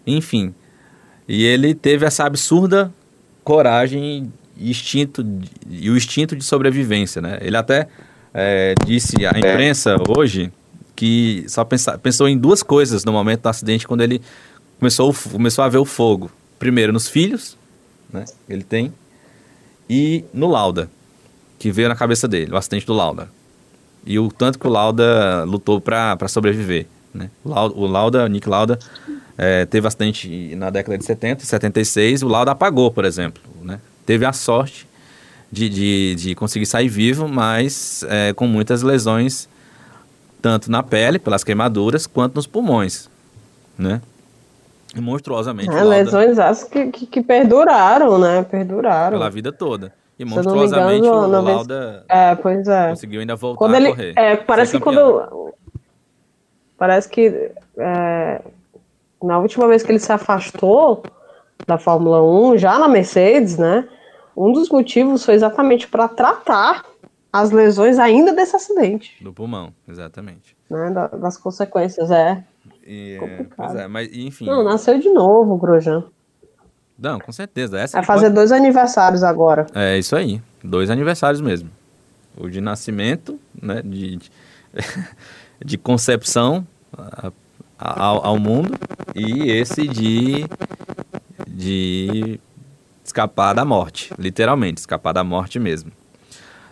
enfim. 0.06 0.54
E 1.28 1.44
ele 1.44 1.74
teve 1.74 2.04
essa 2.04 2.24
absurda 2.24 2.92
coragem 3.42 4.30
e 4.56 4.70
instinto 4.70 5.26
e 5.68 5.90
o 5.90 5.96
instinto 5.96 6.34
de 6.36 6.44
sobrevivência, 6.44 7.20
né? 7.20 7.38
Ele 7.40 7.56
até 7.56 7.88
é, 8.32 8.74
disse 8.86 9.26
à 9.26 9.30
imprensa 9.30 9.96
hoje 10.16 10.52
que 10.96 11.44
só 11.48 11.64
pensa, 11.64 11.98
pensou 11.98 12.28
em 12.28 12.38
duas 12.38 12.62
coisas 12.62 13.04
no 13.04 13.12
momento 13.12 13.42
do 13.42 13.48
acidente 13.48 13.86
quando 13.86 14.02
ele 14.02 14.22
começou, 14.78 15.14
começou 15.30 15.64
a 15.64 15.68
ver 15.68 15.78
o 15.78 15.84
fogo. 15.84 16.30
Primeiro 16.58 16.92
nos 16.92 17.08
filhos, 17.08 17.56
né? 18.12 18.24
Ele 18.48 18.62
tem 18.62 18.92
e 19.88 20.24
no 20.32 20.48
Lauda, 20.48 20.88
que 21.58 21.70
veio 21.70 21.88
na 21.88 21.96
cabeça 21.96 22.26
dele, 22.26 22.52
o 22.52 22.56
acidente 22.56 22.86
do 22.86 22.94
Lauda. 22.94 23.28
E 24.06 24.18
o 24.18 24.30
tanto 24.30 24.58
que 24.58 24.66
o 24.66 24.70
Lauda 24.70 25.44
lutou 25.44 25.80
para 25.80 26.28
sobreviver, 26.28 26.86
né? 27.12 27.30
O 27.42 27.48
Lauda, 27.48 27.74
o 27.74 27.86
Lauda 27.86 28.28
Nick 28.28 28.48
Lauda 28.48 28.78
é, 29.36 29.66
teve 29.66 29.86
acidente 29.86 30.54
na 30.56 30.70
década 30.70 30.96
de 30.96 31.04
70 31.04 31.42
e 31.42 31.46
76, 31.46 32.22
o 32.22 32.28
Lauda 32.28 32.52
apagou, 32.52 32.90
por 32.90 33.04
exemplo. 33.04 33.42
Né? 33.62 33.80
Teve 34.06 34.24
a 34.24 34.32
sorte 34.32 34.86
de, 35.50 35.68
de, 35.68 36.14
de 36.14 36.34
conseguir 36.34 36.66
sair 36.66 36.88
vivo, 36.88 37.28
mas 37.28 38.04
é, 38.08 38.32
com 38.32 38.46
muitas 38.46 38.82
lesões, 38.82 39.48
tanto 40.40 40.70
na 40.70 40.82
pele, 40.82 41.18
pelas 41.18 41.42
queimaduras, 41.42 42.06
quanto 42.06 42.36
nos 42.36 42.46
pulmões. 42.46 43.08
Né? 43.76 44.00
Monstruosamente. 44.94 45.70
É, 45.70 45.82
lesões 45.82 46.38
as 46.38 46.62
que, 46.62 46.86
que, 46.90 47.06
que, 47.06 47.22
perduraram, 47.22 48.18
né? 48.18 48.44
Perduraram. 48.48 49.18
Pela 49.18 49.30
vida 49.30 49.50
toda. 49.50 49.92
E 50.16 50.24
monstruosamente 50.24 51.04
engano, 51.04 51.38
o 51.38 51.42
Lauda 51.42 52.04
é, 52.08 52.36
pois 52.36 52.68
é. 52.68 52.90
conseguiu 52.90 53.20
ainda 53.20 53.34
voltar 53.34 53.58
quando 53.58 53.74
ele, 53.74 53.88
a 53.88 53.90
correr. 53.90 54.12
É, 54.16 54.36
parece 54.36 54.76
que 54.76 54.80
quando. 54.80 55.52
Parece 56.78 57.08
que 57.08 57.50
é, 57.76 58.40
na 59.24 59.38
última 59.38 59.66
vez 59.66 59.82
que 59.82 59.90
ele 59.90 59.98
se 59.98 60.12
afastou 60.12 61.02
da 61.66 61.78
Fórmula 61.78 62.22
1, 62.22 62.58
já 62.58 62.78
na 62.78 62.88
Mercedes, 62.88 63.56
né? 63.56 63.88
Um 64.36 64.52
dos 64.52 64.68
motivos 64.68 65.24
foi 65.24 65.34
exatamente 65.34 65.88
para 65.88 66.08
tratar 66.08 66.84
as 67.32 67.50
lesões 67.50 67.98
ainda 67.98 68.32
desse 68.32 68.54
acidente. 68.54 69.22
Do 69.22 69.32
pulmão, 69.32 69.72
exatamente. 69.88 70.56
Né, 70.70 70.92
das 71.18 71.36
consequências, 71.36 72.10
é. 72.10 72.44
E, 72.86 73.18
pois 73.56 73.74
é, 73.74 73.88
mas 73.88 74.08
enfim. 74.12 74.46
Não, 74.46 74.62
nasceu 74.62 74.98
de 74.98 75.08
novo 75.08 75.54
o 75.54 75.58
Grosjean. 75.58 76.04
Não, 76.98 77.18
com 77.18 77.32
certeza. 77.32 77.78
Essa 77.78 77.98
Vai 77.98 78.04
fazer 78.04 78.26
pode... 78.26 78.34
dois 78.34 78.52
aniversários 78.52 79.24
agora. 79.24 79.66
É 79.74 79.98
isso 79.98 80.14
aí, 80.14 80.40
dois 80.62 80.90
aniversários 80.90 81.40
mesmo. 81.40 81.70
O 82.36 82.48
de 82.48 82.60
nascimento, 82.60 83.38
né, 83.60 83.80
de, 83.82 84.16
de, 84.16 84.30
de 85.64 85.78
concepção, 85.78 86.66
ao, 87.84 88.26
ao 88.26 88.38
mundo 88.38 88.72
e 89.14 89.50
esse 89.50 89.86
de, 89.86 90.46
de 91.46 92.40
escapar 93.04 93.52
da 93.52 93.64
morte, 93.64 94.12
literalmente, 94.18 94.80
escapar 94.80 95.12
da 95.12 95.22
morte 95.22 95.58
mesmo. 95.58 95.92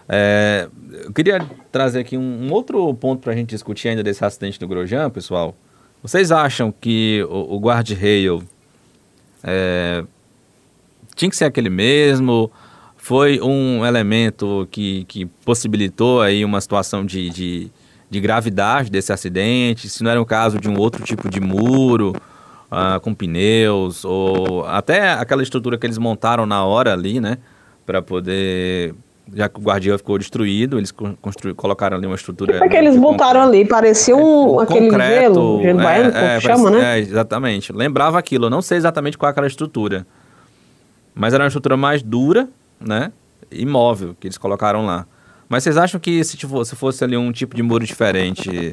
É, 0.08 0.68
eu 1.04 1.12
queria 1.12 1.46
trazer 1.70 2.00
aqui 2.00 2.16
um, 2.16 2.46
um 2.46 2.52
outro 2.52 2.92
ponto 2.94 3.20
para 3.20 3.32
a 3.32 3.36
gente 3.36 3.50
discutir 3.50 3.88
ainda 3.88 4.02
desse 4.02 4.24
acidente 4.24 4.58
do 4.58 4.66
Grosjean, 4.66 5.10
pessoal. 5.10 5.54
Vocês 6.02 6.32
acham 6.32 6.72
que 6.72 7.24
o, 7.28 7.56
o 7.56 7.60
guard-rail 7.60 8.42
é, 9.44 10.04
tinha 11.14 11.30
que 11.30 11.36
ser 11.36 11.44
aquele 11.44 11.70
mesmo? 11.70 12.50
Foi 12.96 13.40
um 13.40 13.84
elemento 13.84 14.66
que, 14.70 15.04
que 15.04 15.26
possibilitou 15.44 16.20
aí 16.20 16.44
uma 16.44 16.60
situação 16.60 17.04
de, 17.04 17.30
de 17.30 17.70
de 18.12 18.20
gravidade 18.20 18.90
desse 18.90 19.10
acidente, 19.10 19.88
se 19.88 20.04
não 20.04 20.10
era 20.10 20.20
um 20.20 20.24
caso 20.24 20.60
de 20.60 20.68
um 20.68 20.78
outro 20.78 21.02
tipo 21.02 21.30
de 21.30 21.40
muro 21.40 22.14
uh, 22.70 23.00
com 23.00 23.14
pneus, 23.14 24.04
ou 24.04 24.66
até 24.66 25.12
aquela 25.12 25.42
estrutura 25.42 25.78
que 25.78 25.86
eles 25.86 25.96
montaram 25.96 26.44
na 26.44 26.62
hora 26.62 26.92
ali, 26.92 27.20
né? 27.20 27.38
Para 27.86 28.02
poder. 28.02 28.94
Já 29.34 29.48
que 29.48 29.58
o 29.58 29.62
guardião 29.62 29.96
ficou 29.96 30.18
destruído, 30.18 30.76
eles 30.76 30.90
construíram, 30.90 31.56
colocaram 31.56 31.96
ali 31.96 32.06
uma 32.06 32.16
estrutura. 32.16 32.62
O 32.62 32.68
que 32.68 32.76
eles 32.76 32.96
montaram 32.96 33.40
ali? 33.40 33.64
Parecia 33.64 34.14
um, 34.14 34.60
é, 34.60 34.64
aquele 34.64 34.90
concreto, 34.90 35.20
gelo, 35.20 35.62
gelo 35.62 35.80
é, 35.80 35.82
baiano, 35.82 36.16
é, 36.16 36.40
chama, 36.40 36.70
né? 36.70 36.98
É, 36.98 37.00
exatamente. 37.00 37.72
Lembrava 37.72 38.18
aquilo. 38.18 38.46
Eu 38.46 38.50
não 38.50 38.60
sei 38.60 38.76
exatamente 38.76 39.16
qual 39.16 39.28
é 39.28 39.30
aquela 39.30 39.46
estrutura. 39.46 40.06
Mas 41.14 41.32
era 41.32 41.44
uma 41.44 41.48
estrutura 41.48 41.78
mais 41.78 42.02
dura, 42.02 42.46
né? 42.78 43.10
Imóvel, 43.50 44.14
que 44.20 44.26
eles 44.26 44.36
colocaram 44.36 44.84
lá. 44.84 45.06
Mas 45.52 45.64
vocês 45.64 45.76
acham 45.76 46.00
que 46.00 46.24
se, 46.24 46.34
tipo, 46.34 46.64
se 46.64 46.74
fosse 46.74 47.04
ali 47.04 47.14
um 47.14 47.30
tipo 47.30 47.54
de 47.54 47.62
muro 47.62 47.84
diferente, 47.84 48.72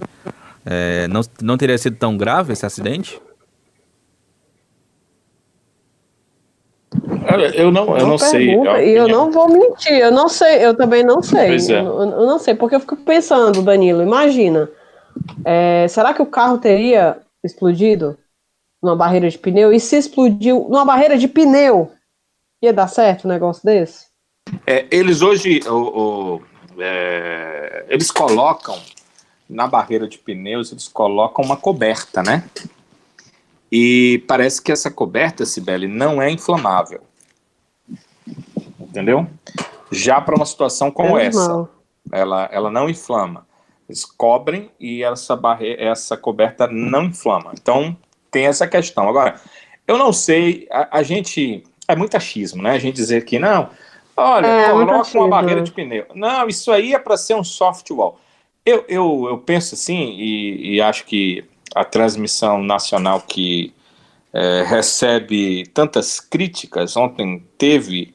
é, 0.66 1.10
não, 1.10 1.20
não 1.42 1.58
teria 1.58 1.78
sido 1.78 1.98
tão 1.98 2.16
grave 2.16 2.54
esse 2.54 2.66
acidente? 2.66 3.22
Eu 7.54 7.70
não, 7.70 7.98
eu 7.98 8.08
não 8.08 8.18
sei. 8.18 8.52
E 8.52 8.92
eu 8.96 9.10
não 9.10 9.30
vou 9.30 9.50
mentir, 9.50 9.92
eu 9.92 10.10
não 10.10 10.30
sei, 10.30 10.66
eu 10.66 10.74
também 10.74 11.04
não 11.04 11.22
sei. 11.22 11.58
É. 11.58 11.82
Eu, 11.82 12.00
eu, 12.00 12.26
não 12.26 12.40
sei, 12.40 12.56
porque 12.56 12.78
eu 12.78 12.80
fico 12.80 12.96
pensando, 12.96 13.62
Danilo, 13.62 14.02
imagina. 14.02 14.70
É, 15.44 15.86
será 15.90 16.14
que 16.14 16.22
o 16.22 16.26
carro 16.26 16.60
teria 16.60 17.18
explodido 17.44 18.18
numa 18.82 18.96
barreira 18.96 19.30
de 19.30 19.38
pneu? 19.38 19.74
E 19.74 19.82
se 19.82 19.98
explodiu 19.98 20.66
numa 20.70 20.86
barreira 20.86 21.18
de 21.18 21.28
pneu, 21.28 21.92
ia 22.64 22.72
dar 22.72 22.88
certo 22.88 23.26
um 23.26 23.30
negócio 23.30 23.66
desse? 23.66 24.08
É, 24.66 24.88
eles 24.90 25.22
hoje, 25.22 25.60
o, 25.68 25.76
o, 26.36 26.42
é, 26.82 27.86
eles 27.90 28.12
colocam 28.12 28.80
na 29.50 29.68
barreira 29.68 30.08
de 30.08 30.18
pneus, 30.18 30.72
eles 30.72 30.88
colocam 30.88 31.44
uma 31.44 31.58
coberta, 31.58 32.22
né? 32.22 32.44
E 33.72 34.24
parece 34.28 34.62
que 34.62 34.72
essa 34.72 34.90
coberta, 34.90 35.46
Sibeli, 35.46 35.88
não 35.88 36.22
é 36.22 36.30
inflamável. 36.30 37.02
Entendeu? 38.80 39.28
Já 39.92 40.20
para 40.20 40.36
uma 40.36 40.46
situação 40.46 40.92
como 40.92 41.18
é 41.18 41.28
essa, 41.28 41.70
ela, 42.12 42.50
ela 42.52 42.72
não 42.72 42.90
inflama. 42.90 43.48
Eles 43.88 44.06
cobrem 44.06 44.72
e 44.80 45.04
essa, 45.04 45.36
barreira, 45.36 45.82
essa 45.82 46.16
coberta 46.16 46.68
não 46.68 47.06
inflama. 47.06 47.52
Então, 47.54 47.98
tem 48.30 48.46
essa 48.46 48.68
questão. 48.68 49.10
Agora, 49.10 49.40
eu 49.88 49.98
não 49.98 50.14
sei, 50.14 50.68
a, 50.72 51.00
a 51.00 51.04
gente. 51.04 51.64
É 51.88 51.96
muito 51.96 52.16
achismo, 52.16 52.62
né? 52.62 52.72
A 52.72 52.78
gente 52.78 52.96
dizer 52.96 53.26
que 53.26 53.40
não, 53.40 53.72
Olha, 54.20 54.48
é, 54.48 54.70
coloca 54.72 55.18
uma 55.18 55.28
barreira 55.30 55.62
de 55.62 55.72
pneu. 55.72 56.06
Não, 56.14 56.48
isso 56.48 56.72
aí 56.72 56.94
é 56.94 57.00
para 57.00 57.16
ser 57.16 57.36
um 57.36 57.44
soft 57.44 57.90
wall. 57.92 58.20
Eu, 58.66 58.84
eu, 58.88 59.28
eu 59.30 59.38
penso 59.38 59.76
assim, 59.76 60.16
e, 60.18 60.76
e 60.76 60.82
acho 60.82 61.06
que 61.06 61.46
a 61.74 61.86
transmissão 61.86 62.62
nacional 62.62 63.22
que 63.22 63.74
é, 64.34 64.64
recebe 64.64 65.66
tantas 65.68 66.20
críticas, 66.20 66.98
ontem 66.98 67.44
teve 67.58 68.14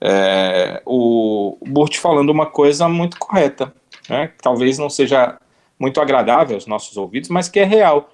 é, 0.00 0.82
o 0.84 1.56
Burt 1.66 1.96
falando 1.98 2.30
uma 2.30 2.46
coisa 2.46 2.88
muito 2.88 3.18
correta, 3.18 3.72
né? 4.08 4.32
talvez 4.42 4.78
não 4.78 4.90
seja 4.90 5.38
muito 5.78 6.00
agradável 6.00 6.56
aos 6.56 6.66
nossos 6.66 6.96
ouvidos, 6.96 7.28
mas 7.28 7.48
que 7.48 7.60
é 7.60 7.64
real. 7.64 8.10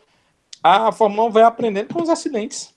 A 0.63 0.93
Fórmula 0.93 1.29
1 1.29 1.31
vai 1.31 1.43
aprendendo 1.43 1.93
com 1.93 2.03
os 2.03 2.09
acidentes. 2.09 2.72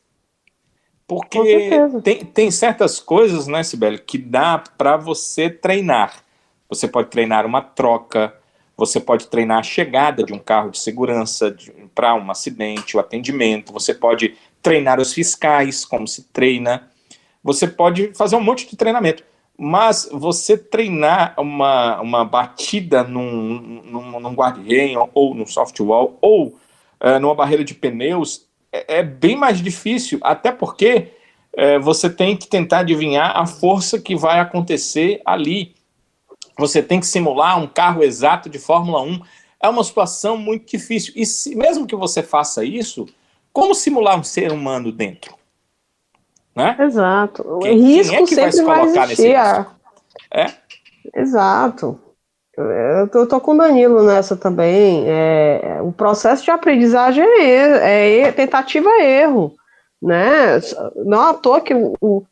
Porque 1.07 1.69
tem, 2.03 2.25
tem 2.25 2.51
certas 2.51 2.99
coisas, 2.99 3.47
né, 3.47 3.61
Sibeli, 3.63 3.99
que 3.99 4.17
dá 4.17 4.57
para 4.57 4.97
você 4.97 5.49
treinar. 5.49 6.23
Você 6.67 6.87
pode 6.87 7.09
treinar 7.09 7.45
uma 7.45 7.61
troca, 7.61 8.33
você 8.75 8.99
pode 8.99 9.27
treinar 9.27 9.59
a 9.59 9.63
chegada 9.63 10.23
de 10.23 10.33
um 10.33 10.39
carro 10.39 10.71
de 10.71 10.79
segurança 10.79 11.55
para 11.93 12.15
um 12.15 12.31
acidente, 12.31 12.97
o 12.97 12.99
atendimento, 12.99 13.71
você 13.71 13.93
pode 13.93 14.35
treinar 14.61 14.99
os 14.99 15.13
fiscais, 15.13 15.85
como 15.85 16.07
se 16.07 16.23
treina, 16.23 16.89
você 17.43 17.67
pode 17.67 18.11
fazer 18.15 18.35
um 18.35 18.41
monte 18.41 18.67
de 18.67 18.75
treinamento. 18.75 19.23
Mas 19.57 20.09
você 20.11 20.57
treinar 20.57 21.35
uma, 21.37 22.01
uma 22.01 22.25
batida 22.25 23.03
num, 23.03 23.81
num, 23.85 24.19
num 24.19 24.33
guarda-reio 24.33 25.07
ou 25.13 25.33
num 25.33 25.45
softwall 25.45 26.17
ou 26.19 26.47
uh, 26.99 27.19
numa 27.21 27.35
barreira 27.35 27.63
de 27.63 27.73
pneus 27.73 28.44
é, 28.75 28.99
é, 28.99 29.03
bem 29.03 29.35
mais 29.35 29.61
difícil, 29.61 30.19
até 30.21 30.51
porque 30.51 31.13
é, 31.53 31.79
você 31.79 32.09
tem 32.09 32.35
que 32.35 32.47
tentar 32.47 32.79
adivinhar 32.79 33.37
a 33.37 33.45
força 33.45 33.99
que 33.99 34.15
vai 34.15 34.39
acontecer 34.39 35.21
ali. 35.25 35.75
Você 36.57 36.81
tem 36.81 36.99
que 36.99 37.07
simular 37.07 37.57
um 37.57 37.67
carro 37.67 38.03
exato 38.03 38.49
de 38.49 38.59
Fórmula 38.59 39.01
1. 39.01 39.21
É 39.61 39.69
uma 39.69 39.83
situação 39.83 40.37
muito 40.37 40.69
difícil. 40.69 41.13
E 41.15 41.25
se, 41.25 41.55
mesmo 41.55 41.87
que 41.87 41.95
você 41.95 42.21
faça 42.21 42.65
isso, 42.65 43.05
como 43.53 43.73
simular 43.73 44.19
um 44.19 44.23
ser 44.23 44.51
humano 44.51 44.91
dentro? 44.91 45.33
Né? 46.53 46.75
Exato. 46.79 47.43
O 47.45 47.65
risco 47.65 48.15
é 48.15 48.25
sempre 48.25 48.61
vai, 48.63 48.91
vai 48.91 49.05
existir. 49.05 49.35
É? 50.31 50.53
Exato. 51.13 51.99
Eu 52.57 53.27
tô, 53.27 53.39
com 53.41 53.53
o 53.53 53.57
Danilo 53.57 54.03
nessa 54.03 54.35
também. 54.37 55.03
É, 55.07 55.79
o 55.81 55.91
processo 55.91 56.43
de 56.43 56.51
aprendizagem 56.51 57.23
é, 57.23 58.21
é 58.21 58.31
tentativa 58.31 58.89
é 58.89 59.23
erro, 59.23 59.53
né? 60.01 60.59
Não 61.05 61.21
à 61.21 61.33
toa 61.33 61.59
que 61.59 61.73
o, 61.73 61.93
o, 61.99 62.23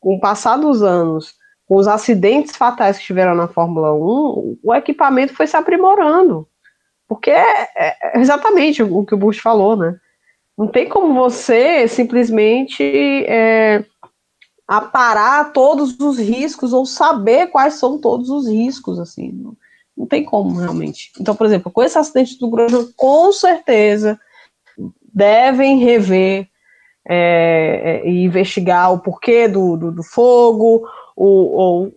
com 0.00 0.16
o 0.16 0.20
passar 0.20 0.56
dos 0.56 0.82
anos, 0.82 1.34
com 1.66 1.76
os 1.76 1.86
acidentes 1.86 2.56
fatais 2.56 2.96
que 2.96 3.04
tiveram 3.04 3.34
na 3.34 3.48
Fórmula 3.48 3.92
1, 3.92 4.58
o 4.62 4.74
equipamento 4.74 5.34
foi 5.34 5.46
se 5.46 5.56
aprimorando. 5.56 6.48
Porque 7.06 7.30
é, 7.30 7.68
é 7.76 8.18
exatamente 8.18 8.82
o 8.82 9.04
que 9.04 9.14
o 9.14 9.18
Bush 9.18 9.38
falou, 9.38 9.76
né? 9.76 9.98
Não 10.56 10.68
tem 10.68 10.88
como 10.88 11.12
você 11.12 11.86
simplesmente 11.86 12.82
é, 13.28 13.84
aparar 14.66 15.52
todos 15.52 16.00
os 16.00 16.18
riscos 16.18 16.72
ou 16.72 16.86
saber 16.86 17.48
quais 17.48 17.74
são 17.74 17.98
todos 17.98 18.30
os 18.30 18.48
riscos, 18.48 18.98
assim. 18.98 19.54
Não, 19.96 20.06
tem 20.06 20.24
como, 20.24 20.58
realmente. 20.58 21.10
Então, 21.20 21.34
por 21.34 21.46
exemplo, 21.46 21.70
com 21.70 21.82
esse 21.82 21.98
acidente 21.98 22.38
do 22.38 22.50
Grosjean, 22.50 22.86
com 22.96 23.32
certeza 23.32 24.18
devem 25.12 25.78
rever 25.78 26.48
é, 27.08 28.02
é, 28.04 28.08
e 28.08 28.24
investigar 28.24 28.92
o 28.92 28.98
porquê 28.98 29.48
do, 29.48 29.76
do, 29.76 29.92
do 29.92 30.02
fogo, 30.02 30.86
o, 31.16 31.90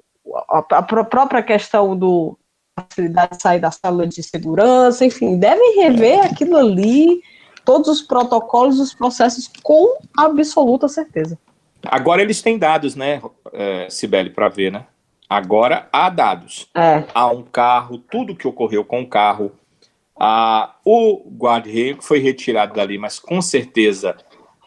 a, 0.49 0.59
a, 0.59 0.83
própria 0.83 1.41
questão 1.43 1.97
do 1.97 2.37
facilidade 2.79 3.35
de 3.35 3.41
sair 3.41 3.59
da 3.59 3.71
sala 3.71 4.07
de 4.07 4.23
segurança, 4.23 5.03
enfim, 5.03 5.37
devem 5.37 5.81
rever 5.81 6.25
aquilo 6.25 6.55
ali 6.55 7.21
todos 7.65 7.89
os 7.89 8.01
protocolos, 8.01 8.79
os 8.79 8.93
processos 8.93 9.49
com 9.61 9.97
absoluta 10.17 10.87
certeza. 10.87 11.37
Agora 11.83 12.21
eles 12.21 12.41
têm 12.41 12.57
dados, 12.57 12.95
né, 12.95 13.21
é, 13.51 13.89
Sibeli, 13.89 14.29
para 14.29 14.49
ver, 14.49 14.71
né? 14.71 14.85
Agora 15.29 15.87
há 15.93 16.09
dados. 16.09 16.67
É. 16.73 17.03
Há 17.13 17.27
um 17.27 17.43
carro, 17.43 17.99
tudo 17.99 18.35
que 18.35 18.47
ocorreu 18.47 18.83
com 18.83 19.01
o 19.01 19.07
carro. 19.07 19.51
Ah, 20.19 20.75
o 20.83 21.23
guarda-reio 21.37 22.01
foi 22.01 22.19
retirado 22.19 22.73
dali, 22.73 22.97
mas 22.97 23.19
com 23.19 23.39
certeza. 23.41 24.17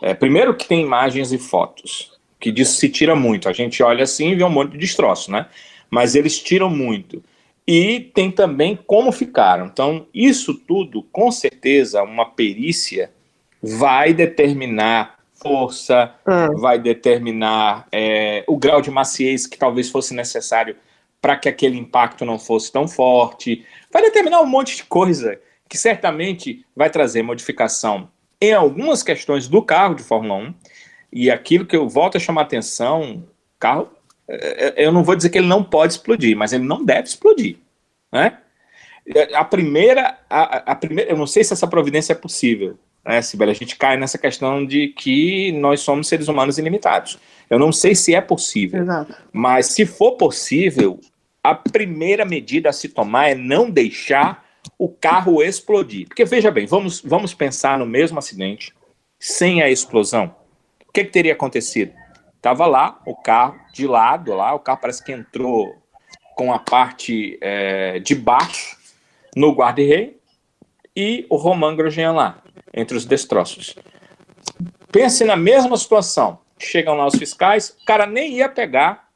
É, 0.00 0.14
primeiro 0.14 0.54
que 0.54 0.66
tem 0.66 0.80
imagens 0.80 1.32
e 1.32 1.38
fotos, 1.38 2.12
que 2.38 2.52
disso 2.52 2.76
se 2.76 2.88
tira 2.88 3.16
muito. 3.16 3.48
A 3.48 3.52
gente 3.52 3.82
olha 3.82 4.04
assim 4.04 4.30
e 4.30 4.34
vê 4.36 4.44
um 4.44 4.50
monte 4.50 4.72
de 4.72 4.78
destroço, 4.78 5.30
né? 5.32 5.46
Mas 5.90 6.14
eles 6.14 6.40
tiram 6.40 6.70
muito. 6.70 7.22
E 7.66 8.00
tem 8.14 8.30
também 8.30 8.78
como 8.86 9.12
ficaram. 9.12 9.66
Então, 9.66 10.06
isso 10.14 10.54
tudo, 10.54 11.02
com 11.12 11.30
certeza, 11.30 12.02
uma 12.02 12.26
perícia 12.26 13.10
vai 13.62 14.12
determinar 14.12 15.21
força, 15.42 16.14
é. 16.26 16.48
vai 16.58 16.78
determinar 16.78 17.86
é, 17.90 18.44
o 18.46 18.56
grau 18.56 18.80
de 18.80 18.90
maciez 18.90 19.46
que 19.46 19.58
talvez 19.58 19.90
fosse 19.90 20.14
necessário 20.14 20.76
para 21.20 21.36
que 21.36 21.48
aquele 21.48 21.78
impacto 21.78 22.24
não 22.24 22.38
fosse 22.38 22.70
tão 22.70 22.88
forte, 22.88 23.64
vai 23.92 24.02
determinar 24.02 24.40
um 24.40 24.46
monte 24.46 24.76
de 24.76 24.84
coisa 24.84 25.40
que 25.68 25.78
certamente 25.78 26.64
vai 26.74 26.90
trazer 26.90 27.22
modificação 27.22 28.08
em 28.40 28.52
algumas 28.52 29.02
questões 29.02 29.46
do 29.46 29.62
carro 29.62 29.94
de 29.94 30.02
Fórmula 30.02 30.34
1. 30.34 30.54
E 31.12 31.30
aquilo 31.30 31.66
que 31.66 31.76
eu 31.76 31.88
volto 31.88 32.16
a 32.16 32.20
chamar 32.20 32.42
atenção, 32.42 33.24
carro 33.58 33.88
é, 34.28 34.82
é, 34.82 34.86
eu 34.86 34.92
não 34.92 35.04
vou 35.04 35.14
dizer 35.14 35.30
que 35.30 35.38
ele 35.38 35.46
não 35.46 35.62
pode 35.62 35.92
explodir, 35.92 36.36
mas 36.36 36.52
ele 36.52 36.64
não 36.64 36.84
deve 36.84 37.08
explodir, 37.08 37.56
né? 38.10 38.38
A 39.34 39.44
primeira, 39.44 40.18
a, 40.30 40.72
a 40.72 40.74
primeira, 40.76 41.10
eu 41.10 41.16
não 41.16 41.26
sei 41.26 41.42
se 41.42 41.52
essa 41.52 41.66
providência 41.66 42.12
é 42.12 42.16
possível, 42.16 42.78
né, 43.04 43.20
Sibeli? 43.22 43.50
A 43.50 43.54
gente 43.54 43.76
cai 43.76 43.96
nessa 43.96 44.18
questão 44.18 44.64
de 44.64 44.88
que 44.88 45.52
nós 45.52 45.80
somos 45.80 46.08
seres 46.08 46.28
humanos 46.28 46.58
ilimitados. 46.58 47.18
Eu 47.48 47.58
não 47.58 47.72
sei 47.72 47.94
se 47.94 48.14
é 48.14 48.20
possível, 48.20 48.82
Exato. 48.82 49.14
mas 49.32 49.66
se 49.66 49.84
for 49.84 50.12
possível, 50.12 50.98
a 51.42 51.54
primeira 51.54 52.24
medida 52.24 52.70
a 52.70 52.72
se 52.72 52.88
tomar 52.88 53.30
é 53.30 53.34
não 53.34 53.68
deixar 53.68 54.44
o 54.78 54.88
carro 54.88 55.42
explodir. 55.42 56.06
Porque 56.06 56.24
veja 56.24 56.50
bem, 56.50 56.66
vamos, 56.66 57.00
vamos 57.00 57.34
pensar 57.34 57.78
no 57.78 57.86
mesmo 57.86 58.18
acidente 58.18 58.72
sem 59.18 59.62
a 59.62 59.68
explosão. 59.68 60.34
O 60.88 60.92
que, 60.92 61.04
que 61.04 61.10
teria 61.10 61.32
acontecido? 61.32 61.92
Tava 62.40 62.66
lá 62.66 63.00
o 63.06 63.14
carro 63.14 63.58
de 63.72 63.86
lado, 63.86 64.34
lá 64.34 64.54
o 64.54 64.58
carro 64.58 64.80
parece 64.80 65.04
que 65.04 65.12
entrou 65.12 65.74
com 66.34 66.52
a 66.52 66.58
parte 66.58 67.38
é, 67.40 67.98
de 67.98 68.14
baixo 68.14 68.76
no 69.36 69.52
guarda-rei 69.52 70.18
e 70.94 71.26
o 71.30 71.36
Roman 71.36 71.74
Grosjean 71.74 72.12
lá, 72.12 72.41
entre 72.72 72.96
os 72.96 73.04
destroços. 73.04 73.76
Pense 74.90 75.24
na 75.24 75.36
mesma 75.36 75.76
situação. 75.76 76.38
Chegam 76.58 76.94
lá 76.94 77.06
os 77.06 77.16
fiscais, 77.16 77.76
o 77.80 77.84
cara 77.84 78.06
nem 78.06 78.34
ia 78.34 78.48
pegar 78.48 79.08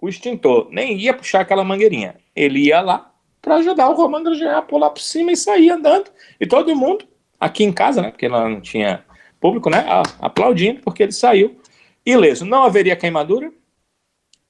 o 0.00 0.08
extintor, 0.08 0.68
nem 0.70 0.96
ia 0.96 1.12
puxar 1.12 1.40
aquela 1.40 1.64
mangueirinha. 1.64 2.16
Ele 2.34 2.66
ia 2.66 2.80
lá 2.80 3.12
para 3.40 3.56
ajudar 3.56 3.88
o 3.88 3.94
Roman 3.94 4.22
Grosjean 4.22 4.56
a 4.56 4.62
pular 4.62 4.90
por 4.90 5.00
cima 5.00 5.32
e 5.32 5.36
sair 5.36 5.70
andando. 5.70 6.10
E 6.40 6.46
todo 6.46 6.74
mundo, 6.76 7.04
aqui 7.40 7.64
em 7.64 7.72
casa, 7.72 8.02
né, 8.02 8.10
porque 8.10 8.28
lá 8.28 8.48
não 8.48 8.60
tinha 8.60 9.04
público, 9.40 9.70
né, 9.70 9.84
aplaudindo 10.20 10.80
porque 10.80 11.02
ele 11.02 11.12
saiu 11.12 11.60
ileso. 12.04 12.44
Não 12.44 12.62
haveria 12.62 12.96
queimadura 12.96 13.52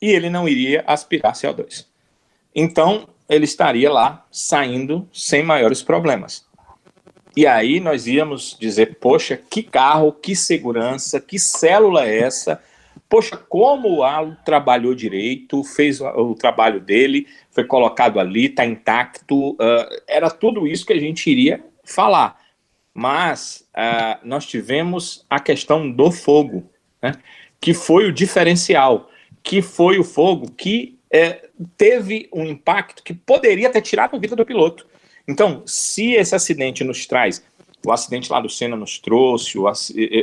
e 0.01 0.11
ele 0.11 0.29
não 0.29 0.49
iria 0.49 0.85
aspirar 0.87 1.33
CO2. 1.33 1.87
Então, 2.55 3.09
ele 3.29 3.45
estaria 3.45 3.93
lá 3.93 4.27
saindo 4.31 5.09
sem 5.13 5.43
maiores 5.43 5.83
problemas. 5.83 6.48
E 7.39 7.47
aí 7.47 7.79
nós 7.79 8.09
íamos 8.09 8.57
dizer: 8.59 8.99
poxa, 9.01 9.37
que 9.37 9.63
carro, 9.63 10.11
que 10.11 10.35
segurança, 10.35 11.21
que 11.21 11.39
célula 11.39 12.05
é 12.05 12.19
essa? 12.19 12.61
Poxa, 13.09 13.37
como 13.37 13.89
o 13.99 14.03
Alo 14.03 14.37
trabalhou 14.45 14.93
direito, 14.93 15.63
fez 15.63 16.01
o 16.01 16.35
trabalho 16.35 16.81
dele, 16.81 17.29
foi 17.53 17.63
colocado 17.63 18.19
ali, 18.19 18.47
está 18.47 18.67
intacto. 18.67 19.53
Uh, 19.53 20.03
era 20.09 20.29
tudo 20.29 20.67
isso 20.67 20.85
que 20.85 20.93
a 20.93 20.99
gente 20.99 21.31
iria 21.31 21.65
falar. 21.85 22.37
Mas 22.93 23.65
uh, 23.71 24.19
nós 24.27 24.45
tivemos 24.45 25.25
a 25.31 25.39
questão 25.39 25.89
do 25.89 26.11
fogo. 26.11 26.69
Né? 27.01 27.13
que 27.61 27.73
foi 27.73 28.07
o 28.07 28.13
diferencial, 28.13 29.09
que 29.45 29.63
foi 29.63 29.99
o 30.01 30.05
fogo 30.05 30.51
que 30.51 30.99
é, 31.09 31.49
teve 31.77 32.29
um 32.33 32.45
impacto 32.45 33.03
que 33.05 33.15
poderia 33.15 33.71
ter 33.71 33.81
tirado 33.83 34.17
a 34.17 34.19
vida 34.19 34.37
do 34.37 34.45
piloto. 34.45 34.88
Então, 35.29 35.63
se 35.67 36.15
esse 36.15 36.35
acidente 36.35 36.83
nos 36.83 37.07
traz, 37.07 37.45
o 37.87 37.93
acidente 37.93 38.33
lá 38.33 38.41
do 38.41 38.49
Senna 38.49 38.77
nos 38.77 38.99
trouxe, 38.99 39.59
o, 39.59 39.67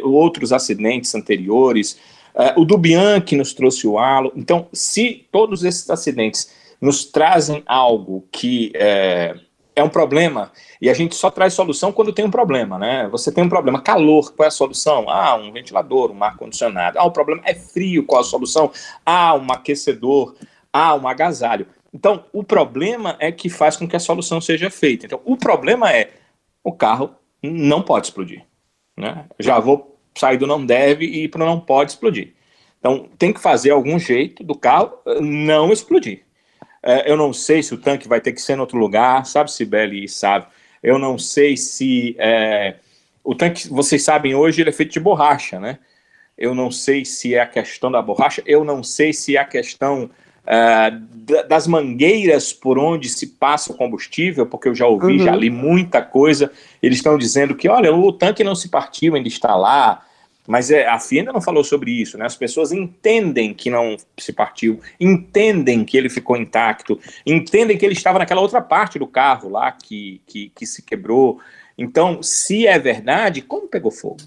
outros 0.04 0.52
acidentes 0.52 1.14
anteriores, 1.14 2.00
é, 2.34 2.54
o 2.58 2.66
do 2.66 2.78
Bianchi 2.78 3.38
nos 3.38 3.54
trouxe 3.54 3.88
o 3.88 4.00
halo. 4.00 4.32
Então, 4.36 4.68
se 4.74 5.26
todos 5.32 5.64
esses 5.64 5.90
acidentes 5.90 6.52
nos 6.82 7.06
trazem 7.06 7.64
algo 7.66 8.28
que 8.32 8.72
é, 8.76 9.36
é 9.76 9.84
um 9.84 9.90
problema 9.90 10.52
e 10.82 10.90
a 10.90 10.94
gente 10.94 11.16
só 11.16 11.30
traz 11.30 11.54
solução 11.54 11.92
quando 11.92 12.12
tem 12.12 12.26
um 12.26 12.32
problema, 12.32 12.78
né? 12.78 13.08
Você 13.12 13.32
tem 13.32 13.44
um 13.44 13.50
problema, 13.50 13.82
calor, 13.82 14.34
qual 14.34 14.46
é 14.46 14.48
a 14.48 14.52
solução? 14.52 15.10
Ah, 15.10 15.36
um 15.36 15.52
ventilador, 15.52 16.12
um 16.12 16.24
ar-condicionado. 16.24 17.00
Ah, 17.00 17.06
o 17.06 17.12
problema 17.12 17.42
é 17.46 17.54
frio, 17.54 18.06
qual 18.06 18.22
a 18.22 18.24
solução? 18.24 18.72
Ah, 19.06 19.36
um 19.36 19.52
aquecedor. 19.52 20.36
Ah, 20.74 20.94
um 20.96 21.08
agasalho. 21.08 21.68
Então, 21.96 22.26
o 22.34 22.44
problema 22.44 23.16
é 23.22 23.32
que 23.32 23.50
faz 23.50 23.78
com 23.78 23.88
que 23.88 23.96
a 23.96 24.00
solução 24.00 24.42
seja 24.42 24.70
feita. 24.70 25.06
Então, 25.06 25.22
o 25.24 25.38
problema 25.38 25.90
é 25.94 26.12
o 26.62 26.74
carro 26.74 27.16
não 27.42 27.82
pode 27.82 28.08
explodir. 28.08 28.44
Né? 28.98 29.24
Já 29.40 29.62
vou 29.62 29.98
sair 30.14 30.38
do 30.38 30.46
não 30.46 30.66
deve 30.66 31.06
e 31.06 31.24
ir 31.24 31.30
para 31.30 31.42
o 31.42 31.46
não 31.46 31.58
pode 31.58 31.92
explodir. 31.92 32.34
Então, 32.78 33.08
tem 33.18 33.32
que 33.32 33.40
fazer 33.40 33.70
algum 33.70 33.98
jeito 33.98 34.44
do 34.44 34.54
carro 34.54 34.92
não 35.22 35.72
explodir. 35.72 36.24
É, 36.84 37.10
eu 37.10 37.16
não 37.16 37.32
sei 37.32 37.64
se 37.64 37.74
o 37.74 37.78
tanque 37.78 38.10
vai 38.10 38.20
ter 38.20 38.34
que 38.34 38.42
ser 38.42 38.58
em 38.58 38.60
outro 38.60 38.78
lugar, 38.78 39.26
sabe, 39.26 39.50
Sibeli 39.50 40.10
sabe. 40.10 40.48
Eu 40.84 41.00
não 41.00 41.18
sei 41.18 41.56
se 41.56 42.14
é, 42.20 42.76
o 43.24 43.34
tanque, 43.34 43.70
vocês 43.70 44.04
sabem, 44.04 44.36
hoje 44.36 44.62
ele 44.62 44.70
é 44.70 44.74
feito 44.74 44.92
de 44.92 45.00
borracha, 45.00 45.62
né? 45.62 45.80
Eu 46.38 46.54
não 46.54 46.70
sei 46.70 47.06
se 47.06 47.34
é 47.34 47.40
a 47.40 47.48
questão 47.48 47.90
da 47.90 48.02
borracha, 48.02 48.44
eu 48.46 48.66
não 48.66 48.84
sei 48.84 49.14
se 49.14 49.38
é 49.38 49.40
a 49.40 49.46
questão 49.46 50.12
é, 50.46 50.92
das 51.48 51.68
mangueiras 51.68 52.54
por 52.54 52.78
onde 52.78 53.10
se 53.10 53.28
passa 53.28 53.74
o 53.74 53.76
combustível, 53.76 54.46
porque 54.46 54.68
eu 54.68 54.76
já 54.76 54.86
ouvi, 54.86 55.18
uhum. 55.18 55.26
já 55.26 55.36
li 55.36 55.50
muita 55.50 56.02
coisa. 56.02 56.52
Eles 56.82 56.98
estão 56.98 57.18
dizendo 57.18 57.56
que, 57.56 57.68
olha, 57.68 57.94
o 57.94 58.14
tanque 58.14 58.44
não 58.44 58.56
se 58.56 58.70
partiu, 58.70 59.16
ainda 59.16 59.28
está 59.28 59.56
lá. 59.56 60.04
Mas 60.48 60.70
é, 60.70 60.88
a 60.88 61.00
FIA 61.00 61.22
ainda 61.22 61.34
não 61.34 61.42
falou 61.42 61.64
sobre 61.64 61.92
isso, 61.92 62.18
né? 62.18 62.26
As 62.26 62.36
pessoas 62.36 62.72
entendem 62.72 63.54
que 63.54 63.70
não 63.70 63.98
se 64.18 64.32
partiu, 64.32 64.80
entendem 65.00 65.84
que 65.84 65.98
ele 65.98 66.10
ficou 66.10 66.38
intacto, 66.38 67.00
entendem 67.26 67.78
que 67.78 67.84
ele 67.84 67.96
estava 67.96 68.20
naquela 68.20 68.42
outra 68.42 68.62
parte 68.62 69.00
do 69.00 69.08
carro 69.08 69.50
lá 69.50 69.72
que, 69.72 70.22
que, 70.28 70.52
que 70.56 70.68
se 70.68 70.84
quebrou. 70.84 71.40
Então, 71.76 72.22
se 72.22 72.68
é 72.68 72.78
verdade, 72.78 73.42
como 73.42 73.68
pegou 73.68 73.90
fogo? 73.90 74.18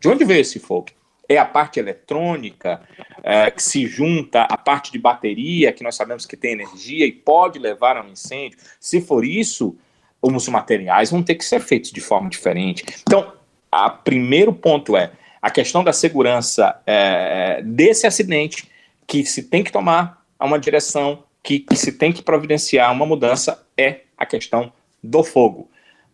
De 0.00 0.08
onde 0.08 0.24
veio 0.24 0.40
esse 0.40 0.58
fogo? 0.58 0.86
É 1.28 1.38
a 1.38 1.44
parte 1.44 1.80
eletrônica 1.80 2.80
é, 3.22 3.50
que 3.50 3.62
se 3.62 3.86
junta 3.86 4.42
à 4.42 4.56
parte 4.56 4.92
de 4.92 4.98
bateria, 4.98 5.72
que 5.72 5.82
nós 5.82 5.96
sabemos 5.96 6.24
que 6.24 6.36
tem 6.36 6.52
energia 6.52 7.04
e 7.04 7.12
pode 7.12 7.58
levar 7.58 7.96
a 7.96 8.02
um 8.02 8.10
incêndio. 8.10 8.58
Se 8.78 9.00
for 9.00 9.24
isso, 9.24 9.76
os 10.22 10.48
materiais 10.48 11.10
vão 11.10 11.22
ter 11.22 11.34
que 11.34 11.44
ser 11.44 11.60
feitos 11.60 11.90
de 11.90 12.00
forma 12.00 12.28
diferente. 12.28 12.84
Então, 13.02 13.32
o 13.72 13.90
primeiro 13.90 14.52
ponto 14.52 14.96
é 14.96 15.12
a 15.42 15.50
questão 15.50 15.84
da 15.84 15.92
segurança 15.92 16.80
é, 16.86 17.62
desse 17.62 18.06
acidente, 18.06 18.70
que 19.06 19.24
se 19.24 19.44
tem 19.44 19.62
que 19.62 19.70
tomar 19.70 20.24
uma 20.40 20.58
direção, 20.58 21.22
que, 21.42 21.60
que 21.60 21.76
se 21.76 21.92
tem 21.92 22.12
que 22.12 22.22
providenciar 22.22 22.92
uma 22.92 23.06
mudança, 23.06 23.64
é 23.76 24.00
a 24.16 24.26
questão 24.26 24.72
do 25.02 25.22
fogo. 25.22 25.70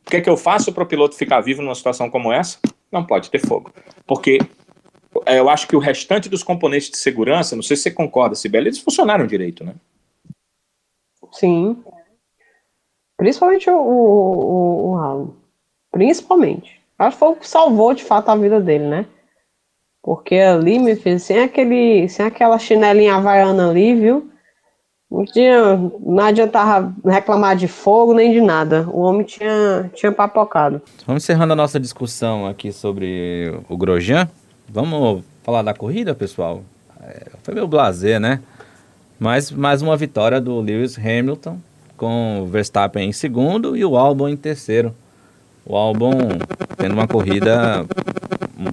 O 0.07 0.11
que, 0.11 0.17
é 0.17 0.21
que 0.21 0.29
eu 0.29 0.37
faço 0.37 0.73
para 0.73 0.83
o 0.83 0.87
piloto 0.87 1.17
ficar 1.17 1.41
vivo 1.41 1.63
numa 1.63 1.75
situação 1.75 2.11
como 2.11 2.33
essa? 2.33 2.59
Não 2.91 3.05
pode 3.05 3.31
ter 3.31 3.39
fogo. 3.39 3.73
Porque 4.07 4.39
eu 5.27 5.49
acho 5.49 5.69
que 5.69 5.77
o 5.77 5.81
restante 5.81 6.29
dos 6.29 6.43
componentes 6.43 6.91
de 6.91 6.97
segurança, 6.97 7.55
não 7.55 7.63
sei 7.63 7.77
se 7.77 7.85
você 7.85 7.91
concorda, 7.91 8.35
Sibeli, 8.35 8.69
eles 8.69 8.79
funcionaram 8.79 9.27
direito, 9.27 9.65
né? 9.65 9.75
Sim. 11.33 11.83
Principalmente 13.17 13.71
o, 13.71 13.77
o, 13.77 14.91
o 14.91 14.97
Alan. 14.97 15.31
Principalmente. 15.91 16.81
Acho 16.99 17.17
que 17.17 17.21
foi 17.21 17.29
o 17.29 17.37
que 17.37 17.49
salvou 17.49 17.95
de 17.95 18.05
fato 18.05 18.31
a 18.31 18.37
vida 18.37 18.61
dele, 18.61 18.87
né? 18.87 19.07
Porque 20.03 20.37
ali, 20.37 20.79
me 20.79 20.97
fez 20.97 21.23
sem 21.23 21.41
aquele, 21.41 22.09
sem 22.09 22.27
aquela 22.27 22.59
chinelinha 22.59 23.15
havaiana 23.15 23.71
ali, 23.71 23.95
viu? 23.95 24.31
Não, 25.11 25.25
tinha, 25.25 25.77
não 26.01 26.25
adiantava 26.25 26.93
reclamar 27.05 27.55
de 27.55 27.69
fogo 27.69 28.15
nem 28.15 28.33
de 28.33 28.41
nada. 28.41 28.89
O 28.91 29.01
homem 29.01 29.25
tinha, 29.25 29.91
tinha 29.95 30.11
papocado. 30.11 30.81
Vamos 31.07 31.23
encerrando 31.23 31.53
a 31.53 31.57
nossa 31.57 31.79
discussão 31.79 32.47
aqui 32.47 32.73
sobre 32.73 33.55
o 33.69 33.77
Grosjean. 33.77 34.29
Vamos 34.69 35.25
falar 35.43 35.63
da 35.63 35.75
corrida, 35.75 36.15
pessoal? 36.15 36.63
É, 37.03 37.27
foi 37.43 37.55
meio 37.55 37.67
blazer, 37.67 38.21
né? 38.21 38.41
Mas 39.19 39.51
mais 39.51 39.83
uma 39.83 39.97
vitória 39.97 40.41
do 40.41 40.61
Lewis 40.61 40.99
Hamilton, 40.99 41.59
com 41.97 42.41
o 42.43 42.47
Verstappen 42.47 43.09
em 43.09 43.13
segundo 43.13 43.77
e 43.77 43.85
o 43.85 43.97
Albon 43.97 44.29
em 44.29 44.37
terceiro. 44.37 44.95
O 45.65 45.77
Albon 45.77 46.13
tendo 46.77 46.93
uma 46.93 47.07
corrida 47.07 47.87
um 48.59 48.73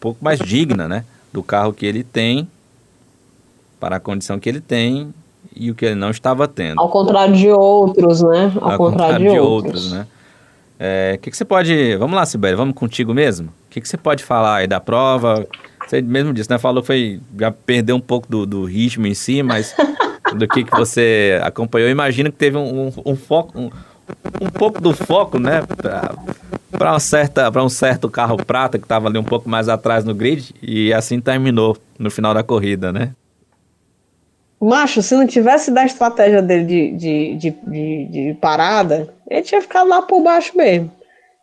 pouco 0.00 0.22
mais 0.22 0.38
digna, 0.38 0.86
né? 0.86 1.04
Do 1.32 1.42
carro 1.42 1.72
que 1.72 1.86
ele 1.86 2.04
tem 2.04 2.48
para 3.80 3.96
a 3.96 4.00
condição 4.00 4.38
que 4.38 4.48
ele 4.48 4.60
tem 4.60 5.12
e 5.54 5.70
o 5.70 5.74
que 5.74 5.86
ele 5.86 5.94
não 5.94 6.10
estava 6.10 6.46
tendo. 6.48 6.80
Ao 6.80 6.88
contrário 6.88 7.34
de 7.34 7.50
outros, 7.50 8.22
né? 8.22 8.52
Ao, 8.60 8.72
Ao 8.72 8.78
contrário, 8.78 9.16
contrário, 9.16 9.30
de, 9.30 9.38
outros. 9.38 9.84
outros, 9.84 9.92
né? 9.92 10.06
É, 10.78 11.14
o 11.16 11.20
que, 11.20 11.30
que 11.30 11.36
você 11.36 11.44
pode. 11.44 11.96
Vamos 11.96 12.16
lá, 12.16 12.26
Sibeli, 12.26 12.56
vamos 12.56 12.74
contigo 12.74 13.14
mesmo? 13.14 13.48
O 13.74 13.76
que, 13.76 13.80
que 13.80 13.88
você 13.88 13.96
pode 13.96 14.22
falar 14.22 14.58
aí 14.58 14.68
da 14.68 14.78
prova? 14.78 15.44
Você 15.84 16.00
mesmo 16.00 16.32
disse, 16.32 16.48
né? 16.48 16.58
Falou 16.58 16.80
que 16.80 16.86
foi. 16.86 17.20
Já 17.36 17.50
perdeu 17.50 17.96
um 17.96 18.00
pouco 18.00 18.28
do, 18.30 18.46
do 18.46 18.64
ritmo 18.64 19.04
em 19.04 19.14
si, 19.14 19.42
mas 19.42 19.74
do 20.38 20.46
que, 20.46 20.62
que 20.62 20.70
você 20.70 21.40
acompanhou. 21.42 21.90
Imagino 21.90 22.30
que 22.30 22.38
teve 22.38 22.56
um, 22.56 22.86
um, 22.86 22.92
um 23.04 23.16
foco. 23.16 23.58
Um, 23.58 23.70
um 24.40 24.48
pouco 24.48 24.80
do 24.80 24.94
foco, 24.94 25.40
né? 25.40 25.64
Para 26.70 27.64
um 27.64 27.68
certo 27.68 28.08
carro 28.08 28.36
prata 28.36 28.78
que 28.78 28.84
estava 28.84 29.08
ali 29.08 29.18
um 29.18 29.24
pouco 29.24 29.48
mais 29.48 29.68
atrás 29.68 30.04
no 30.04 30.14
grid 30.14 30.54
e 30.62 30.94
assim 30.94 31.20
terminou 31.20 31.76
no 31.98 32.12
final 32.12 32.32
da 32.32 32.44
corrida, 32.44 32.92
né? 32.92 33.10
Macho, 34.60 35.02
se 35.02 35.16
não 35.16 35.26
tivesse 35.26 35.72
da 35.72 35.84
estratégia 35.84 36.40
dele 36.40 36.64
de, 36.64 36.90
de, 36.92 37.34
de, 37.34 37.50
de, 37.50 38.04
de 38.06 38.34
parada, 38.40 39.12
ele 39.28 39.42
tinha 39.42 39.60
ficado 39.60 39.88
lá 39.88 40.00
por 40.00 40.22
baixo 40.22 40.56
mesmo. 40.56 40.92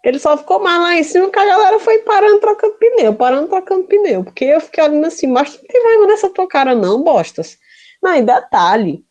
Ele 0.03 0.17
só 0.17 0.35
ficou 0.35 0.59
mais 0.59 0.79
lá 0.79 0.95
em 0.95 1.03
cima 1.03 1.29
que 1.29 1.37
a 1.37 1.45
galera 1.45 1.79
foi 1.79 1.99
parando, 1.99 2.39
trocando 2.39 2.73
pneu, 2.73 3.13
parando, 3.13 3.47
trocando 3.47 3.83
pneu. 3.83 4.23
Porque 4.23 4.45
eu 4.45 4.59
fiquei 4.59 4.83
olhando 4.83 5.05
assim, 5.05 5.27
mas 5.27 5.55
não 5.55 5.67
tem 5.67 5.83
vergonha 5.83 6.07
nessa 6.07 6.29
tua 6.29 6.47
cara 6.47 6.73
não, 6.73 7.03
bostas. 7.03 7.57
Não, 8.01 8.15
e 8.15 8.23
detalhe, 8.23 9.05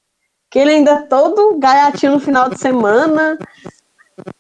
que 0.51 0.59
ele 0.59 0.71
ainda 0.73 1.03
todo 1.03 1.59
gaiatinho 1.59 2.13
no 2.13 2.21
final 2.21 2.51
de 2.51 2.59
semana, 2.59 3.39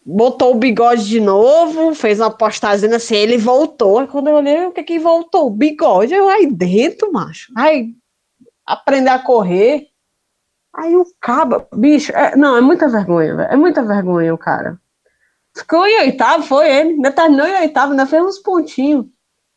botou 0.05 0.53
o 0.53 0.59
bigode 0.59 1.05
de 1.05 1.20
novo, 1.20 1.94
fez 1.94 2.18
uma 2.18 2.30
postagem 2.30 2.92
assim, 2.92 3.14
ele 3.14 3.38
voltou. 3.38 4.01
Aí 4.01 4.09
quando 4.09 4.28
eu 4.28 4.34
olhei, 4.34 4.66
o 4.66 4.72
que 4.72 4.82
que 4.82 4.98
voltou? 4.98 5.46
O 5.46 5.51
bigode, 5.51 6.12
eu 6.12 6.28
aí 6.28 6.46
dentro, 6.46 7.12
macho. 7.12 7.53
Aí 7.57 7.94
aprender 8.66 9.11
a 9.11 9.20
correr. 9.20 9.86
Aí 10.74 10.96
o 10.96 11.05
caba, 11.20 11.68
bicho, 11.74 12.12
é, 12.12 12.36
não, 12.36 12.57
é 12.57 12.61
muita 12.61 12.88
vergonha. 12.88 13.32
É 13.51 13.57
muita 13.57 13.82
vergonha 13.82 14.34
o 14.34 14.38
cara. 14.38 14.80
Ficou 15.57 15.86
em 15.86 16.01
oitavo, 16.01 16.42
foi 16.44 16.70
ele. 16.70 16.90
Ainda 16.90 17.12
terminou 17.12 17.46
em 17.46 17.61
oitavo, 17.61 17.92
ainda 17.92 18.07
fez 18.07 18.22
uns 18.22 18.38
pontinhos. 18.38 19.07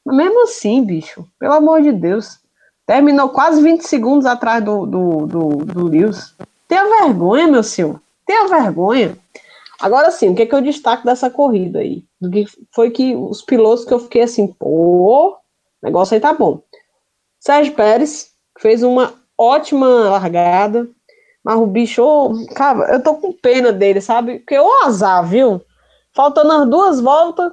Mas 0.06 0.18
mesmo 0.18 0.44
assim, 0.44 0.84
bicho, 0.84 1.26
pelo 1.40 1.54
amor 1.54 1.82
de 1.82 1.92
Deus. 1.92 2.40
Terminou 2.86 3.30
quase 3.30 3.62
20 3.62 3.82
segundos 3.82 4.26
atrás 4.26 4.64
do, 4.64 4.86
do, 4.86 5.26
do, 5.26 5.48
do 5.66 5.88
Lewis. 5.88 6.36
Tenha 6.68 6.84
vergonha, 7.04 7.48
meu 7.48 7.64
senhor. 7.64 8.02
Tenha 8.26 8.48
vergonha. 8.48 9.18
Agora 9.80 10.12
sim, 10.12 10.30
o 10.30 10.36
que, 10.36 10.44
é 10.44 10.46
que 10.46 10.56
eu 10.56 10.62
destaco 10.62 11.06
dessa 11.06 11.30
corrida 11.30 11.80
aí? 11.80 12.06
Do 12.20 12.30
que 12.30 12.46
foi 12.74 12.92
que 12.92 13.16
os 13.16 13.42
pilotos 13.42 13.86
que 13.86 13.94
eu 13.94 14.00
fiquei 14.00 14.22
assim, 14.22 14.48
pô, 14.48 15.38
negócio 15.82 16.14
aí 16.14 16.22
tá 16.22 16.34
bom. 16.34 16.62
Sérgio 17.40 17.74
Pérez, 17.74 18.32
fez 18.60 18.84
uma 18.84 19.14
ótima 19.38 19.88
largada, 20.10 20.88
mas 21.44 21.58
o 21.60 21.66
bicho, 21.66 22.32
cara, 22.56 22.94
eu 22.94 23.04
tô 23.04 23.16
com 23.16 23.34
pena 23.34 23.74
dele, 23.74 24.00
sabe? 24.00 24.40
Porque 24.40 24.58
o 24.58 24.86
azar, 24.86 25.26
viu? 25.28 25.62
Faltando 26.14 26.52
as 26.52 26.70
duas 26.70 27.02
voltas, 27.02 27.52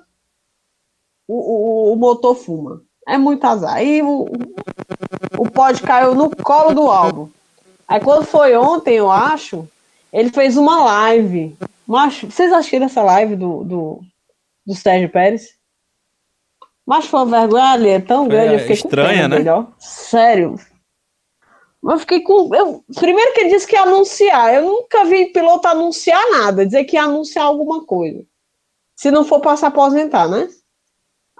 o, 1.26 1.34
o, 1.34 1.92
o 1.92 1.96
motor 1.96 2.34
fuma. 2.34 2.82
É 3.06 3.16
muito 3.16 3.44
azar. 3.44 3.74
Aí 3.74 4.02
o, 4.02 4.26
o 5.38 5.50
pod 5.50 5.82
caiu 5.82 6.14
no 6.14 6.34
colo 6.36 6.74
do 6.74 6.90
álbum. 6.90 7.28
Aí 7.88 8.00
quando 8.00 8.24
foi 8.24 8.56
ontem, 8.56 8.94
eu 8.96 9.10
acho, 9.10 9.68
ele 10.12 10.30
fez 10.30 10.56
uma 10.56 10.84
live. 10.84 11.56
Mas 11.86 12.22
vocês 12.22 12.52
acharam 12.52 12.86
essa 12.86 13.02
live 13.02 13.34
do, 13.34 13.64
do, 13.64 14.00
do 14.66 14.74
Sérgio 14.74 15.10
Pérez? 15.10 15.58
Mas 16.86 17.06
foi 17.06 17.20
uma 17.20 17.40
vergonha 17.40 17.72
ali, 17.72 17.88
é 17.88 18.00
tão 18.00 18.28
grande. 18.28 18.48
É, 18.48 18.54
eu 18.54 18.58
fiquei 18.60 18.76
estranha, 18.76 19.28
né? 19.28 19.38
Melhor. 19.38 19.72
Sério, 19.78 20.56
eu 21.82 21.98
fiquei 21.98 22.20
com. 22.20 22.54
Eu, 22.54 22.84
primeiro 22.94 23.32
que 23.32 23.40
ele 23.40 23.50
disse 23.50 23.66
que 23.66 23.74
ia 23.74 23.82
anunciar. 23.82 24.54
Eu 24.54 24.62
nunca 24.62 25.04
vi 25.04 25.26
piloto 25.26 25.66
anunciar 25.66 26.20
nada, 26.30 26.66
dizer 26.66 26.84
que 26.84 26.96
ia 26.96 27.04
anunciar 27.04 27.46
alguma 27.46 27.84
coisa. 27.84 28.24
Se 29.00 29.10
não 29.10 29.24
for 29.24 29.40
para 29.40 29.56
se 29.56 29.64
aposentar, 29.64 30.28
né? 30.28 30.46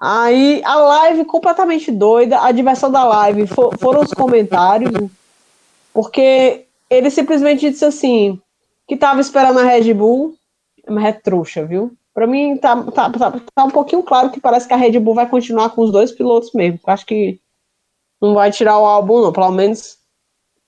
Aí 0.01 0.63
a 0.65 0.77
live 0.77 1.27
completamente 1.27 1.93
doida, 1.93 2.41
a 2.41 2.51
diversão 2.53 2.91
da 2.91 3.05
live 3.05 3.47
for, 3.47 3.77
foram 3.79 4.01
os 4.01 4.15
comentários, 4.15 4.91
porque 5.93 6.65
ele 6.89 7.11
simplesmente 7.11 7.69
disse 7.69 7.85
assim: 7.85 8.41
que 8.89 8.97
tava 8.97 9.21
esperando 9.21 9.59
a 9.59 9.65
Red 9.65 9.93
Bull, 9.93 10.35
é 11.05 11.13
trouxa, 11.13 11.67
viu? 11.67 11.95
Para 12.15 12.27
mim 12.27 12.57
tá, 12.57 12.83
tá, 12.85 13.11
tá, 13.11 13.41
tá, 13.55 13.65
um 13.65 13.71
pouquinho 13.71 14.03
claro 14.05 14.31
que 14.31 14.41
parece 14.41 14.67
que 14.67 14.73
a 14.73 14.79
Red 14.79 14.99
Bull 14.99 15.15
vai 15.15 15.29
continuar 15.29 15.69
com 15.69 15.83
os 15.83 15.93
dois 15.93 16.11
pilotos 16.11 16.55
mesmo. 16.55 16.81
Acho 16.87 17.05
que 17.05 17.39
não 18.23 18.33
vai 18.33 18.51
tirar 18.51 18.79
o 18.79 18.87
álbum, 18.87 19.21
não. 19.21 19.35
Pelo 19.35 19.51
menos 19.51 19.99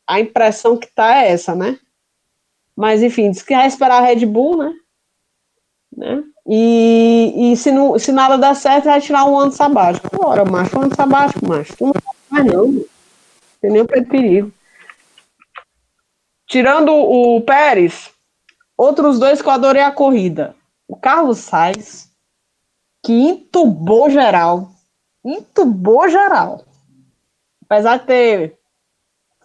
a 0.06 0.20
impressão 0.20 0.76
que 0.76 0.94
tá 0.94 1.22
é 1.22 1.30
essa, 1.30 1.54
né? 1.54 1.78
Mas 2.76 3.02
enfim, 3.02 3.30
diz 3.30 3.40
que 3.40 3.56
vai 3.56 3.66
esperar 3.66 4.02
a 4.02 4.04
Red 4.04 4.26
Bull, 4.26 4.58
né? 4.58 4.74
né? 5.96 6.24
E, 6.46 7.52
e 7.52 7.56
se, 7.56 7.70
não, 7.70 7.98
se 7.98 8.10
nada 8.10 8.36
der 8.36 8.54
certo, 8.56 8.86
vai 8.86 9.00
tirar 9.00 9.24
um 9.24 9.38
ano 9.38 9.52
sabático. 9.52 10.08
Ora, 10.24 10.44
macho, 10.44 10.78
um 10.78 10.82
ano 10.82 10.94
sabático, 10.94 11.46
macho. 11.46 11.76
Tu 11.76 11.84
não 11.84 11.92
vai 12.30 12.44
não, 12.44 12.84
tem 13.60 13.70
nenhum 13.70 13.86
perigo. 13.86 14.52
Tirando 16.46 16.92
o 16.92 17.40
Pérez, 17.42 18.10
outros 18.76 19.18
dois 19.18 19.40
que 19.40 19.48
eu 19.48 19.52
adorei 19.52 19.82
a 19.82 19.92
corrida. 19.92 20.54
O 20.86 20.96
Carlos 20.96 21.38
Sainz, 21.38 22.10
que 23.02 23.12
entubou 23.12 24.10
geral. 24.10 24.70
Entubou 25.24 26.08
geral. 26.08 26.64
Apesar 27.64 27.98
de 27.98 28.06
ter 28.06 28.58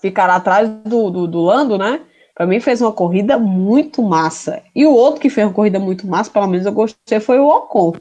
ficar 0.02 0.30
atrás 0.30 0.68
do, 0.84 1.10
do, 1.10 1.28
do 1.28 1.42
Lando, 1.42 1.78
né? 1.78 2.02
Para 2.38 2.46
mim 2.46 2.60
fez 2.60 2.84
uma 2.84 2.92
corrida 2.92 3.40
muito 3.40 4.04
massa. 4.04 4.62
E 4.76 4.86
o 4.86 4.94
outro 4.94 5.20
que 5.20 5.28
fez 5.28 5.48
uma 5.48 5.54
corrida 5.54 5.80
muito 5.80 6.06
massa, 6.06 6.30
pelo 6.30 6.46
menos 6.46 6.68
eu 6.68 6.72
gostei, 6.72 7.20
foi 7.20 7.40
o 7.40 7.48
Ocon. 7.48 7.96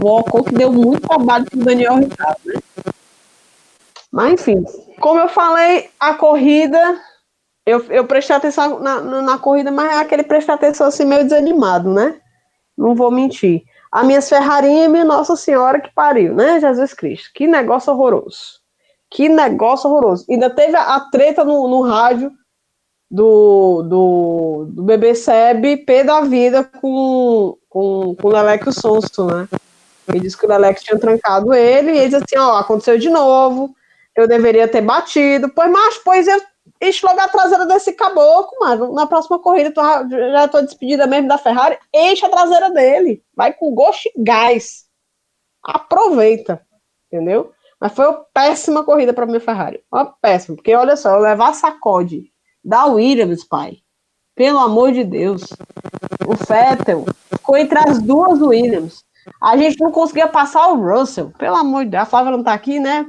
O 0.00 0.06
Ocon 0.06 0.44
que 0.44 0.54
deu 0.54 0.72
muito 0.72 1.08
trabalho 1.08 1.44
pro 1.46 1.58
Daniel 1.58 1.96
Ricciardo, 1.96 2.40
né? 2.44 2.60
Mas 4.12 4.34
enfim, 4.34 4.64
como 5.00 5.18
eu 5.18 5.28
falei, 5.28 5.90
a 5.98 6.14
corrida, 6.14 7.00
eu, 7.66 7.84
eu 7.86 8.06
prestei 8.06 8.36
atenção 8.36 8.78
na, 8.78 9.00
na, 9.00 9.22
na 9.22 9.38
corrida, 9.38 9.72
mas 9.72 9.90
é 9.90 9.96
aquele 9.96 10.22
prestar 10.22 10.54
atenção 10.54 10.86
assim 10.86 11.04
meio 11.04 11.24
desanimado, 11.24 11.92
né? 11.92 12.20
Não 12.78 12.94
vou 12.94 13.10
mentir. 13.10 13.64
A 13.90 14.04
minha 14.04 14.22
Ferrarinha 14.22 14.84
e 14.84 14.88
minha 14.88 15.04
Nossa 15.04 15.34
Senhora 15.34 15.80
que 15.80 15.92
pariu, 15.92 16.32
né? 16.32 16.60
Jesus 16.60 16.94
Cristo. 16.94 17.30
Que 17.34 17.48
negócio 17.48 17.92
horroroso. 17.92 18.60
Que 19.10 19.28
negócio 19.28 19.90
horroroso. 19.90 20.26
Ainda 20.30 20.48
teve 20.48 20.76
a, 20.76 20.94
a 20.94 21.00
treta 21.10 21.44
no, 21.44 21.66
no 21.66 21.80
rádio 21.80 22.30
do, 23.12 23.82
do, 23.82 24.66
do 24.70 24.82
bebê 24.84 25.14
Seb, 25.14 25.84
pé 25.84 26.02
da 26.02 26.22
vida 26.22 26.64
com, 26.64 27.58
com, 27.68 28.16
com 28.16 28.28
o 28.28 28.30
Leleco 28.30 28.72
Sonsto, 28.72 29.26
né? 29.26 29.46
Ele 30.08 30.20
disse 30.20 30.36
que 30.36 30.46
o 30.46 30.48
Leleco 30.48 30.80
tinha 30.80 30.98
trancado 30.98 31.52
ele, 31.52 31.90
e 31.90 31.98
ele 31.98 32.08
disse 32.08 32.24
assim, 32.24 32.38
ó, 32.38 32.56
aconteceu 32.56 32.98
de 32.98 33.10
novo, 33.10 33.76
eu 34.16 34.26
deveria 34.26 34.66
ter 34.66 34.80
batido, 34.80 35.50
pois, 35.50 35.70
mas, 35.70 35.98
pois 35.98 36.26
eu 36.26 36.40
enche 36.80 37.04
logo 37.04 37.20
a 37.20 37.28
traseira 37.28 37.66
desse 37.66 37.92
caboclo, 37.92 38.58
mano, 38.58 38.94
na 38.94 39.06
próxima 39.06 39.38
corrida, 39.38 39.70
tu, 39.70 39.82
já 40.08 40.48
tô 40.48 40.62
despedida 40.62 41.06
mesmo 41.06 41.28
da 41.28 41.36
Ferrari, 41.36 41.78
enche 41.92 42.24
a 42.24 42.30
traseira 42.30 42.70
dele, 42.70 43.22
vai 43.36 43.52
com 43.52 43.74
gosto 43.74 44.06
e 44.06 44.12
gás. 44.22 44.86
aproveita, 45.62 46.62
entendeu? 47.12 47.52
Mas 47.78 47.92
foi 47.92 48.06
uma 48.06 48.24
péssima 48.32 48.84
corrida 48.84 49.12
para 49.12 49.26
minha 49.26 49.40
Ferrari. 49.40 49.82
Uma 49.92 50.06
péssima, 50.06 50.56
porque 50.56 50.74
olha 50.74 50.96
só, 50.96 51.18
levar 51.18 51.52
sacode 51.52 52.31
da 52.64 52.86
Williams, 52.86 53.44
pai. 53.44 53.78
Pelo 54.34 54.58
amor 54.58 54.92
de 54.92 55.04
Deus. 55.04 55.42
O 56.26 56.34
Vettel 56.34 57.04
ficou 57.30 57.56
entre 57.56 57.78
as 57.78 58.00
duas 58.00 58.40
Williams. 58.40 59.04
A 59.40 59.56
gente 59.56 59.80
não 59.80 59.90
conseguia 59.90 60.28
passar 60.28 60.68
o 60.68 60.80
Russell. 60.80 61.32
Pelo 61.38 61.56
amor 61.56 61.84
de 61.84 61.90
Deus. 61.90 62.02
A 62.02 62.06
Flávia 62.06 62.32
não 62.32 62.42
tá 62.42 62.52
aqui, 62.52 62.78
né? 62.78 63.06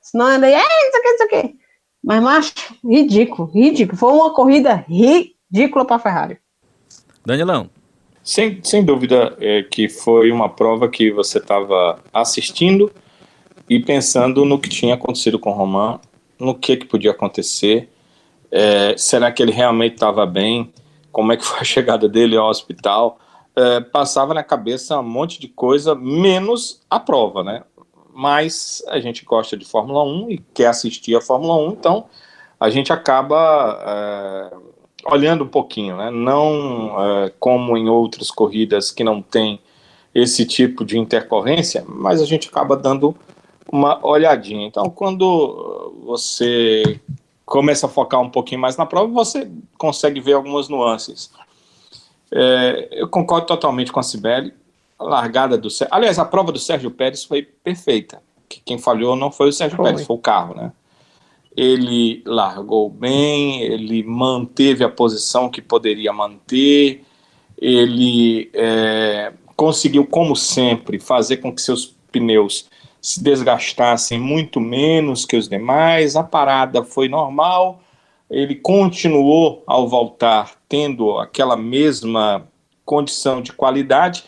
Senão 0.00 0.26
anda 0.26 0.46
aí, 0.46 0.54
isso 0.54 0.96
aqui, 0.96 1.08
isso 1.08 1.22
aqui. 1.24 1.56
Mas, 2.02 2.22
macho, 2.22 2.52
ridículo, 2.84 3.50
ridículo. 3.52 3.96
Foi 3.96 4.12
uma 4.12 4.34
corrida 4.34 4.84
ridícula 4.88 5.84
para 5.84 5.96
a 5.96 6.00
Ferrari. 6.00 6.38
Danilão. 7.24 7.70
Sem, 8.24 8.62
sem 8.62 8.84
dúvida 8.84 9.36
é, 9.40 9.62
que 9.62 9.88
foi 9.88 10.30
uma 10.30 10.48
prova 10.48 10.88
que 10.88 11.10
você 11.10 11.38
estava 11.38 12.00
assistindo 12.12 12.92
e 13.68 13.80
pensando 13.80 14.44
no 14.44 14.58
que 14.58 14.68
tinha 14.68 14.94
acontecido 14.94 15.38
com 15.38 15.50
o 15.50 15.54
Roman, 15.54 16.00
no 16.38 16.54
que, 16.54 16.76
que 16.76 16.86
podia 16.86 17.12
acontecer. 17.12 17.88
É, 18.52 18.94
será 18.98 19.32
que 19.32 19.42
ele 19.42 19.50
realmente 19.50 19.94
estava 19.94 20.26
bem? 20.26 20.70
Como 21.10 21.32
é 21.32 21.36
que 21.38 21.44
foi 21.44 21.60
a 21.60 21.64
chegada 21.64 22.06
dele 22.06 22.36
ao 22.36 22.50
hospital? 22.50 23.18
É, 23.56 23.80
passava 23.80 24.34
na 24.34 24.42
cabeça 24.42 25.00
um 25.00 25.02
monte 25.02 25.40
de 25.40 25.48
coisa, 25.48 25.94
menos 25.94 26.82
a 26.90 27.00
prova, 27.00 27.42
né? 27.42 27.62
Mas 28.14 28.84
a 28.88 29.00
gente 29.00 29.24
gosta 29.24 29.56
de 29.56 29.64
Fórmula 29.64 30.04
1 30.04 30.30
e 30.30 30.38
quer 30.52 30.66
assistir 30.66 31.16
a 31.16 31.20
Fórmula 31.20 31.56
1, 31.56 31.72
então 31.72 32.04
a 32.60 32.68
gente 32.68 32.92
acaba 32.92 33.80
é, 33.86 34.56
olhando 35.10 35.44
um 35.44 35.48
pouquinho, 35.48 35.96
né? 35.96 36.10
Não 36.10 36.94
é, 37.00 37.32
como 37.40 37.76
em 37.76 37.88
outras 37.88 38.30
corridas 38.30 38.90
que 38.90 39.02
não 39.02 39.22
tem 39.22 39.60
esse 40.14 40.44
tipo 40.44 40.84
de 40.84 40.98
intercorrência, 40.98 41.84
mas 41.88 42.20
a 42.20 42.26
gente 42.26 42.48
acaba 42.48 42.76
dando 42.76 43.16
uma 43.70 43.98
olhadinha. 44.06 44.66
Então, 44.66 44.90
quando 44.90 45.94
você 46.04 47.00
começa 47.52 47.84
a 47.84 47.88
focar 47.88 48.18
um 48.18 48.30
pouquinho 48.30 48.62
mais 48.62 48.78
na 48.78 48.86
prova, 48.86 49.12
você 49.12 49.46
consegue 49.76 50.22
ver 50.22 50.32
algumas 50.32 50.70
nuances. 50.70 51.30
É, 52.34 52.88
eu 52.92 53.06
concordo 53.06 53.46
totalmente 53.46 53.92
com 53.92 54.00
a 54.00 54.02
Sibeli. 54.02 54.54
A 54.98 55.04
largada 55.04 55.58
do 55.58 55.68
Aliás, 55.90 56.18
a 56.18 56.24
prova 56.24 56.50
do 56.50 56.58
Sérgio 56.58 56.90
Pérez 56.90 57.24
foi 57.24 57.42
perfeita. 57.42 58.22
Quem 58.64 58.78
falhou 58.78 59.14
não 59.14 59.30
foi 59.30 59.50
o 59.50 59.52
Sérgio 59.52 59.76
foi. 59.76 59.84
Pérez, 59.84 60.06
foi 60.06 60.16
o 60.16 60.18
carro, 60.18 60.54
né? 60.54 60.72
Ele 61.54 62.22
largou 62.24 62.88
bem, 62.88 63.60
ele 63.60 64.02
manteve 64.02 64.82
a 64.82 64.88
posição 64.88 65.50
que 65.50 65.60
poderia 65.60 66.10
manter, 66.10 67.04
ele 67.58 68.50
é, 68.54 69.30
conseguiu, 69.54 70.06
como 70.06 70.34
sempre, 70.34 70.98
fazer 70.98 71.36
com 71.36 71.54
que 71.54 71.60
seus 71.60 71.94
pneus 72.10 72.70
se 73.02 73.20
desgastassem 73.20 74.20
muito 74.20 74.60
menos 74.60 75.26
que 75.26 75.36
os 75.36 75.48
demais, 75.48 76.14
a 76.14 76.22
parada 76.22 76.84
foi 76.84 77.08
normal, 77.08 77.82
ele 78.30 78.54
continuou 78.54 79.64
ao 79.66 79.88
voltar 79.88 80.52
tendo 80.68 81.18
aquela 81.18 81.56
mesma 81.56 82.48
condição 82.84 83.42
de 83.42 83.52
qualidade. 83.52 84.24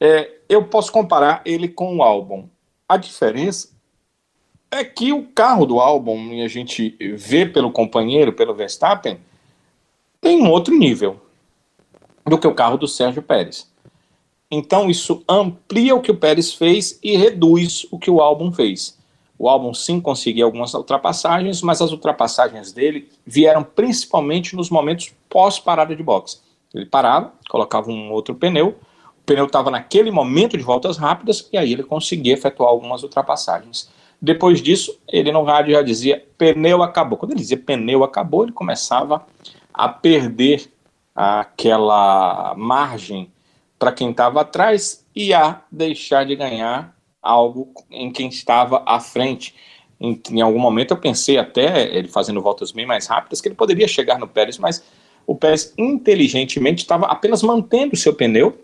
É, 0.00 0.30
eu 0.48 0.64
posso 0.64 0.90
comparar 0.90 1.42
ele 1.44 1.68
com 1.68 1.98
o 1.98 2.02
álbum. 2.02 2.48
A 2.88 2.96
diferença 2.96 3.68
é 4.70 4.82
que 4.82 5.12
o 5.12 5.24
carro 5.24 5.66
do 5.66 5.78
álbum, 5.78 6.32
e 6.32 6.42
a 6.42 6.48
gente 6.48 6.96
vê 7.14 7.44
pelo 7.44 7.70
companheiro, 7.70 8.32
pelo 8.32 8.54
Verstappen, 8.54 9.18
tem 10.20 10.42
um 10.42 10.50
outro 10.50 10.76
nível 10.76 11.20
do 12.26 12.38
que 12.38 12.46
o 12.46 12.54
carro 12.54 12.78
do 12.78 12.88
Sérgio 12.88 13.22
Pérez. 13.22 13.70
Então 14.50 14.88
isso 14.88 15.22
amplia 15.28 15.94
o 15.94 16.00
que 16.00 16.10
o 16.10 16.16
Pérez 16.16 16.54
fez 16.54 16.98
e 17.02 17.16
reduz 17.16 17.86
o 17.90 17.98
que 17.98 18.10
o 18.10 18.20
álbum 18.20 18.50
fez. 18.50 18.96
O 19.38 19.48
álbum 19.48 19.72
sim 19.72 20.00
conseguiu 20.00 20.46
algumas 20.46 20.74
ultrapassagens, 20.74 21.62
mas 21.62 21.80
as 21.80 21.92
ultrapassagens 21.92 22.72
dele 22.72 23.08
vieram 23.26 23.62
principalmente 23.62 24.56
nos 24.56 24.70
momentos 24.70 25.12
pós-parada 25.28 25.94
de 25.94 26.02
boxe. 26.02 26.40
Ele 26.74 26.86
parava, 26.86 27.32
colocava 27.48 27.90
um 27.90 28.10
outro 28.10 28.34
pneu, 28.34 28.68
o 28.68 29.24
pneu 29.24 29.44
estava 29.44 29.70
naquele 29.70 30.10
momento 30.10 30.56
de 30.56 30.62
voltas 30.62 30.96
rápidas 30.96 31.48
e 31.52 31.58
aí 31.58 31.72
ele 31.72 31.84
conseguia 31.84 32.34
efetuar 32.34 32.70
algumas 32.70 33.02
ultrapassagens. 33.02 33.88
Depois 34.20 34.60
disso, 34.60 34.98
ele 35.06 35.30
no 35.30 35.44
rádio 35.44 35.74
já 35.74 35.82
dizia 35.82 36.26
pneu 36.36 36.82
acabou. 36.82 37.16
Quando 37.16 37.32
ele 37.32 37.40
dizia 37.40 37.56
pneu 37.56 38.02
acabou, 38.02 38.42
ele 38.42 38.52
começava 38.52 39.24
a 39.72 39.88
perder 39.88 40.72
aquela 41.14 42.54
margem 42.56 43.30
para 43.78 43.92
quem 43.92 44.10
estava 44.10 44.40
atrás 44.40 45.06
e 45.14 45.32
a 45.32 45.62
deixar 45.70 46.26
de 46.26 46.34
ganhar 46.34 46.96
algo 47.22 47.72
em 47.90 48.10
quem 48.10 48.28
estava 48.28 48.82
à 48.86 48.98
frente. 49.00 49.54
Em, 50.00 50.20
em, 50.30 50.40
algum 50.40 50.58
momento 50.58 50.92
eu 50.92 50.96
pensei 50.96 51.38
até, 51.38 51.94
ele 51.94 52.08
fazendo 52.08 52.40
voltas 52.40 52.72
bem 52.72 52.86
mais 52.86 53.06
rápidas, 53.06 53.40
que 53.40 53.48
ele 53.48 53.54
poderia 53.54 53.88
chegar 53.88 54.18
no 54.18 54.28
Pérez, 54.28 54.58
mas 54.58 54.84
o 55.26 55.34
Pérez 55.34 55.74
inteligentemente 55.76 56.82
estava 56.82 57.06
apenas 57.06 57.42
mantendo 57.42 57.96
seu 57.96 58.14
pneu 58.14 58.58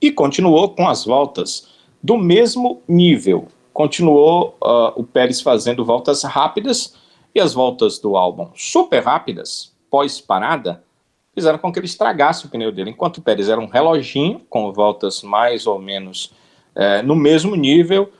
e 0.00 0.10
continuou 0.10 0.70
com 0.70 0.88
as 0.88 1.04
voltas 1.04 1.68
do 2.02 2.18
mesmo 2.18 2.82
nível. 2.88 3.46
Continuou 3.72 4.58
uh, 4.60 4.92
o 4.96 5.04
Pérez 5.04 5.40
fazendo 5.40 5.84
voltas 5.84 6.24
rápidas 6.24 6.96
e 7.34 7.40
as 7.40 7.54
voltas 7.54 7.98
do 7.98 8.16
álbum 8.16 8.50
super 8.54 9.02
rápidas, 9.02 9.72
pós-parada, 9.88 10.84
fizeram 11.34 11.58
com 11.58 11.72
que 11.72 11.78
ele 11.78 11.86
estragasse 11.86 12.46
o 12.46 12.48
pneu 12.48 12.72
dele. 12.72 12.90
Enquanto 12.90 13.18
o 13.18 13.22
Pérez 13.22 13.48
era 13.48 13.60
um 13.60 13.66
reloginho, 13.66 14.40
com 14.48 14.72
voltas 14.72 15.22
mais 15.22 15.66
ou 15.66 15.78
menos 15.78 16.32
é, 16.74 17.02
no 17.02 17.14
mesmo 17.14 17.54
nível, 17.54 18.10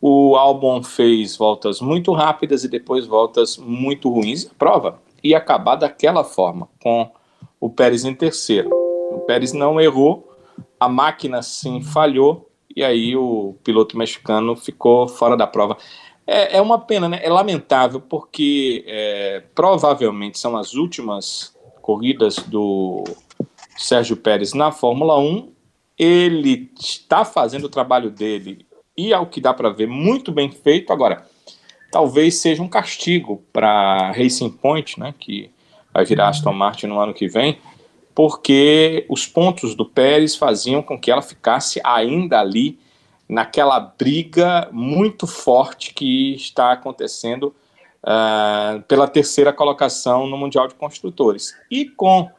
o 0.00 0.36
Albon 0.36 0.82
fez 0.82 1.36
voltas 1.36 1.80
muito 1.80 2.12
rápidas 2.12 2.64
e 2.64 2.68
depois 2.68 3.06
voltas 3.06 3.56
muito 3.56 4.10
ruins. 4.10 4.46
A 4.46 4.54
prova 4.58 5.00
ia 5.22 5.38
acabar 5.38 5.76
daquela 5.76 6.22
forma, 6.22 6.68
com 6.82 7.10
o 7.58 7.70
Pérez 7.70 8.04
em 8.04 8.14
terceiro. 8.14 8.68
O 8.70 9.20
Pérez 9.26 9.52
não 9.52 9.80
errou, 9.80 10.30
a 10.78 10.88
máquina 10.88 11.40
sim 11.40 11.82
falhou, 11.82 12.50
e 12.76 12.84
aí 12.84 13.16
o 13.16 13.56
piloto 13.64 13.96
mexicano 13.96 14.54
ficou 14.56 15.08
fora 15.08 15.36
da 15.36 15.46
prova. 15.46 15.78
É, 16.26 16.58
é 16.58 16.60
uma 16.60 16.78
pena, 16.78 17.08
né? 17.08 17.20
É 17.22 17.30
lamentável, 17.30 18.00
porque 18.00 18.84
é, 18.86 19.42
provavelmente 19.54 20.38
são 20.38 20.56
as 20.56 20.74
últimas 20.74 21.53
corridas 21.84 22.36
do 22.36 23.04
Sérgio 23.76 24.16
Pérez 24.16 24.54
na 24.54 24.72
Fórmula 24.72 25.18
1. 25.18 25.52
Ele 25.98 26.70
está 26.80 27.26
fazendo 27.26 27.64
o 27.64 27.68
trabalho 27.68 28.10
dele 28.10 28.64
e, 28.96 29.12
ao 29.12 29.26
que 29.26 29.38
dá 29.38 29.52
para 29.52 29.68
ver, 29.68 29.86
muito 29.86 30.32
bem 30.32 30.50
feito. 30.50 30.94
Agora, 30.94 31.26
talvez 31.92 32.36
seja 32.36 32.62
um 32.62 32.68
castigo 32.68 33.44
para 33.52 34.12
Racing 34.12 34.48
Point, 34.48 34.98
né, 34.98 35.14
que 35.20 35.50
vai 35.92 36.06
virar 36.06 36.28
Aston 36.28 36.54
Martin 36.54 36.86
no 36.86 36.98
ano 36.98 37.12
que 37.12 37.28
vem, 37.28 37.58
porque 38.14 39.04
os 39.06 39.26
pontos 39.26 39.74
do 39.74 39.84
Pérez 39.84 40.34
faziam 40.34 40.82
com 40.82 40.98
que 40.98 41.10
ela 41.10 41.20
ficasse 41.20 41.82
ainda 41.84 42.40
ali 42.40 42.78
naquela 43.28 43.78
briga 43.78 44.70
muito 44.72 45.26
forte 45.26 45.92
que 45.92 46.34
está 46.34 46.72
acontecendo 46.72 47.54
uh, 48.04 48.82
pela 48.82 49.08
terceira 49.08 49.52
colocação 49.52 50.26
no 50.26 50.36
Mundial 50.36 50.68
de 50.68 50.74
Construtores. 50.74 51.54
E 51.70 51.86
com 51.86 52.30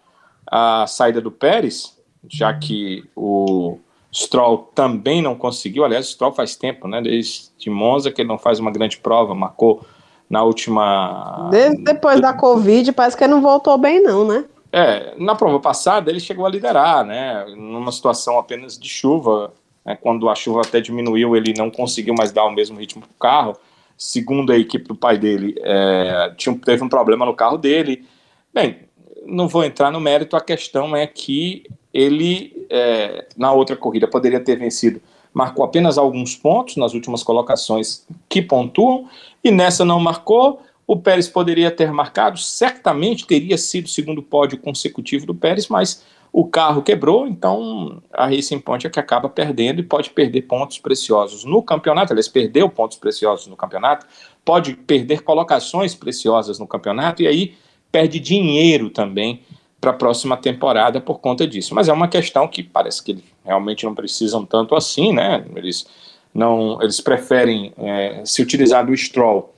a 0.50 0.86
saída 0.88 1.20
do 1.20 1.32
Pérez, 1.32 1.98
já 2.30 2.54
que 2.54 3.04
o 3.16 3.80
Stroll 4.14 4.70
também 4.74 5.22
não 5.22 5.36
conseguiu, 5.36 5.84
aliás, 5.84 6.08
o 6.08 6.12
Stroll 6.12 6.32
faz 6.32 6.56
tempo, 6.56 6.88
né, 6.88 7.02
desde 7.02 7.70
Monza, 7.70 8.12
que 8.12 8.22
ele 8.22 8.30
não 8.30 8.38
faz 8.38 8.60
uma 8.60 8.72
grande 8.72 8.98
prova, 8.98 9.34
marcou 9.34 9.86
na 10.30 10.44
última. 10.44 11.50
Desde 11.52 11.84
depois 11.84 12.22
da 12.22 12.34
Covid, 12.34 12.92
parece 12.94 13.18
que 13.18 13.24
ele 13.24 13.34
não 13.34 13.42
voltou 13.42 13.78
bem, 13.78 14.02
não, 14.02 14.26
né? 14.26 14.46
É, 14.72 15.14
na 15.18 15.36
prova 15.36 15.60
passada 15.60 16.10
ele 16.10 16.20
chegou 16.20 16.46
a 16.46 16.50
liderar, 16.50 17.06
né, 17.06 17.46
numa 17.56 17.92
situação 17.92 18.38
apenas 18.38 18.78
de 18.78 18.90
chuva, 18.90 19.54
né, 19.86 19.96
quando 19.96 20.28
a 20.28 20.36
chuva 20.36 20.62
até 20.62 20.82
diminuiu, 20.82 21.36
ele 21.36 21.54
não 21.54 21.72
conseguiu 21.72 22.14
mais 22.14 22.32
dar 22.32 22.46
o 22.46 22.52
mesmo 22.52 22.78
ritmo 22.78 23.02
para 23.02 23.12
o 23.12 23.20
carro 23.20 23.58
segundo 23.98 24.52
a 24.52 24.58
equipe 24.58 24.88
do 24.88 24.96
pai 24.96 25.18
dele, 25.18 25.56
é, 25.60 26.34
tinha, 26.38 26.56
teve 26.58 26.84
um 26.84 26.90
problema 26.90 27.26
no 27.26 27.34
carro 27.34 27.58
dele. 27.58 28.06
Bem, 28.54 28.80
não 29.26 29.48
vou 29.48 29.64
entrar 29.64 29.92
no 29.92 30.00
mérito, 30.00 30.36
a 30.36 30.42
questão 30.42 30.96
é 30.96 31.08
que 31.08 31.64
ele, 31.94 32.66
é, 32.70 33.26
na 33.38 33.52
outra 33.52 33.76
corrida, 33.76 34.08
poderia 34.08 34.40
ter 34.40 34.58
vencido. 34.58 35.02
Marcou 35.34 35.66
apenas 35.66 35.98
alguns 35.98 36.36
pontos 36.36 36.78
nas 36.78 36.94
últimas 36.94 37.24
colocações 37.24 38.06
que 38.30 38.42
pontuam, 38.42 39.10
e 39.44 39.52
nessa 39.52 39.84
não 39.84 40.00
marcou. 40.00 40.62
O 40.88 40.96
Pérez 40.96 41.28
poderia 41.28 41.72
ter 41.72 41.92
marcado, 41.92 42.38
certamente 42.38 43.26
teria 43.26 43.58
sido 43.58 43.86
o 43.86 43.90
segundo 43.90 44.22
pódio 44.22 44.58
consecutivo 44.60 45.26
do 45.26 45.34
Pérez, 45.34 45.68
mas 45.68 46.04
o 46.38 46.44
carro 46.44 46.82
quebrou, 46.82 47.26
então 47.26 48.04
a 48.12 48.26
Racing 48.26 48.60
Point 48.60 48.86
é 48.86 48.90
que 48.90 49.00
acaba 49.00 49.30
perdendo 49.30 49.80
e 49.80 49.84
pode 49.84 50.10
perder 50.10 50.42
pontos 50.42 50.78
preciosos 50.78 51.46
no 51.46 51.64
campeonato. 51.64 52.12
Aliás, 52.12 52.28
perdeu 52.28 52.68
pontos 52.68 52.98
preciosos 52.98 53.48
no 53.48 53.56
campeonato, 53.56 54.06
pode 54.44 54.74
perder 54.74 55.22
colocações 55.22 55.96
preciosas 55.96 56.60
no 56.60 56.68
campeonato 56.68 57.24
e 57.24 57.28
aí 57.28 57.56
perde 57.90 58.20
dinheiro 58.20 58.90
também 58.90 59.44
para 59.80 59.92
a 59.92 59.94
próxima 59.94 60.36
temporada 60.36 61.00
por 61.00 61.20
conta 61.20 61.48
disso. 61.48 61.74
Mas 61.74 61.88
é 61.88 61.94
uma 61.94 62.10
questão 62.10 62.50
que 62.50 62.62
parece 62.62 63.02
que 63.02 63.24
realmente 63.46 63.86
não 63.86 63.96
precisam 63.96 64.46
tanto 64.46 64.76
assim, 64.76 65.14
né? 65.14 65.46
Eles 65.56 65.88
não, 66.34 66.82
eles 66.82 67.00
preferem 67.00 67.72
é, 67.78 68.24
se 68.26 68.42
utilizar 68.42 68.86
do 68.86 68.98
Stroll 68.98 69.56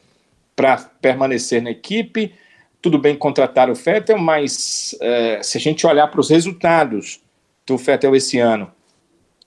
para 0.55 0.77
permanecer 1.01 1.59
na 1.59 1.71
equipe. 1.71 2.35
Tudo 2.81 2.97
bem 2.97 3.15
contratar 3.15 3.69
o 3.69 3.75
Vettel, 3.75 4.17
mas 4.17 4.95
é, 5.01 5.41
se 5.41 5.57
a 5.57 5.61
gente 5.61 5.85
olhar 5.85 6.07
para 6.07 6.19
os 6.19 6.29
resultados 6.29 7.19
do 7.65 7.77
Vettel 7.77 8.15
esse 8.15 8.39
ano, 8.39 8.71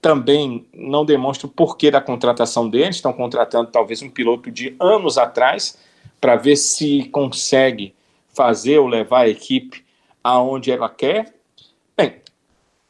também 0.00 0.66
não 0.74 1.04
demonstra 1.04 1.46
o 1.46 1.50
porquê 1.50 1.90
da 1.90 2.00
contratação 2.00 2.68
deles. 2.68 2.96
Estão 2.96 3.12
contratando 3.12 3.70
talvez 3.70 4.02
um 4.02 4.10
piloto 4.10 4.50
de 4.50 4.74
anos 4.80 5.18
atrás 5.18 5.78
para 6.20 6.36
ver 6.36 6.56
se 6.56 7.04
consegue 7.12 7.94
fazer 8.34 8.78
ou 8.78 8.86
levar 8.86 9.22
a 9.22 9.28
equipe 9.28 9.84
aonde 10.22 10.70
ela 10.70 10.88
quer. 10.88 11.34
Bem, 11.96 12.16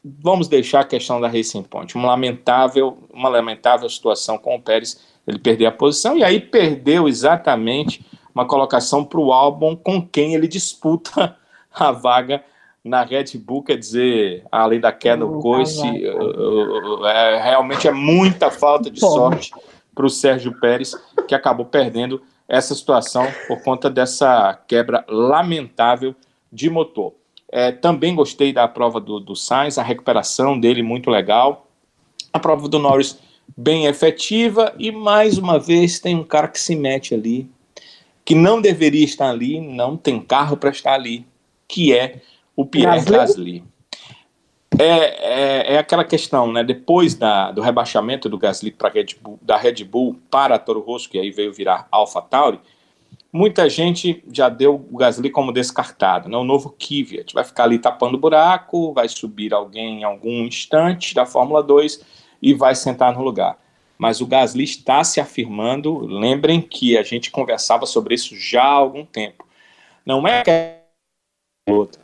vamos 0.03 0.47
deixar 0.47 0.81
a 0.81 0.85
questão 0.85 1.19
da 1.19 1.27
Racing 1.27 1.63
Point. 1.63 1.95
Uma 1.95 2.09
lamentável, 2.09 2.97
uma 3.11 3.29
lamentável 3.29 3.89
situação 3.89 4.37
com 4.37 4.55
o 4.55 4.61
Pérez, 4.61 5.01
ele 5.27 5.39
perder 5.39 5.67
a 5.67 5.71
posição 5.71 6.17
e 6.17 6.23
aí 6.23 6.39
perdeu 6.39 7.07
exatamente 7.07 8.05
uma 8.33 8.45
colocação 8.45 9.03
para 9.03 9.19
o 9.19 9.31
álbum 9.31 9.75
com 9.75 10.01
quem 10.01 10.33
ele 10.33 10.47
disputa 10.47 11.37
a 11.73 11.91
vaga 11.91 12.43
na 12.83 13.03
Red 13.03 13.37
Bull, 13.37 13.63
quer 13.63 13.77
dizer, 13.77 14.43
além 14.51 14.79
da 14.79 14.91
queda 14.91 15.25
do 15.25 15.39
coice, 15.39 15.85
é, 17.05 17.41
realmente 17.43 17.87
é 17.87 17.91
muita 17.91 18.49
falta 18.49 18.89
de 18.89 18.99
sorte 18.99 19.51
para 19.93 20.05
o 20.05 20.09
Sérgio 20.09 20.59
Pérez, 20.59 20.95
que 21.27 21.35
acabou 21.35 21.65
perdendo 21.65 22.21
essa 22.47 22.73
situação 22.73 23.27
por 23.47 23.61
conta 23.61 23.89
dessa 23.89 24.59
quebra 24.67 25.05
lamentável 25.07 26.15
de 26.51 26.69
motor. 26.69 27.13
É, 27.51 27.71
também 27.71 28.15
gostei 28.15 28.51
da 28.51 28.67
prova 28.67 28.99
do, 28.99 29.19
do 29.19 29.35
Sainz, 29.35 29.77
a 29.77 29.83
recuperação 29.83 30.59
dele 30.59 30.81
muito 30.81 31.09
legal. 31.09 31.67
A 32.33 32.39
prova 32.39 32.67
do 32.67 32.79
Norris 32.79 33.19
bem 33.55 33.85
efetiva 33.85 34.73
e 34.79 34.91
mais 34.91 35.37
uma 35.37 35.59
vez 35.59 35.99
tem 35.99 36.15
um 36.15 36.23
cara 36.23 36.47
que 36.47 36.59
se 36.59 36.75
mete 36.75 37.13
ali, 37.13 37.49
que 38.23 38.35
não 38.35 38.61
deveria 38.61 39.03
estar 39.03 39.29
ali, 39.29 39.59
não 39.59 39.97
tem 39.97 40.19
carro 40.19 40.55
para 40.55 40.69
estar 40.69 40.93
ali, 40.93 41.25
que 41.67 41.93
é 41.93 42.21
o 42.55 42.65
Pierre 42.65 43.03
Gasly. 43.03 43.63
É, 44.79 44.85
é, 44.85 45.73
é, 45.73 45.77
aquela 45.77 46.03
questão, 46.03 46.51
né? 46.51 46.63
Depois 46.63 47.13
da, 47.13 47.51
do 47.51 47.61
rebaixamento 47.61 48.29
do 48.29 48.37
Gasly 48.37 48.71
para 48.71 48.89
Red 48.89 49.15
Bull, 49.21 49.37
da 49.41 49.57
Red 49.57 49.83
Bull 49.83 50.17
para 50.29 50.57
Toro 50.57 50.79
Rosso, 50.79 51.09
que 51.09 51.19
aí 51.19 51.29
veio 51.29 51.51
virar 51.51 51.87
Alpha 51.91 52.21
Tauri, 52.21 52.59
muita 53.33 53.69
gente 53.69 54.23
já 54.31 54.49
deu 54.49 54.85
o 54.89 54.97
Gasly 54.97 55.29
como 55.29 55.51
descartado, 55.51 56.29
né? 56.29 56.37
O 56.37 56.43
novo 56.43 56.69
Kvyat 56.69 57.33
vai 57.33 57.43
ficar 57.43 57.65
ali 57.65 57.79
tapando 57.79 58.17
buraco, 58.17 58.93
vai 58.93 59.09
subir 59.09 59.53
alguém 59.53 60.01
em 60.01 60.03
algum 60.03 60.45
instante 60.45 61.13
da 61.13 61.25
Fórmula 61.25 61.61
2 61.61 62.01
e 62.41 62.53
vai 62.53 62.73
sentar 62.73 63.13
no 63.13 63.23
lugar. 63.23 63.57
Mas 64.01 64.19
o 64.19 64.25
Gasly 64.25 64.63
está 64.63 65.03
se 65.03 65.21
afirmando. 65.21 65.99
Lembrem 65.99 66.59
que 66.59 66.97
a 66.97 67.03
gente 67.03 67.29
conversava 67.29 67.85
sobre 67.85 68.15
isso 68.15 68.35
já 68.35 68.63
há 68.63 68.73
algum 68.73 69.05
tempo. 69.05 69.47
Não 70.03 70.27
é 70.27 70.43
outra 71.69 72.01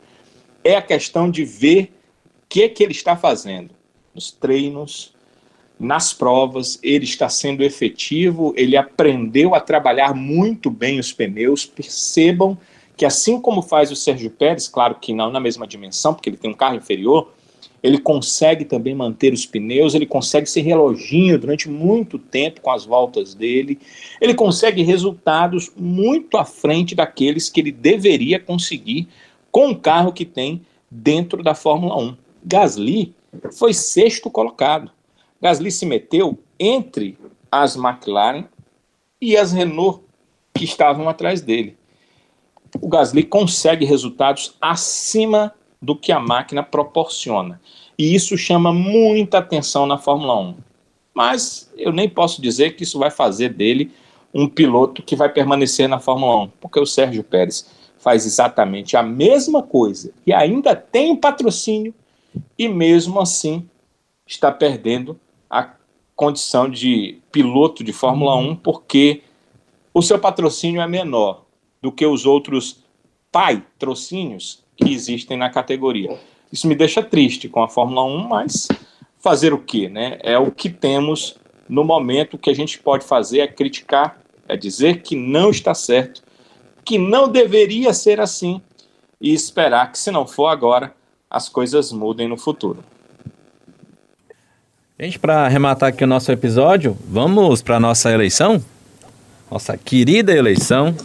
é 0.68 0.76
a 0.76 0.82
questão 0.82 1.30
de 1.30 1.44
ver 1.44 1.92
o 2.24 2.46
que, 2.48 2.68
que 2.68 2.82
ele 2.82 2.92
está 2.92 3.16
fazendo 3.16 3.70
nos 4.14 4.30
treinos, 4.30 5.14
nas 5.78 6.12
provas, 6.12 6.78
ele 6.82 7.04
está 7.04 7.28
sendo 7.28 7.62
efetivo, 7.62 8.52
ele 8.56 8.76
aprendeu 8.76 9.54
a 9.54 9.60
trabalhar 9.60 10.12
muito 10.14 10.70
bem 10.70 10.98
os 10.98 11.12
pneus. 11.12 11.64
Percebam 11.64 12.58
que, 12.96 13.06
assim 13.06 13.40
como 13.40 13.62
faz 13.62 13.90
o 13.90 13.96
Sérgio 13.96 14.30
Pérez, 14.30 14.68
claro 14.68 14.96
que 14.96 15.14
não 15.14 15.30
na 15.30 15.40
mesma 15.40 15.66
dimensão, 15.66 16.12
porque 16.12 16.28
ele 16.28 16.36
tem 16.36 16.50
um 16.50 16.54
carro 16.54 16.74
inferior, 16.74 17.32
ele 17.82 17.98
consegue 17.98 18.64
também 18.64 18.94
manter 18.94 19.32
os 19.32 19.46
pneus, 19.46 19.94
ele 19.94 20.06
consegue 20.06 20.48
ser 20.48 20.62
reloginho 20.62 21.38
durante 21.38 21.68
muito 21.68 22.18
tempo 22.18 22.60
com 22.60 22.70
as 22.70 22.84
voltas 22.84 23.34
dele, 23.34 23.78
ele 24.20 24.34
consegue 24.34 24.82
resultados 24.82 25.70
muito 25.76 26.36
à 26.36 26.44
frente 26.44 26.94
daqueles 26.94 27.48
que 27.48 27.60
ele 27.60 27.72
deveria 27.72 28.40
conseguir 28.40 29.08
com 29.50 29.70
o 29.70 29.78
carro 29.78 30.12
que 30.12 30.24
tem 30.24 30.62
dentro 30.90 31.42
da 31.42 31.54
Fórmula 31.54 31.96
1. 31.96 32.16
Gasly 32.44 33.14
foi 33.52 33.72
sexto 33.72 34.30
colocado. 34.30 34.90
Gasly 35.40 35.70
se 35.70 35.86
meteu 35.86 36.38
entre 36.58 37.16
as 37.50 37.76
McLaren 37.76 38.44
e 39.20 39.36
as 39.36 39.52
Renault 39.52 40.02
que 40.54 40.64
estavam 40.64 41.08
atrás 41.08 41.40
dele. 41.40 41.76
O 42.80 42.88
Gasly 42.88 43.22
consegue 43.22 43.84
resultados 43.84 44.54
acima 44.60 45.54
do 45.80 45.94
que 45.96 46.12
a 46.12 46.20
máquina 46.20 46.62
proporciona. 46.62 47.60
E 47.96 48.14
isso 48.14 48.36
chama 48.36 48.72
muita 48.72 49.38
atenção 49.38 49.86
na 49.86 49.98
Fórmula 49.98 50.38
1. 50.38 50.54
Mas 51.14 51.72
eu 51.76 51.92
nem 51.92 52.08
posso 52.08 52.40
dizer 52.40 52.76
que 52.76 52.84
isso 52.84 52.98
vai 52.98 53.10
fazer 53.10 53.52
dele 53.52 53.92
um 54.32 54.48
piloto 54.48 55.02
que 55.02 55.16
vai 55.16 55.28
permanecer 55.28 55.88
na 55.88 55.98
Fórmula 55.98 56.44
1, 56.44 56.48
porque 56.60 56.78
o 56.78 56.86
Sérgio 56.86 57.24
Pérez 57.24 57.68
faz 57.98 58.24
exatamente 58.24 58.96
a 58.96 59.02
mesma 59.02 59.62
coisa 59.62 60.12
e 60.24 60.32
ainda 60.32 60.76
tem 60.76 61.16
patrocínio 61.16 61.92
e 62.56 62.68
mesmo 62.68 63.18
assim 63.18 63.68
está 64.26 64.52
perdendo 64.52 65.18
a 65.50 65.74
condição 66.14 66.68
de 66.68 67.18
piloto 67.32 67.82
de 67.82 67.92
Fórmula 67.92 68.36
1 68.36 68.56
porque 68.56 69.22
o 69.92 70.00
seu 70.00 70.18
patrocínio 70.18 70.80
é 70.80 70.86
menor 70.86 71.44
do 71.82 71.90
que 71.90 72.06
os 72.06 72.24
outros 72.24 72.84
patrocínios 73.32 74.62
que 74.78 74.92
existem 74.92 75.36
na 75.36 75.50
categoria. 75.50 76.16
Isso 76.50 76.66
me 76.66 76.74
deixa 76.74 77.02
triste 77.02 77.48
com 77.48 77.62
a 77.62 77.68
Fórmula 77.68 78.04
1, 78.04 78.28
mas 78.28 78.68
fazer 79.18 79.52
o 79.52 79.58
quê, 79.58 79.88
né? 79.88 80.18
É 80.22 80.38
o 80.38 80.50
que 80.50 80.70
temos 80.70 81.36
no 81.68 81.84
momento 81.84 82.34
o 82.34 82.38
que 82.38 82.48
a 82.48 82.54
gente 82.54 82.78
pode 82.78 83.04
fazer 83.04 83.40
é 83.40 83.46
criticar, 83.46 84.18
é 84.48 84.56
dizer 84.56 85.02
que 85.02 85.14
não 85.14 85.50
está 85.50 85.74
certo 85.74 86.22
que 86.88 86.96
não 86.96 87.28
deveria 87.28 87.92
ser 87.92 88.18
assim 88.18 88.62
e 89.20 89.34
esperar 89.34 89.92
que, 89.92 89.98
se 89.98 90.10
não 90.10 90.26
for 90.26 90.46
agora, 90.46 90.94
as 91.28 91.46
coisas 91.46 91.92
mudem 91.92 92.26
no 92.26 92.38
futuro. 92.38 92.82
Gente, 94.98 95.18
para 95.18 95.44
arrematar 95.44 95.90
aqui 95.90 96.02
o 96.02 96.06
nosso 96.06 96.32
episódio, 96.32 96.96
vamos 97.06 97.60
para 97.60 97.78
nossa 97.78 98.10
eleição? 98.10 98.64
Nossa 99.50 99.76
querida 99.76 100.32
eleição. 100.32 100.96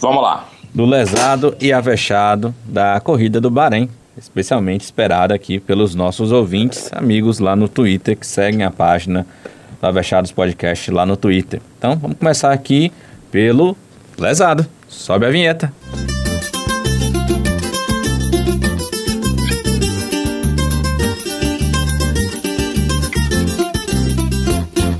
Vamos 0.00 0.22
lá. 0.22 0.48
Do 0.76 0.84
lesado 0.84 1.56
e 1.58 1.72
avexado 1.72 2.54
da 2.62 3.00
corrida 3.00 3.40
do 3.40 3.50
Bahrein, 3.50 3.88
especialmente 4.14 4.82
esperada 4.82 5.34
aqui 5.34 5.58
pelos 5.58 5.94
nossos 5.94 6.32
ouvintes, 6.32 6.90
amigos 6.92 7.38
lá 7.38 7.56
no 7.56 7.66
Twitter, 7.66 8.14
que 8.14 8.26
seguem 8.26 8.62
a 8.62 8.70
página 8.70 9.26
do 9.80 9.86
Avechados 9.86 10.32
Podcast 10.32 10.90
lá 10.90 11.06
no 11.06 11.16
Twitter. 11.16 11.62
Então, 11.78 11.96
vamos 11.96 12.18
começar 12.18 12.52
aqui 12.52 12.92
pelo 13.32 13.74
lesado. 14.18 14.66
Sobe 14.86 15.24
a 15.24 15.30
vinheta. 15.30 15.72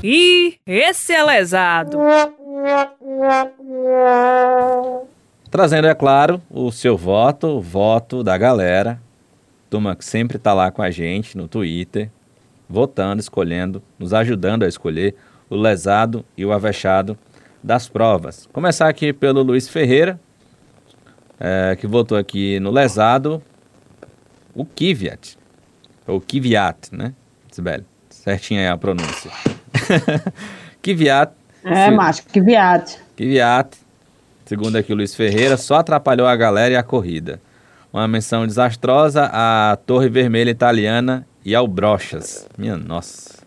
E 0.03 0.55
esse 0.65 1.13
é 1.13 1.21
lesado. 1.21 1.99
Trazendo, 5.57 5.87
é 5.87 5.95
claro, 5.95 6.39
o 6.51 6.71
seu 6.71 6.95
voto, 6.95 7.47
o 7.47 7.59
voto 7.59 8.23
da 8.23 8.37
galera. 8.37 9.01
Turma 9.71 9.95
que 9.95 10.05
sempre 10.05 10.37
está 10.37 10.53
lá 10.53 10.69
com 10.69 10.83
a 10.83 10.91
gente 10.91 11.35
no 11.35 11.47
Twitter, 11.47 12.11
votando, 12.69 13.19
escolhendo, 13.19 13.81
nos 13.97 14.13
ajudando 14.13 14.61
a 14.61 14.67
escolher 14.67 15.15
o 15.49 15.55
lesado 15.55 16.23
e 16.37 16.45
o 16.45 16.51
avexado 16.51 17.17
das 17.63 17.89
provas. 17.89 18.47
Começar 18.53 18.87
aqui 18.87 19.11
pelo 19.11 19.41
Luiz 19.41 19.67
Ferreira, 19.67 20.19
é, 21.39 21.75
que 21.75 21.87
votou 21.87 22.19
aqui 22.19 22.59
no 22.59 22.69
lesado 22.69 23.41
o 24.53 24.63
Kvyat, 24.63 25.39
ou 26.05 26.21
Kvyat, 26.21 26.89
né, 26.91 27.15
Sibeli? 27.51 27.83
Certinha 28.11 28.61
aí 28.61 28.67
a 28.67 28.77
pronúncia. 28.77 29.31
Kvyat. 30.83 31.33
É, 31.63 31.89
se... 31.89 31.95
macho, 31.95 32.23
Kvyat. 32.27 32.99
Kvyat, 33.15 33.86
segundo 34.47 34.77
aqui 34.77 34.93
o 34.93 34.95
Luiz 34.95 35.13
Ferreira, 35.13 35.57
só 35.57 35.75
atrapalhou 35.75 36.25
a 36.25 36.35
galera 36.35 36.73
e 36.73 36.77
a 36.77 36.83
corrida. 36.83 37.41
Uma 37.91 38.07
menção 38.07 38.47
desastrosa 38.47 39.29
à 39.31 39.77
Torre 39.85 40.09
Vermelha 40.09 40.49
Italiana 40.49 41.27
e 41.43 41.53
ao 41.53 41.67
Brochas. 41.67 42.47
Minha 42.57 42.77
nossa. 42.77 43.37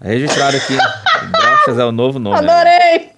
É 0.00 0.08
registrado 0.08 0.56
aqui. 0.56 0.76
Brochas 1.30 1.78
é 1.78 1.84
o 1.84 1.92
novo 1.92 2.18
nome. 2.18 2.36
Adorei! 2.38 3.10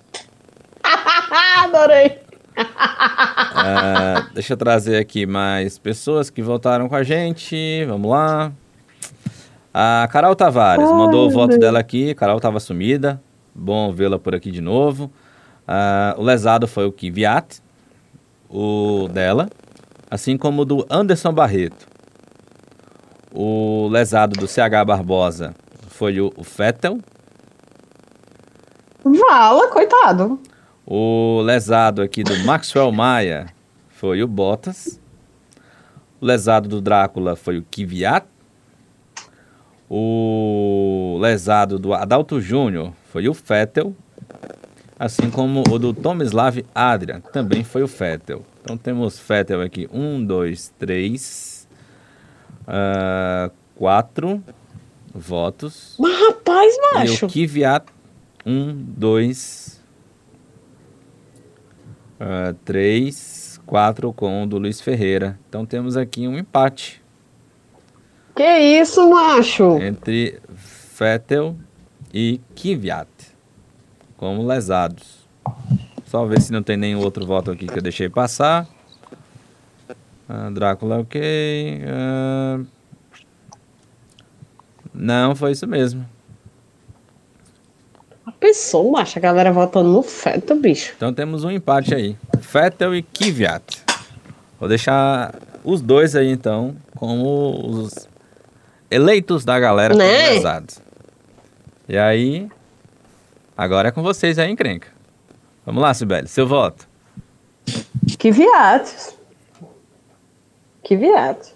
Adorei! 1.65 2.19
Uh, 2.59 4.35
deixa 4.35 4.55
eu 4.55 4.57
trazer 4.57 4.97
aqui 4.99 5.27
mais 5.27 5.79
pessoas 5.79 6.31
que 6.31 6.43
votaram 6.43 6.89
com 6.89 6.97
a 6.97 7.03
gente. 7.03 7.85
Vamos 7.87 8.11
lá. 8.11 8.53
A 9.73 10.09
Carol 10.11 10.35
Tavares 10.35 10.89
Ai, 10.89 10.95
mandou 10.95 11.27
o 11.27 11.31
voto 11.31 11.51
Deus. 11.51 11.61
dela 11.61 11.79
aqui. 11.79 12.15
Carol 12.15 12.39
estava 12.39 12.59
sumida. 12.59 13.21
Bom 13.55 13.93
vê-la 13.93 14.19
por 14.19 14.35
aqui 14.35 14.51
de 14.51 14.61
novo. 14.61 15.11
Uh, 15.67 16.21
o 16.21 16.23
lesado 16.23 16.69
foi 16.69 16.87
o 16.87 16.93
Kiviat, 16.93 17.61
o 18.49 19.09
dela. 19.09 19.49
assim 20.11 20.39
como 20.39 20.63
o 20.63 20.65
do 20.65 20.87
Anderson 20.89 21.33
Barreto. 21.33 21.87
O 23.33 23.89
lesado 23.89 24.39
do 24.39 24.47
CH 24.47 24.85
Barbosa 24.87 25.55
foi 25.89 26.21
o 26.21 26.33
o 26.37 26.45
Fettel. 26.45 26.99
Vala, 29.05 29.69
coitado. 29.69 30.41
O 30.87 31.43
lesado 31.43 32.01
aqui 32.01 32.23
do 32.23 32.39
Maxwell 32.45 32.93
Maia 32.93 33.47
foi 33.89 34.23
o 34.23 34.29
Bottas. 34.29 35.01
O 36.21 36.27
lesado 36.27 36.69
do 36.69 36.81
Drácula 36.81 37.37
foi 37.37 37.59
o 37.59 37.63
Kvyat. 37.65 38.27
O 39.91 41.19
lesado 41.21 41.79
do 41.79 41.93
Adalto 41.93 42.41
Júnior 42.41 42.93
foi 43.13 43.29
o 43.29 43.35
Fettel. 43.35 43.95
Assim 44.99 45.31
como 45.31 45.63
o 45.71 45.79
do 45.79 45.93
Tomislav 45.93 46.65
Adrian 46.75 47.21
também 47.21 47.63
foi 47.63 47.83
o 47.83 47.89
Fettel. 47.89 48.45
Então 48.63 48.77
temos 48.79 49.19
Fettel 49.19 49.61
aqui. 49.61 49.89
Um, 49.93 50.25
dois, 50.25 50.73
três. 50.79 51.69
ah, 52.67 53.51
quatro 53.75 54.43
votos. 55.15 55.97
Mas 55.99 56.19
rapaz, 56.19 56.75
E 56.75 56.95
macho. 56.95 57.27
o 57.27 57.29
Kvyat, 57.29 57.85
um, 58.47 58.73
dois, 58.75 59.83
ah, 62.19 62.55
três, 62.65 63.61
quatro 63.67 64.13
com 64.13 64.45
o 64.45 64.47
do 64.47 64.59
Luiz 64.59 64.81
Ferreira. 64.81 65.39
Então 65.49 65.67
temos 65.67 65.97
aqui 65.97 66.27
um 66.27 66.39
empate 66.39 67.03
Que 68.35 68.59
isso, 68.81 69.09
macho? 69.11 69.77
entre 69.83 70.41
Vettel 70.99 71.55
e 72.15 72.41
Kvyat 72.55 73.09
como 74.17 74.47
lesados. 74.47 75.27
Só 76.07 76.25
ver 76.25 76.41
se 76.41 76.53
não 76.53 76.63
tem 76.63 76.77
nenhum 76.77 77.01
outro 77.01 77.27
voto 77.27 77.51
aqui 77.51 77.67
que 77.67 77.79
eu 77.79 77.83
deixei 77.83 78.09
passar. 78.09 78.67
Ah, 80.29 80.51
Drácula, 80.51 81.01
ok. 81.01 81.83
Ah, 81.87 82.61
não, 84.95 85.35
foi 85.37 85.53
isso 85.53 85.67
mesmo. 85.67 86.07
Pensou, 88.41 88.91
macho, 88.93 89.19
a 89.19 89.23
galera 89.23 89.53
votando 89.53 89.89
no 89.91 90.03
feto, 90.03 90.55
bicho. 90.57 90.93
Então 90.97 91.13
temos 91.13 91.43
um 91.43 91.51
empate 91.51 91.95
aí. 91.95 92.17
Vettel 92.39 92.95
e 92.95 93.03
Kvyat. 93.03 93.83
Vou 94.61 94.69
deixar 94.69 95.35
os 95.65 95.81
dois 95.81 96.15
aí 96.15 96.31
então 96.31 96.77
como 96.95 97.69
os 97.71 98.09
eleitos 98.91 99.45
da 99.45 99.59
galera 99.59 99.95
como 99.95 100.07
Né? 100.07 100.31
lesados. 100.31 100.81
E 101.89 101.97
aí, 101.97 102.49
agora 103.57 103.89
é 103.89 103.91
com 103.91 104.03
vocês 104.03 104.39
aí, 104.39 104.51
encrenca. 104.51 104.89
Vamos 105.65 105.83
lá, 105.83 105.93
Sibeli, 105.95 106.29
seu 106.29 106.47
voto. 106.47 106.89
Que 108.19 108.31
viados. 108.31 109.17
Que 110.83 110.97
viados. 110.97 111.55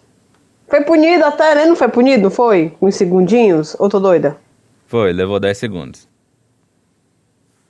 Foi 0.69 0.83
punido 0.83 1.25
até, 1.25 1.55
né? 1.55 1.67
Não 1.67 1.77
foi 1.77 1.89
punido, 1.89 2.25
não 2.25 2.31
foi? 2.31 2.75
Uns 2.81 2.97
segundinhos? 2.97 3.77
Ou 3.79 3.89
tô 3.89 3.99
doida? 4.01 4.37
Foi, 4.87 5.13
levou 5.13 5.39
10 5.39 5.57
segundos. 5.59 6.09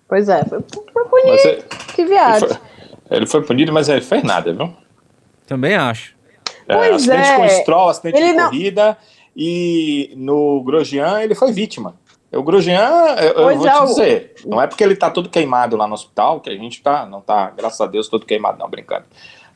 Pois 0.08 0.28
é, 0.28 0.44
foi, 0.44 0.60
foi 0.92 1.04
punido. 1.08 1.48
ele, 1.48 1.62
Que 1.94 2.00
ele, 2.02 2.08
viado. 2.10 2.48
foi, 2.48 2.58
ele 3.10 3.26
foi 3.26 3.42
punido, 3.44 3.72
mas 3.72 3.88
ele 3.88 4.00
fez 4.00 4.22
nada, 4.22 4.52
viu? 4.52 4.74
Também 5.46 5.74
acho. 5.76 6.14
É, 6.68 6.74
Pois 6.76 6.94
acidente 6.96 7.28
é. 7.28 7.36
com 7.36 7.48
Stroll, 7.48 7.88
acidente 7.88 8.16
Ele 8.18 8.28
de 8.30 8.32
não- 8.36 8.44
corrida. 8.50 8.98
E 9.36 10.12
no 10.16 10.62
Grosjean 10.64 11.20
ele 11.22 11.34
foi 11.34 11.52
vítima. 11.52 11.94
O 12.32 12.42
Grosjean, 12.42 13.16
eu, 13.18 13.32
eu 13.32 13.58
vou 13.58 13.66
é, 13.66 13.70
te 13.72 13.82
o- 13.82 13.86
dizer, 13.86 14.34
não 14.46 14.60
é 14.62 14.66
porque 14.66 14.84
ele 14.84 14.94
tá 14.94 15.10
todo 15.10 15.28
queimado 15.28 15.76
lá 15.76 15.86
no 15.88 15.94
hospital, 15.94 16.40
que 16.40 16.48
a 16.48 16.54
gente 16.54 16.80
tá, 16.80 17.04
não 17.04 17.20
tá, 17.20 17.50
graças 17.50 17.80
a 17.80 17.86
Deus, 17.86 18.08
todo 18.08 18.24
queimado, 18.24 18.58
não, 18.58 18.68
brincando. 18.70 19.04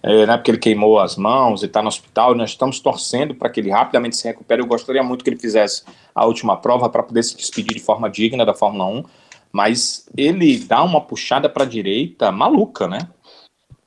É, 0.03 0.27
não 0.27 0.35
é 0.35 0.37
porque 0.37 0.51
ele 0.51 0.59
queimou 0.59 0.99
as 0.99 1.17
mãos 1.17 1.63
e 1.63 1.69
tá 1.69 1.81
no 1.81 1.89
hospital, 1.89 2.35
nós 2.35 2.51
estamos 2.51 2.81
torcendo 2.81 3.35
para 3.35 3.49
que 3.49 3.61
ele 3.61 3.71
rapidamente 3.71 4.17
se 4.17 4.27
recupere. 4.29 4.61
Eu 4.61 4.67
gostaria 4.67 5.03
muito 5.03 5.23
que 5.25 5.31
ele 5.31 5.39
fizesse 5.39 5.83
a 6.15 6.27
última 6.27 6.57
prova 6.57 6.89
para 6.91 7.03
poder 7.03 7.23
se 7.23 7.37
despedir 7.37 7.75
de 7.75 7.81
forma 7.81 8.11
digna 8.11 8.45
da 8.45 8.53
Fórmula 8.53 8.85
1, 8.87 9.05
mas 9.53 10.07
ele 10.17 10.59
dá 10.59 10.83
uma 10.83 11.01
puxada 11.01 11.49
para 11.49 11.63
a 11.63 11.67
direita 11.67 12.31
maluca, 12.33 12.87
né? 12.89 12.99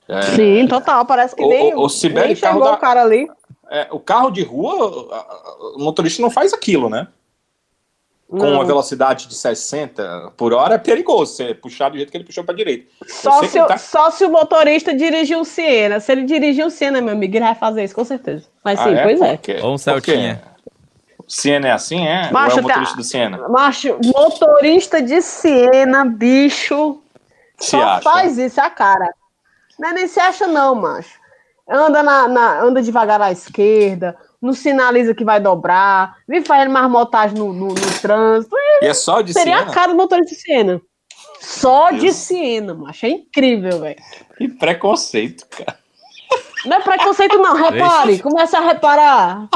É, 0.07 0.21
Sim, 0.35 0.65
total. 0.67 1.05
Parece 1.05 1.35
que 1.35 1.43
O- 1.43 1.49
nem, 1.49 1.75
o- 1.75 1.81
o 1.81 1.89
Sibeli, 1.89 2.27
nem 2.27 2.35
carro 2.37 2.53
chegou 2.55 2.71
da- 2.71 2.77
o 2.77 2.79
cara 2.79 3.01
ali. 3.03 3.27
é, 3.69 3.87
o 3.91 3.99
carro 3.99 4.31
de 4.31 4.41
rua, 4.41 4.73
o 5.75 5.83
motorista 5.83 6.21
não 6.21 6.31
faz 6.31 6.53
aquilo, 6.53 6.89
né? 6.89 7.07
Com 8.29 8.37
Não. 8.39 8.53
uma 8.55 8.65
velocidade 8.65 9.25
de 9.27 9.35
60 9.35 10.33
por 10.35 10.51
hora 10.53 10.75
é 10.75 10.77
perigoso 10.77 11.33
você 11.33 11.53
puxar 11.53 11.87
do 11.89 11.95
jeito 11.95 12.11
que 12.11 12.17
ele 12.17 12.25
puxou 12.25 12.43
para 12.43 12.53
direita. 12.55 12.85
Só 13.07 13.41
se, 13.43 13.57
o- 13.57 13.65
tá- 13.65 13.77
só 13.77 14.11
se 14.11 14.25
o 14.25 14.29
motorista 14.29 14.93
dirigir 14.93 15.37
um 15.37 15.45
Siena. 15.45 16.01
Se 16.01 16.11
ele 16.11 16.23
dirigir 16.25 16.65
um 16.65 16.69
Siena, 16.69 16.99
meu 16.99 17.13
amigo, 17.13 17.33
ele 17.37 17.45
vai 17.45 17.55
fazer 17.55 17.85
isso, 17.85 17.95
com 17.95 18.03
certeza. 18.03 18.45
Mas 18.65 18.79
sim, 18.81 18.93
Ah, 18.93 19.03
pois 19.03 19.21
é. 19.21 19.37
Por 19.37 19.41
quê? 19.43 19.59
Ou 19.63 19.73
um? 19.73 19.77
Celtinha. 19.77 20.41
O 21.19 21.23
Siena 21.31 21.69
é 21.69 21.71
assim, 21.71 22.05
é? 22.05 22.29
Macho, 22.29 22.57
Ou 22.57 22.61
é 22.61 22.63
o 22.63 22.67
tá- 22.67 22.73
motorista 22.73 22.95
do 22.97 23.03
Siena? 23.03 23.47
Macho, 23.47 23.97
motorista 24.03 25.01
de 25.01 25.21
Siena, 25.21 26.03
bicho, 26.03 26.99
Se 27.57 27.71
só 27.71 27.81
acha. 27.81 28.01
faz 28.01 28.37
isso, 28.37 28.59
a 28.59 28.69
cara. 28.69 29.09
Não 29.79 29.89
é 29.89 29.93
nem 29.93 30.07
se 30.07 30.19
acha, 30.19 30.47
não, 30.47 30.75
macho. 30.75 31.17
Anda, 31.69 32.03
na, 32.03 32.27
na- 32.27 32.61
anda 32.61 32.81
devagar 32.81 33.21
à 33.21 33.31
esquerda, 33.31 34.17
não 34.41 34.53
sinaliza 34.53 35.13
que 35.15 35.23
vai 35.23 35.39
dobrar, 35.39 36.17
vem 36.27 36.43
fazendo 36.43 36.71
marmotagem 36.71 37.37
no, 37.37 37.51
no, 37.53 37.67
no 37.69 37.99
trânsito. 38.01 38.55
E 38.81 38.85
é 38.85 38.93
só 38.93 39.21
de 39.21 39.33
Seria 39.33 39.57
Siena? 39.57 39.71
a 39.71 39.73
cara 39.73 39.91
do 39.91 39.97
motorista 39.97 40.35
de 40.35 40.41
Siena. 40.41 40.81
Só 41.39 41.91
de 41.91 42.01
Deus. 42.01 42.15
Siena, 42.15 42.73
macho. 42.73 43.05
É 43.05 43.09
incrível, 43.09 43.79
velho. 43.79 43.95
Que 44.37 44.47
preconceito, 44.47 45.45
cara. 45.49 45.77
Não 46.65 46.77
é 46.77 46.81
preconceito, 46.81 47.37
não. 47.37 47.55
Repare, 47.55 48.19
começa 48.19 48.57
a 48.57 48.61
reparar. 48.61 49.47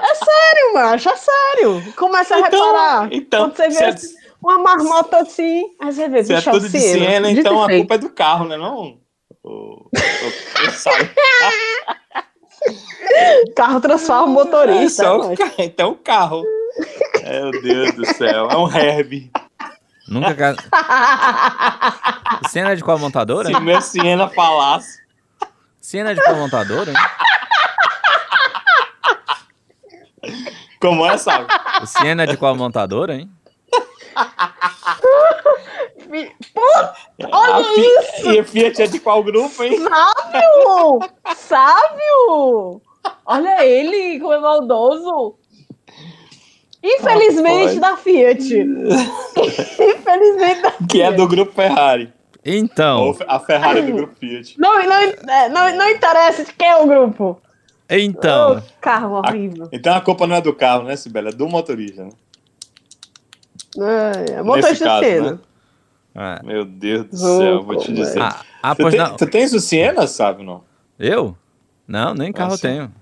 É 0.00 0.14
sério, 0.14 0.74
macho, 0.74 1.08
é 1.08 1.16
sério. 1.16 1.92
Começa 1.96 2.34
a 2.36 2.40
Então- 2.40 2.66
reparar. 2.66 3.08
então, 3.12 3.50
Quando 3.50 3.56
você 3.56 3.68
vê 3.68 3.84
é- 3.84 3.88
assim, 3.88 4.14
uma 4.42 4.58
marmota 4.58 5.18
assim, 5.18 5.64
aí 5.80 5.92
você 5.92 6.08
vê, 6.08 6.24
Se 6.24 6.32
é 6.32 6.36
bicho, 6.36 6.50
tudo 6.50 6.68
de 6.68 6.78
Siena. 6.78 7.06
Siena, 7.06 7.28
Dito 7.28 7.40
então 7.40 7.62
a 7.62 7.68
culpa 7.68 7.94
é 7.94 7.98
do 7.98 8.10
carro, 8.10 8.44
né? 8.46 8.56
Não. 8.56 8.98
O, 9.42 9.48
o, 9.48 9.90
o, 9.90 10.70
sabe? 10.72 11.10
Carro 13.56 13.80
transforma 13.80 14.26
o 14.26 14.30
É 14.30 14.44
motorista. 14.44 15.04
só 15.04 15.34
ca- 15.36 15.52
então 15.58 15.90
o 15.92 15.96
carro. 15.96 16.42
Meu 17.24 17.50
Deus 17.62 17.92
do 17.94 18.06
céu. 18.14 18.48
É 18.50 18.56
um 18.56 18.70
Herbie. 18.74 19.30
Nunca. 20.08 20.34
ca- 20.34 20.56
Cena 22.48 22.74
de 22.74 22.82
qual 22.82 22.98
montadora? 22.98 23.48
Se 23.48 23.60
meu 23.60 23.80
Siena 23.80 24.28
falasse. 24.28 24.98
Cena 25.80 26.14
de 26.14 26.20
qual 26.22 26.36
montadora? 26.36 26.90
hein? 26.90 26.96
Como 30.80 31.04
é, 31.06 31.16
sabe? 31.18 31.46
O 31.82 31.86
Siena 31.86 32.26
de 32.26 32.36
qual 32.36 32.54
montadora, 32.56 33.14
hein? 33.14 33.30
Fi- 36.10 36.32
A 37.32 37.62
Fi- 37.62 38.28
E 38.34 38.38
a 38.40 38.44
Fiat 38.44 38.82
é 38.82 38.86
de 38.86 38.98
qual 38.98 39.22
grupo, 39.22 39.62
hein? 39.62 39.78
Sábio! 39.78 40.98
Sábio! 41.36 42.82
Olha 43.24 43.64
ele, 43.64 44.18
como 44.20 44.32
é 44.32 44.40
maldoso. 44.40 45.36
Infelizmente 46.82 47.78
pode. 47.78 47.80
da 47.80 47.96
Fiat. 47.96 48.54
Infelizmente 49.78 50.62
da 50.62 50.70
Fiat. 50.72 50.86
Que 50.88 51.02
é 51.02 51.12
do 51.12 51.28
grupo 51.28 51.52
Ferrari. 51.52 52.12
Então, 52.44 53.08
Ou 53.08 53.16
a 53.28 53.38
Ferrari 53.38 53.80
é 53.80 53.82
do 53.82 53.92
grupo 53.92 54.14
Fiat. 54.18 54.58
Não, 54.58 54.82
não, 54.82 54.96
é, 54.96 55.48
não, 55.50 55.76
não 55.76 55.90
interessa 55.90 56.44
de 56.44 56.52
quem 56.54 56.68
é 56.68 56.76
o 56.76 56.86
grupo. 56.86 57.40
então. 57.88 58.56
Ô, 58.56 58.62
carro 58.80 59.16
horrível. 59.18 59.68
Então 59.72 59.94
a 59.94 60.00
culpa 60.00 60.26
não 60.26 60.36
é 60.36 60.40
do 60.40 60.54
carro, 60.54 60.84
né, 60.84 60.96
Sibela? 60.96 61.28
É 61.28 61.32
do 61.32 61.48
motorista, 61.48 62.04
né? 62.04 62.10
É, 63.78 64.32
é 64.32 64.42
motorista 64.42 64.84
caso, 64.84 65.04
Siena. 65.04 65.40
é. 66.14 66.42
Meu 66.42 66.64
Deus 66.64 67.04
do 67.06 67.16
céu, 67.16 67.62
vou 67.62 67.76
te 67.76 67.92
dizer. 67.92 68.20
Ah, 68.20 68.40
ah, 68.62 68.74
tu, 68.74 68.90
tem- 68.90 68.98
não. 68.98 69.16
tu 69.16 69.26
tens 69.26 69.52
o 69.52 69.60
Siena, 69.60 70.06
sabe, 70.06 70.42
não? 70.42 70.64
Eu? 70.98 71.36
Não, 71.90 72.14
nem 72.14 72.32
carro 72.32 72.54
eu 72.54 72.58
tenho. 72.58 72.92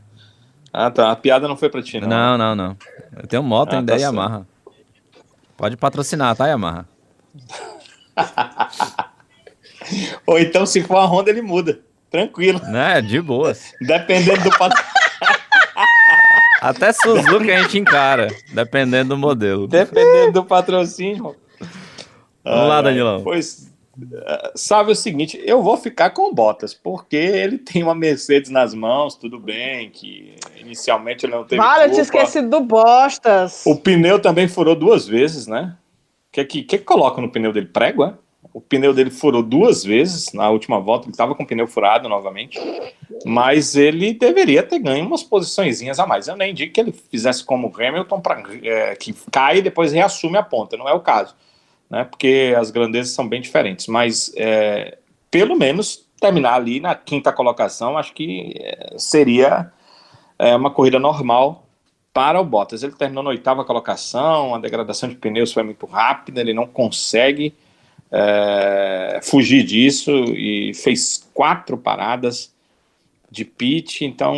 Ah, 0.73 0.91
tá. 0.91 1.11
A 1.11 1.17
piada 1.17 1.47
não 1.47 1.59
foi 1.59 1.69
pra 1.69 1.83
ti, 1.83 2.01
não. 2.01 2.09
Não, 2.09 2.39
não, 2.39 2.55
não. 2.55 2.77
Eu 3.15 3.27
tenho 3.27 3.43
moto 3.43 3.75
Ah, 3.75 3.81
ainda 3.81 3.93
tá. 3.93 3.99
Yamaha. 4.01 4.47
Pode 5.59 5.77
patrocinar, 5.77 6.35
tá, 6.35 6.47
Yamaha? 6.47 6.89
Ou 10.27 10.39
então, 10.39 10.65
se 10.65 10.83
for 10.83 10.97
a 10.97 11.05
Honda, 11.05 11.29
ele 11.29 11.43
muda. 11.43 11.81
Tranquilo. 12.11 12.61
Né? 12.63 13.03
De 13.03 13.21
boas. 13.21 13.75
Dependendo 13.79 14.43
do 14.45 14.57
pat... 14.57 14.73
Até 16.63 16.91
Suzuki 16.93 17.53
a 17.53 17.63
gente 17.63 17.79
encara, 17.79 18.29
dependendo 18.55 19.11
do 19.11 19.19
modelo. 19.19 19.69
Dependendo 19.69 20.33
do 20.33 20.45
patrocínio. 20.45 21.37
Vamos 22.43 22.69
lá, 22.69 22.77
Ai, 22.77 22.79
ai. 22.79 22.83
Danilão. 22.85 23.23
Pois, 23.23 23.68
sabe 24.55 24.93
o 24.93 24.95
seguinte, 24.95 25.41
eu 25.45 25.63
vou 25.63 25.77
ficar 25.77 26.11
com 26.11 26.31
o 26.31 26.35
Bottas, 26.35 26.75
porque 26.75 27.17
ele 27.17 27.59
tem 27.59 27.83
uma 27.83 27.95
Mercedes 27.95 28.51
nas 28.51 28.75
mãos, 28.75 29.15
tudo 29.15 29.39
bem, 29.39 29.91
que 29.91 30.35
inicialmente 30.57 31.27
ele 31.27 31.35
não 31.35 31.45
teve 31.45 31.61
Vale, 31.61 31.85
eu 31.85 31.89
culpa. 31.89 31.95
tinha 31.95 32.03
esquecido 32.03 32.49
do 32.49 32.61
Bostas. 32.61 33.65
O 33.67 33.77
pneu 33.77 34.21
também 34.21 34.49
furou 34.49 34.75
duas 34.75 35.07
vezes, 35.07 35.47
né? 35.47 35.77
O 36.29 36.33
que, 36.33 36.45
que, 36.45 36.63
que 36.63 36.79
coloca 36.79 37.21
no 37.21 37.31
pneu 37.31 37.53
dele? 37.53 37.67
Prego, 37.67 38.05
é? 38.05 38.15
o 38.53 38.61
pneu 38.61 38.93
dele 38.93 39.11
furou 39.11 39.43
duas 39.43 39.85
vezes 39.85 40.33
na 40.33 40.51
última 40.51 40.81
volta, 40.81 41.07
ele 41.07 41.13
estava 41.13 41.35
com 41.35 41.43
o 41.43 41.47
pneu 41.47 41.67
furado 41.67 42.09
novamente, 42.09 42.59
mas 43.25 43.77
ele 43.77 44.13
deveria 44.13 44.63
ter 44.63 44.79
ganho 44.79 45.07
umas 45.07 45.23
posiçõezinhas 45.23 45.99
a 45.99 46.07
mais. 46.07 46.29
Eu 46.29 46.37
nem 46.37 46.55
digo 46.55 46.73
que 46.73 46.81
ele 46.81 46.93
fizesse 46.93 47.45
como 47.45 47.69
o 47.69 47.73
Hamilton, 47.75 48.21
pra, 48.21 48.43
é, 48.63 48.97
que 48.97 49.15
cai 49.31 49.59
e 49.59 49.63
depois 49.63 49.93
reassume 49.93 50.39
a 50.39 50.43
ponta, 50.43 50.77
não 50.77 50.89
é 50.89 50.93
o 50.93 51.01
caso, 51.01 51.37
né? 51.91 52.05
Porque 52.05 52.55
as 52.57 52.71
grandezas 52.71 53.13
são 53.13 53.29
bem 53.29 53.41
diferentes, 53.41 53.87
mas 53.87 54.33
é, 54.37 54.99
pelo 55.31 55.57
menos 55.57 56.07
terminar 56.21 56.55
ali 56.55 56.81
na 56.81 56.95
quinta 56.95 57.33
colocação, 57.33 57.97
acho 57.97 58.13
que 58.13 58.55
é, 58.59 58.95
seria 58.99 59.73
é, 60.39 60.55
uma 60.57 60.71
corrida 60.71 60.99
normal 60.99 61.65
para 62.13 62.41
o 62.41 62.45
Bottas. 62.45 62.83
Ele 62.83 62.93
terminou 62.93 63.23
na 63.23 63.31
oitava 63.31 63.65
colocação, 63.65 64.55
a 64.55 64.59
degradação 64.59 65.09
de 65.09 65.15
pneus 65.15 65.53
foi 65.53 65.63
muito 65.63 65.87
rápida, 65.87 66.41
ele 66.41 66.53
não 66.53 66.67
consegue 66.67 67.55
é, 68.11 69.21
fugir 69.23 69.65
disso 69.65 70.11
e 70.35 70.73
fez 70.75 71.29
quatro 71.33 71.77
paradas 71.77 72.53
de 73.31 73.45
pit. 73.45 74.05
Então, 74.05 74.35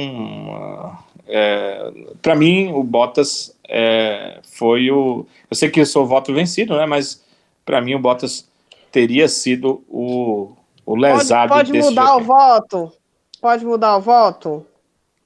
é, 1.26 1.92
para 2.20 2.34
mim, 2.34 2.72
o 2.72 2.82
Bottas 2.82 3.56
é, 3.68 4.40
foi 4.42 4.90
o. 4.90 5.26
Eu 5.50 5.56
sei 5.56 5.70
que 5.70 5.80
eu 5.80 5.86
sou 5.86 6.06
voto 6.06 6.34
vencido, 6.34 6.76
né? 6.76 6.86
Mas 6.86 7.24
para 7.64 7.80
mim, 7.80 7.94
o 7.94 7.98
Bottas 7.98 8.48
teria 8.90 9.28
sido 9.28 9.84
o, 9.88 10.52
o 10.84 10.96
lesado. 10.96 11.48
Pode, 11.48 11.72
pode 11.72 11.84
mudar 11.84 12.06
GP. 12.06 12.16
o 12.16 12.24
voto? 12.24 12.92
Pode 13.40 13.64
mudar 13.64 13.96
o 13.96 14.00
voto? 14.00 14.66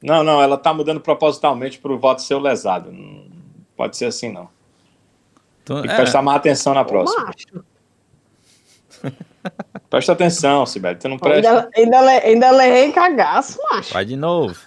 Não, 0.02 0.22
não, 0.22 0.42
ela 0.42 0.56
está 0.56 0.72
mudando 0.74 1.00
propositalmente 1.00 1.78
para 1.78 1.92
o 1.92 1.98
voto 1.98 2.22
ser 2.22 2.34
o 2.34 2.38
lesado. 2.38 2.92
Não 2.92 3.24
pode 3.76 3.96
ser 3.96 4.06
assim, 4.06 4.30
não. 4.30 4.48
Então, 5.62 5.76
Tem 5.80 5.88
que 5.88 5.94
é... 5.94 5.96
prestar 5.96 6.22
mais 6.22 6.36
atenção 6.36 6.74
na 6.74 6.84
próxima. 6.84 7.24
Macho. 7.24 7.64
Presta 9.90 10.12
atenção, 10.12 10.66
Sibeli, 10.66 10.96
tu 10.98 11.08
não 11.08 11.18
presta. 11.18 11.70
Ainda, 11.76 11.98
ainda, 12.00 12.10
ainda 12.26 12.50
levei 12.50 12.90
cagaço, 12.90 13.58
macho. 13.70 13.92
Vai 13.92 14.04
de 14.04 14.16
novo. 14.16 14.58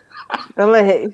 Eu 0.56 0.68
levei. 0.70 1.14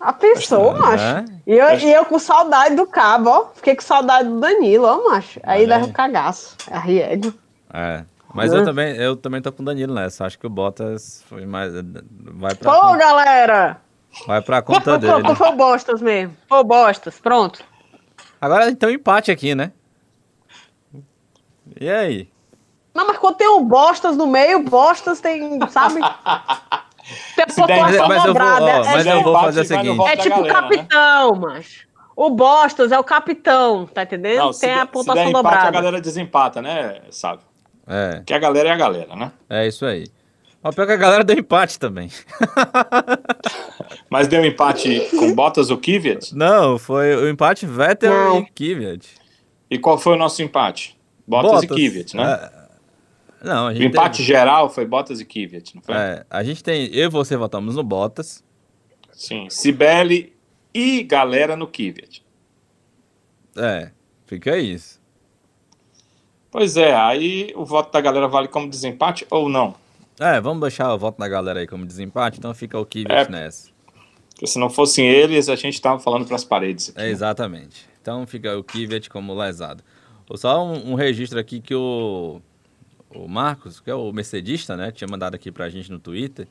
A 0.00 0.12
pessoa, 0.12 0.74
macho. 0.74 1.04
É? 1.04 1.24
E, 1.46 1.54
eu, 1.54 1.78
e 1.78 1.92
eu 1.92 2.04
com 2.04 2.18
saudade 2.18 2.74
do 2.74 2.86
cabo, 2.86 3.30
ó. 3.30 3.46
Fiquei 3.54 3.74
com 3.74 3.82
saudade 3.82 4.28
do 4.28 4.38
Danilo, 4.38 4.86
ó, 4.86 5.10
macho. 5.10 5.40
Aí 5.42 5.64
é. 5.64 5.66
leva 5.66 5.86
o 5.86 5.92
cagaço. 5.92 6.56
É 6.70 6.78
riego. 6.78 7.32
É. 7.72 8.04
Mas 8.34 8.52
eu 8.52 8.64
também, 8.64 8.94
eu 8.96 9.16
também 9.16 9.40
tô 9.40 9.50
com 9.50 9.62
o 9.62 9.64
Danilo 9.64 9.94
nessa. 9.94 10.26
Acho 10.26 10.38
que 10.38 10.46
o 10.46 10.50
Bottas 10.50 11.24
foi 11.26 11.46
mais. 11.46 11.72
Vai 11.72 12.54
pra 12.54 12.72
Pô, 12.72 12.80
conta, 12.80 12.98
galera! 12.98 13.80
Vai 14.26 14.42
pra 14.42 14.62
conta 14.62 14.98
dele. 14.98 15.34
Foi 15.34 15.48
o 15.48 15.56
Bostas 15.56 16.02
mesmo. 16.02 16.36
Foi 16.46 16.58
o 16.58 16.64
Bostas, 16.64 17.18
pronto. 17.18 17.64
Agora 18.40 18.74
tem 18.74 18.88
um 18.90 18.92
empate 18.92 19.30
aqui, 19.30 19.54
né? 19.54 19.72
E 21.80 21.88
aí? 21.88 22.28
Não, 22.94 23.06
mas 23.06 23.18
quando 23.18 23.36
tem 23.36 23.48
um 23.48 23.64
Bostas 23.64 24.16
no 24.16 24.26
meio, 24.26 24.62
Bostas 24.62 25.20
tem, 25.20 25.58
sabe? 25.68 26.00
mas, 28.08 28.24
dobrada. 28.24 28.26
Eu 28.26 28.34
vou, 28.34 28.82
ó, 28.82 28.84
é, 28.84 28.94
mas 28.94 29.06
é, 29.06 29.12
eu 29.12 29.22
vou 29.22 29.34
fazer 29.40 29.60
o 29.60 29.64
seguinte. 29.64 30.08
É 30.08 30.16
tipo 30.16 30.36
galera, 30.36 30.54
capitão, 30.54 31.32
né? 31.32 31.40
mas 31.40 31.86
o 32.16 32.30
Bostas 32.30 32.92
é 32.92 32.98
o 32.98 33.04
capitão, 33.04 33.86
tá 33.86 34.02
entendendo? 34.02 34.38
Não, 34.38 34.52
tem 34.52 34.72
a 34.72 34.86
pontuação 34.86 35.26
se 35.26 35.32
der 35.32 35.38
empate, 35.38 35.42
dobrada. 35.44 35.68
a 35.68 35.70
galera 35.70 36.00
desempata, 36.00 36.62
né, 36.62 37.00
sabe? 37.10 37.42
É. 37.86 38.22
Que 38.24 38.32
a 38.34 38.38
galera 38.38 38.70
é 38.70 38.72
a 38.72 38.76
galera, 38.76 39.14
né? 39.14 39.32
É 39.48 39.66
isso 39.66 39.84
aí. 39.84 40.06
O 40.62 40.72
pior 40.72 40.84
é 40.84 40.86
que 40.86 40.92
a 40.94 40.96
galera 40.96 41.22
deu 41.22 41.38
empate 41.38 41.78
também. 41.78 42.10
Mas 44.10 44.26
deu 44.26 44.44
empate 44.44 45.06
com 45.10 45.32
Bottas 45.32 45.70
ou 45.70 45.78
Kvyat? 45.78 46.34
Não, 46.34 46.76
foi 46.76 47.14
o 47.14 47.28
empate 47.28 47.66
Vettel 47.66 48.10
Não. 48.10 48.38
e 48.40 48.46
Kvyat. 48.46 49.06
E 49.70 49.78
qual 49.78 49.96
foi 49.96 50.14
o 50.14 50.16
nosso 50.16 50.42
empate? 50.42 50.98
Bottas, 51.24 51.52
Bottas 51.52 51.64
e 51.64 51.68
Kvyat, 51.68 52.16
né? 52.16 52.50
Não, 53.42 53.68
o 53.68 53.82
empate 53.82 54.18
tem... 54.18 54.26
geral 54.26 54.68
foi 54.68 54.86
Bottas 54.86 55.20
e 55.20 55.24
Kvyat, 55.24 55.74
não 55.74 55.82
foi? 55.82 55.94
É, 55.94 56.26
a 56.28 56.42
gente 56.42 56.62
tem. 56.64 56.86
Eu 56.94 57.06
e 57.06 57.10
você 57.10 57.36
votamos 57.36 57.76
no 57.76 57.82
Bottas. 57.82 58.44
Sim, 59.12 59.48
Sibeli 59.50 60.34
e 60.74 61.02
galera 61.02 61.56
no 61.56 61.66
Kvyat. 61.66 62.24
É, 63.56 63.90
fica 64.26 64.58
isso. 64.58 65.00
Pois 66.50 66.76
é, 66.76 66.94
aí 66.94 67.52
o 67.54 67.64
voto 67.64 67.92
da 67.92 68.00
galera 68.00 68.28
vale 68.28 68.48
como 68.48 68.68
desempate 68.68 69.26
ou 69.30 69.48
não? 69.48 69.74
É, 70.18 70.40
vamos 70.40 70.60
deixar 70.60 70.92
o 70.94 70.98
voto 70.98 71.18
da 71.18 71.28
galera 71.28 71.60
aí 71.60 71.66
como 71.66 71.84
desempate, 71.84 72.38
então 72.38 72.54
fica 72.54 72.78
o 72.78 72.86
Kvyat 72.86 73.28
é, 73.28 73.28
nessa. 73.28 73.70
Porque 74.30 74.46
se 74.46 74.58
não 74.58 74.70
fossem 74.70 75.06
eles, 75.06 75.48
a 75.48 75.56
gente 75.56 75.80
tava 75.80 75.98
falando 75.98 76.26
para 76.26 76.36
as 76.36 76.44
paredes. 76.44 76.90
Aqui, 76.90 77.00
é, 77.00 77.08
exatamente. 77.08 77.86
Então 78.00 78.26
fica 78.26 78.56
o 78.56 78.64
Kvyat 78.64 79.08
como 79.10 79.34
lesado. 79.34 79.82
Só 80.34 80.64
um, 80.64 80.92
um 80.92 80.94
registro 80.94 81.38
aqui 81.38 81.60
que 81.60 81.74
o 81.74 82.40
o 83.14 83.28
Marcos, 83.28 83.80
que 83.80 83.90
é 83.90 83.94
o 83.94 84.12
mercedista, 84.12 84.76
né? 84.76 84.90
Tinha 84.90 85.08
mandado 85.10 85.34
aqui 85.34 85.50
pra 85.50 85.68
gente 85.68 85.90
no 85.90 85.98
Twitter. 85.98 86.46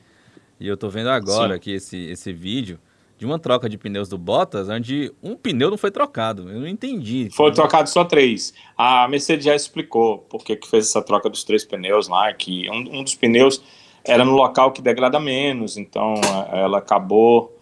E 0.60 0.68
eu 0.68 0.78
tô 0.78 0.90
vendo 0.90 1.10
agora 1.10 1.54
Sim. 1.54 1.56
aqui 1.56 1.72
esse, 1.72 1.98
esse 2.06 2.32
vídeo 2.32 2.80
de 3.18 3.26
uma 3.26 3.40
troca 3.40 3.70
de 3.70 3.78
pneus 3.78 4.10
do 4.10 4.18
Bottas, 4.18 4.68
onde 4.68 5.12
um 5.24 5.36
pneu 5.36 5.70
não 5.70 5.78
foi 5.78 5.92
trocado. 5.92 6.50
Eu 6.50 6.60
não 6.60 6.68
entendi. 6.68 7.30
Foi 7.32 7.52
trocado 7.52 7.90
só 7.90 8.04
três. 8.04 8.54
A 8.78 9.08
Mercedes 9.08 9.46
já 9.46 9.56
explicou 9.56 10.20
por 10.20 10.44
que 10.44 10.60
fez 10.66 10.90
essa 10.90 11.02
troca 11.02 11.30
dos 11.30 11.44
três 11.44 11.64
pneus 11.64 12.08
lá, 12.08 12.34
que 12.34 12.70
um, 12.70 13.00
um 13.00 13.04
dos 13.04 13.16
pneus 13.16 13.62
era 14.04 14.24
no 14.24 14.34
local 14.34 14.72
que 14.72 14.82
degrada 14.82 15.20
menos, 15.20 15.78
então 15.78 16.14
ela 16.52 16.78
acabou 16.78 17.55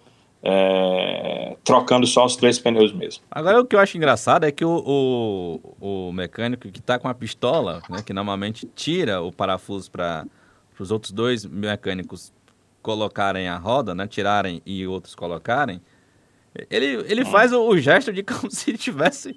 é, 0.43 1.55
trocando 1.63 2.05
só 2.05 2.25
os 2.25 2.35
três 2.35 2.59
pneus 2.59 2.91
mesmo. 2.91 3.23
Agora 3.31 3.61
o 3.61 3.65
que 3.65 3.75
eu 3.75 3.79
acho 3.79 3.95
engraçado 3.95 4.43
é 4.43 4.51
que 4.51 4.65
o, 4.65 5.61
o, 5.79 6.07
o 6.09 6.11
mecânico 6.11 6.69
que 6.69 6.79
está 6.79 6.99
com 6.99 7.07
a 7.07 7.13
pistola, 7.13 7.81
né, 7.89 8.03
que 8.05 8.13
normalmente 8.13 8.69
tira 8.75 9.21
o 9.21 9.31
parafuso 9.31 9.89
para 9.89 10.25
os 10.77 10.91
outros 10.91 11.13
dois 11.13 11.45
mecânicos 11.45 12.33
colocarem 12.81 13.47
a 13.47 13.57
roda, 13.57 13.95
né, 13.95 14.05
tirarem 14.05 14.61
e 14.65 14.85
outros 14.85 15.15
colocarem, 15.15 15.81
ele, 16.69 17.03
ele 17.07 17.23
hum. 17.23 17.31
faz 17.31 17.51
o, 17.51 17.67
o, 17.67 17.77
gesto 17.77 18.11
de 18.11 18.21
como 18.23 18.51
se 18.51 18.71
estivesse 18.71 19.35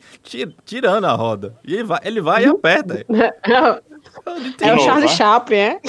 tirando 0.64 1.04
a 1.04 1.12
roda. 1.12 1.56
E 1.64 1.74
ele 1.74 1.84
vai, 1.84 2.00
ele 2.04 2.20
vai 2.20 2.44
e 2.44 2.46
aperta. 2.46 3.06
É 4.60 4.74
o 4.74 4.78
Charlie 4.80 5.08
Chaplin, 5.08 5.56
é? 5.56 5.80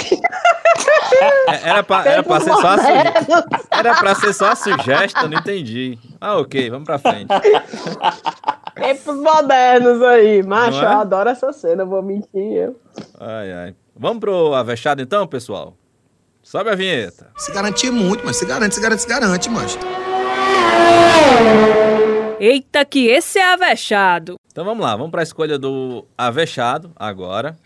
é? 1.47 1.69
Era 1.69 1.83
pra, 1.83 2.05
era 2.05 2.23
pra 2.23 2.39
ser 2.39 2.53
só 2.53 2.67
a 2.67 2.77
sugestão. 2.77 3.43
Era 3.71 3.95
pra 3.95 4.15
ser 4.15 4.33
só 4.33 4.51
a 4.51 4.55
sugestão, 4.55 5.27
não 5.27 5.39
entendi. 5.39 5.97
Ah, 6.21 6.37
ok, 6.37 6.69
vamos 6.69 6.85
pra 6.85 6.99
frente. 6.99 7.27
Tempos 8.75 9.15
modernos 9.15 10.01
aí. 10.03 10.43
Macho, 10.43 10.79
é? 10.79 10.83
eu 10.83 10.99
adoro 10.99 11.29
essa 11.29 11.51
cena, 11.51 11.83
vou 11.85 12.03
mentir 12.03 12.29
eu. 12.35 12.79
Ai, 13.19 13.51
ai. 13.51 13.75
Vamos 13.95 14.19
pro 14.19 14.53
Avechado 14.53 15.01
então, 15.01 15.25
pessoal? 15.25 15.75
Sobe 16.43 16.69
a 16.69 16.75
vinheta. 16.75 17.31
Se 17.35 17.51
garantir 17.51 17.91
muito, 17.91 18.23
mas 18.23 18.37
se 18.37 18.45
garante, 18.45 18.75
se 18.75 18.81
garante, 18.81 19.01
se 19.01 19.07
garante, 19.07 19.49
mas. 19.49 19.77
Eita, 22.39 22.85
que 22.85 23.07
esse 23.07 23.39
é 23.39 23.53
avexado. 23.53 24.35
Então 24.51 24.63
vamos 24.63 24.85
lá, 24.85 24.95
vamos 24.95 25.11
para 25.11 25.21
a 25.21 25.23
escolha 25.23 25.57
do 25.57 26.05
avexado 26.17 26.91
agora. 26.95 27.57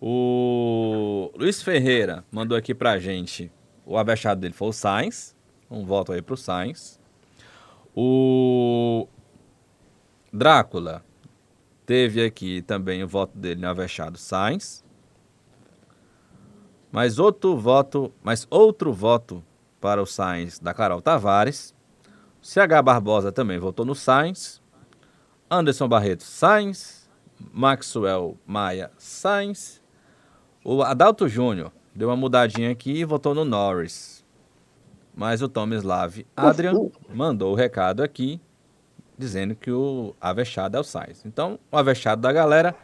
O 0.00 1.32
Luiz 1.36 1.62
Ferreira 1.62 2.24
mandou 2.30 2.56
aqui 2.56 2.74
pra 2.74 2.98
gente. 2.98 3.50
O 3.84 3.96
avexado 3.96 4.40
dele 4.40 4.54
foi 4.54 4.68
o 4.68 4.72
Sainz. 4.72 5.36
Um 5.70 5.84
voto 5.84 6.12
aí 6.12 6.22
pro 6.22 6.36
Sainz. 6.36 7.00
O 7.94 9.08
Drácula 10.32 11.04
teve 11.84 12.24
aqui 12.24 12.62
também 12.62 13.02
o 13.02 13.08
voto 13.08 13.36
dele 13.36 13.60
no 13.60 13.68
avexado 13.68 14.18
Sainz. 14.18 14.84
Mas 16.92 17.18
outro 17.18 17.56
voto, 17.56 18.12
mas 18.22 18.46
outro 18.48 18.92
voto 18.92 19.44
para 19.80 20.00
o 20.00 20.06
Sainz 20.06 20.58
da 20.58 20.72
Carol 20.72 21.02
Tavares. 21.02 21.74
CH 22.40 22.82
Barbosa 22.84 23.32
também 23.32 23.58
votou 23.58 23.84
no 23.84 23.94
Sainz. 23.94 24.62
Anderson 25.50 25.88
Barreto 25.88 26.22
Sainz. 26.22 27.08
Maxwell 27.52 28.38
Maia 28.46 28.90
Sainz. 28.96 29.82
O 30.70 30.82
Adalto 30.82 31.26
Júnior 31.26 31.72
deu 31.94 32.10
uma 32.10 32.16
mudadinha 32.16 32.70
aqui 32.70 32.98
e 32.98 33.04
votou 33.06 33.34
no 33.34 33.42
Norris. 33.42 34.22
Mas 35.16 35.40
o 35.40 35.48
Tomislav 35.48 36.26
Adrian 36.36 36.90
mandou 37.08 37.52
o 37.52 37.54
recado 37.54 38.02
aqui 38.02 38.38
dizendo 39.16 39.54
que 39.54 39.70
o 39.70 40.14
avexado 40.20 40.76
é 40.76 40.80
o 40.80 40.84
Sainz. 40.84 41.24
Então, 41.24 41.58
o 41.72 41.76
avexado 41.78 42.20
da 42.20 42.30
galera 42.30 42.76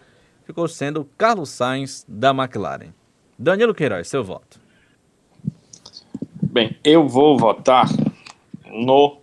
ficou 0.45 0.67
sendo 0.67 1.03
o 1.03 1.05
Carlos 1.05 1.51
Sainz 1.51 2.07
da 2.09 2.31
McLaren. 2.31 2.95
Danilo 3.39 3.75
Queiroz, 3.75 4.09
seu 4.09 4.25
voto. 4.25 4.59
Bem, 6.43 6.79
eu 6.83 7.07
vou 7.07 7.37
votar 7.37 7.87
no 8.65 9.19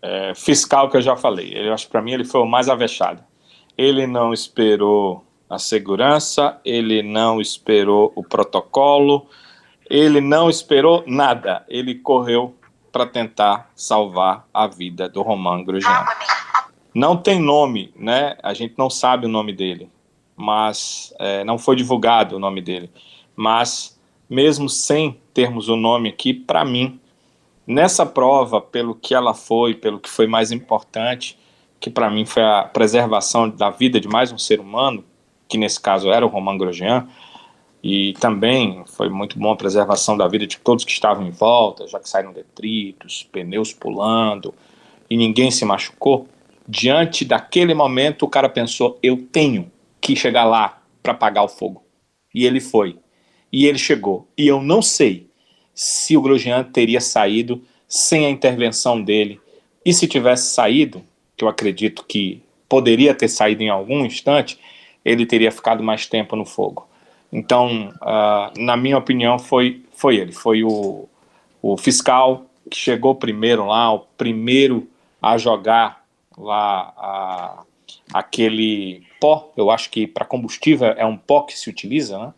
é, 0.00 0.36
fiscal 0.36 0.88
que 0.88 0.96
eu 0.96 1.02
já 1.02 1.16
falei. 1.16 1.52
Eu 1.52 1.74
acho 1.74 1.86
que 1.86 1.90
para 1.90 2.00
mim 2.00 2.12
ele 2.12 2.24
foi 2.24 2.42
o 2.42 2.46
mais 2.46 2.68
avexado. 2.68 3.24
Ele 3.76 4.06
não 4.06 4.32
esperou 4.32 5.26
a 5.48 5.58
segurança, 5.58 6.60
ele 6.64 7.02
não 7.02 7.40
esperou 7.40 8.12
o 8.14 8.22
protocolo, 8.22 9.26
ele 9.88 10.20
não 10.20 10.50
esperou 10.50 11.02
nada. 11.06 11.64
Ele 11.68 11.94
correu 11.94 12.54
para 12.92 13.06
tentar 13.06 13.70
salvar 13.74 14.46
a 14.52 14.66
vida 14.66 15.08
do 15.08 15.22
Romain 15.22 15.64
Grosjean. 15.64 16.04
Não 16.94 17.16
tem 17.16 17.40
nome, 17.40 17.92
né? 17.96 18.36
A 18.42 18.52
gente 18.54 18.74
não 18.76 18.90
sabe 18.90 19.26
o 19.26 19.28
nome 19.28 19.52
dele. 19.52 19.90
mas 20.38 21.12
é, 21.18 21.42
não 21.42 21.58
foi 21.58 21.74
divulgado 21.74 22.36
o 22.36 22.38
nome 22.38 22.62
dele. 22.62 22.88
Mas, 23.34 24.00
mesmo 24.30 24.68
sem 24.68 25.20
termos 25.34 25.68
o 25.68 25.74
nome 25.74 26.08
aqui, 26.08 26.32
para 26.32 26.64
mim, 26.64 27.00
nessa 27.66 28.06
prova, 28.06 28.60
pelo 28.60 28.94
que 28.94 29.14
ela 29.14 29.34
foi, 29.34 29.74
pelo 29.74 29.98
que 29.98 30.08
foi 30.08 30.28
mais 30.28 30.52
importante, 30.52 31.36
que 31.80 31.90
para 31.90 32.08
mim 32.08 32.24
foi 32.24 32.42
a 32.42 32.62
preservação 32.62 33.50
da 33.50 33.68
vida 33.68 34.00
de 34.00 34.06
mais 34.06 34.30
um 34.30 34.38
ser 34.38 34.60
humano, 34.60 35.04
que 35.48 35.58
nesse 35.58 35.80
caso 35.80 36.10
era 36.10 36.24
o 36.24 36.28
Romain 36.28 36.58
Grosjean, 36.58 37.08
e 37.82 38.12
também 38.20 38.82
foi 38.86 39.08
muito 39.08 39.38
bom 39.38 39.52
a 39.52 39.56
preservação 39.56 40.16
da 40.16 40.26
vida 40.26 40.46
de 40.46 40.58
todos 40.58 40.84
que 40.84 40.90
estavam 40.90 41.26
em 41.26 41.30
volta, 41.30 41.86
já 41.86 41.98
que 41.98 42.08
saíram 42.08 42.32
detritos, 42.32 43.26
pneus 43.30 43.72
pulando, 43.72 44.52
e 45.08 45.16
ninguém 45.16 45.50
se 45.50 45.64
machucou. 45.64 46.28
Diante 46.66 47.24
daquele 47.24 47.74
momento, 47.74 48.24
o 48.24 48.28
cara 48.28 48.48
pensou: 48.48 48.98
eu 49.02 49.16
tenho 49.16 49.70
que 50.00 50.14
chegar 50.16 50.44
lá 50.44 50.82
para 51.02 51.12
apagar 51.12 51.44
o 51.44 51.48
fogo. 51.48 51.82
E 52.34 52.44
ele 52.44 52.60
foi. 52.60 52.98
E 53.50 53.64
ele 53.66 53.78
chegou. 53.78 54.28
E 54.36 54.46
eu 54.46 54.60
não 54.60 54.82
sei 54.82 55.30
se 55.74 56.16
o 56.16 56.20
Grosjean 56.20 56.64
teria 56.64 57.00
saído 57.00 57.62
sem 57.86 58.26
a 58.26 58.30
intervenção 58.30 59.02
dele. 59.02 59.40
E 59.84 59.94
se 59.94 60.06
tivesse 60.06 60.50
saído, 60.50 61.02
que 61.36 61.44
eu 61.44 61.48
acredito 61.48 62.04
que 62.04 62.42
poderia 62.68 63.14
ter 63.14 63.28
saído 63.28 63.62
em 63.62 63.70
algum 63.70 64.04
instante, 64.04 64.58
ele 65.08 65.24
teria 65.24 65.50
ficado 65.50 65.82
mais 65.82 66.06
tempo 66.06 66.36
no 66.36 66.44
fogo. 66.44 66.86
Então, 67.32 67.88
uh, 68.02 68.60
na 68.60 68.76
minha 68.76 68.98
opinião, 68.98 69.38
foi, 69.38 69.82
foi 69.92 70.16
ele. 70.16 70.32
Foi 70.32 70.62
o, 70.62 71.08
o 71.62 71.76
fiscal 71.76 72.44
que 72.70 72.76
chegou 72.76 73.14
primeiro 73.14 73.66
lá, 73.66 73.92
o 73.92 74.00
primeiro 74.16 74.88
a 75.20 75.38
jogar 75.38 76.04
lá 76.36 76.92
a, 76.96 77.62
aquele 78.12 79.02
pó, 79.20 79.50
eu 79.56 79.70
acho 79.70 79.90
que 79.90 80.06
para 80.06 80.24
combustível 80.24 80.88
é 80.88 81.04
um 81.04 81.16
pó 81.16 81.42
que 81.42 81.58
se 81.58 81.68
utiliza, 81.68 82.18
né? 82.18 82.32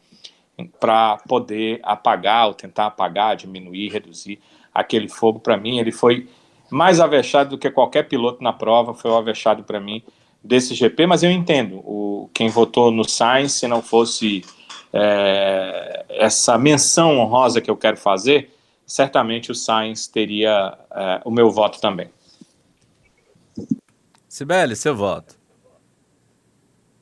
Para 0.79 1.17
poder 1.27 1.81
apagar, 1.83 2.47
ou 2.47 2.55
tentar 2.55 2.87
apagar, 2.87 3.35
diminuir, 3.35 3.91
reduzir 3.91 4.39
aquele 4.75 5.09
fogo. 5.09 5.41
Para 5.41 5.57
mim, 5.57 5.79
ele 5.79 5.91
foi 5.91 6.29
mais 6.71 7.01
avexado 7.01 7.51
do 7.51 7.59
que 7.59 7.71
qualquer 7.71 8.05
piloto 8.09 8.43
na 8.43 8.53
prova, 8.53 8.95
foi 8.95 9.11
o 9.11 9.17
avexado 9.17 9.65
para 9.65 9.81
mim 9.81 10.03
desse 10.43 10.75
GP, 10.75 11.07
mas 11.07 11.23
eu 11.23 11.31
entendo 11.31 11.77
o, 11.79 12.31
quem 12.33 12.49
votou 12.49 12.91
no 12.91 13.09
Sainz, 13.09 13.53
se 13.53 13.69
não 13.69 13.83
fosse 13.83 14.43
é, 14.93 16.05
essa 16.09 16.57
menção 16.59 17.19
honrosa 17.19 17.61
que 17.61 17.71
eu 17.71 17.77
quero 17.77 17.97
fazer, 17.97 18.51
certamente 18.87 19.51
o 19.51 19.55
Sainz 19.55 20.07
teria 20.07 20.77
é, 20.91 21.21
o 21.25 21.31
meu 21.31 21.51
voto 21.51 21.81
também. 21.81 22.11
Sibeli, 24.29 24.77
seu 24.77 24.97
voto. 24.97 25.35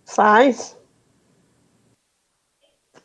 Sainz. 0.04 0.76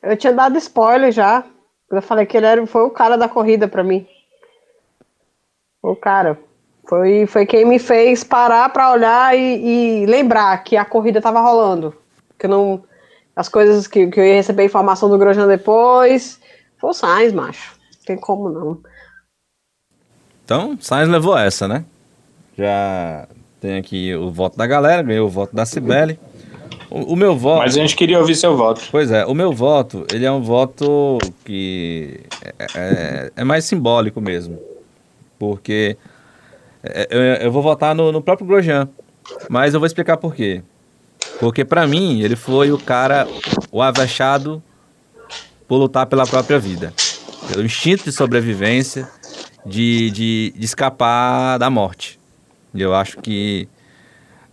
Eu 0.02 0.18
tinha 0.18 0.34
dado 0.34 0.58
spoiler 0.58 1.12
já. 1.12 1.46
Eu 1.90 2.02
falei 2.02 2.26
que 2.26 2.36
ele 2.36 2.46
era, 2.46 2.66
foi 2.66 2.82
o 2.84 2.90
cara 2.90 3.18
da 3.18 3.30
corrida 3.30 3.68
para 3.68 3.84
mim. 3.84 4.08
O 5.82 5.96
cara. 5.96 6.40
Foi, 6.88 7.26
foi 7.26 7.46
quem 7.46 7.66
me 7.66 7.80
fez 7.80 8.24
parar 8.24 8.70
para 8.70 8.92
olhar 8.92 9.38
e, 9.38 10.04
e, 10.04 10.06
lembrar 10.06 10.58
que 10.64 10.76
a 10.76 10.84
corrida 10.84 11.22
tava 11.22 11.40
rolando. 11.42 11.96
Que 12.38 12.48
não. 12.48 12.84
As 13.36 13.48
coisas 13.50 13.88
que, 13.88 14.08
que 14.08 14.20
eu 14.20 14.26
ia 14.26 14.36
receber 14.36 14.66
informação 14.66 15.10
do 15.10 15.18
Grosjean 15.18 15.48
depois. 15.48 16.40
Foi 16.78 16.90
o 16.90 16.94
Sainz, 16.94 17.32
macho. 17.32 17.78
Não 17.98 18.06
tem 18.06 18.18
como 18.18 18.50
não. 18.50 18.78
Então, 20.44 20.78
Sainz 20.80 21.08
levou 21.08 21.38
essa, 21.38 21.68
né? 21.68 21.86
Já 22.58 23.28
tem 23.62 23.78
aqui 23.78 24.14
o 24.14 24.30
voto 24.30 24.58
da 24.58 24.68
galera, 24.68 25.02
ganhou 25.02 25.28
o 25.28 25.32
voto 25.32 25.56
da 25.56 25.66
Cibele. 25.66 26.20
O, 26.92 27.14
o, 27.14 27.16
meu 27.16 27.36
voto. 27.36 27.60
Mas 27.60 27.78
a 27.78 27.80
gente 27.80 27.96
queria 27.96 28.20
ouvir 28.20 28.36
seu 28.36 28.56
voto. 28.58 28.84
Pois 28.92 29.10
é, 29.10 29.26
o 29.26 29.34
meu 29.34 29.52
voto, 29.54 30.06
ele 30.14 30.26
é 30.26 30.32
um 30.32 30.42
voto 30.42 31.18
que 31.46 32.20
é, 32.60 32.66
é, 32.76 33.32
é 33.38 33.44
mais 33.44 33.66
simbólico 33.66 34.20
mesmo. 34.20 34.60
Porque 35.40 35.98
eu, 37.10 37.22
eu, 37.22 37.52
vou 37.52 37.62
votar 37.62 37.96
no, 37.96 38.12
no 38.12 38.22
próprio 38.22 38.48
Grosjean. 38.48 38.90
Mas 39.50 39.74
eu 39.74 39.80
vou 39.80 39.88
explicar 39.88 40.18
por 40.18 40.36
quê. 40.36 40.62
Porque 41.40 41.64
para 41.64 41.88
mim, 41.88 42.22
ele 42.22 42.36
foi 42.36 42.72
o 42.72 42.78
cara, 42.78 43.28
o 43.72 43.82
avexado 43.82 44.62
por 45.68 45.78
lutar 45.78 46.06
pela 46.06 46.28
própria 46.28 46.60
vida. 46.60 46.94
Pelo 47.48 47.66
instinto 47.66 48.04
de 48.04 48.12
sobrevivência, 48.12 49.08
de, 49.66 50.12
de, 50.12 50.54
de 50.56 50.66
escapar 50.66 51.58
da 51.58 51.70
morte. 51.70 52.20
Eu 52.74 52.94
acho 52.94 53.18
que, 53.20 53.68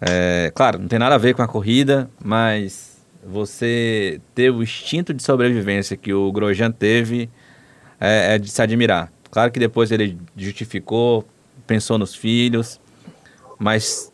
é, 0.00 0.52
claro, 0.54 0.78
não 0.78 0.88
tem 0.88 0.98
nada 0.98 1.14
a 1.14 1.18
ver 1.18 1.34
com 1.34 1.42
a 1.42 1.48
corrida, 1.48 2.08
mas 2.22 2.98
você 3.24 4.20
ter 4.34 4.50
o 4.50 4.62
instinto 4.62 5.12
de 5.12 5.22
sobrevivência 5.22 5.96
que 5.96 6.12
o 6.12 6.30
Grosjean 6.30 6.70
teve 6.70 7.28
é, 8.00 8.34
é 8.34 8.38
de 8.38 8.50
se 8.50 8.60
admirar. 8.62 9.12
Claro 9.30 9.50
que 9.50 9.60
depois 9.60 9.90
ele 9.90 10.18
justificou, 10.36 11.24
pensou 11.66 11.98
nos 11.98 12.14
filhos, 12.14 12.80
mas 13.58 14.10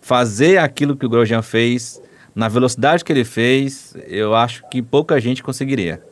fazer 0.00 0.58
aquilo 0.58 0.96
que 0.96 1.04
o 1.04 1.08
Grosjean 1.08 1.42
fez, 1.42 2.00
na 2.34 2.48
velocidade 2.48 3.04
que 3.04 3.12
ele 3.12 3.24
fez, 3.24 3.94
eu 4.06 4.34
acho 4.34 4.62
que 4.70 4.80
pouca 4.80 5.20
gente 5.20 5.42
conseguiria. 5.42 6.02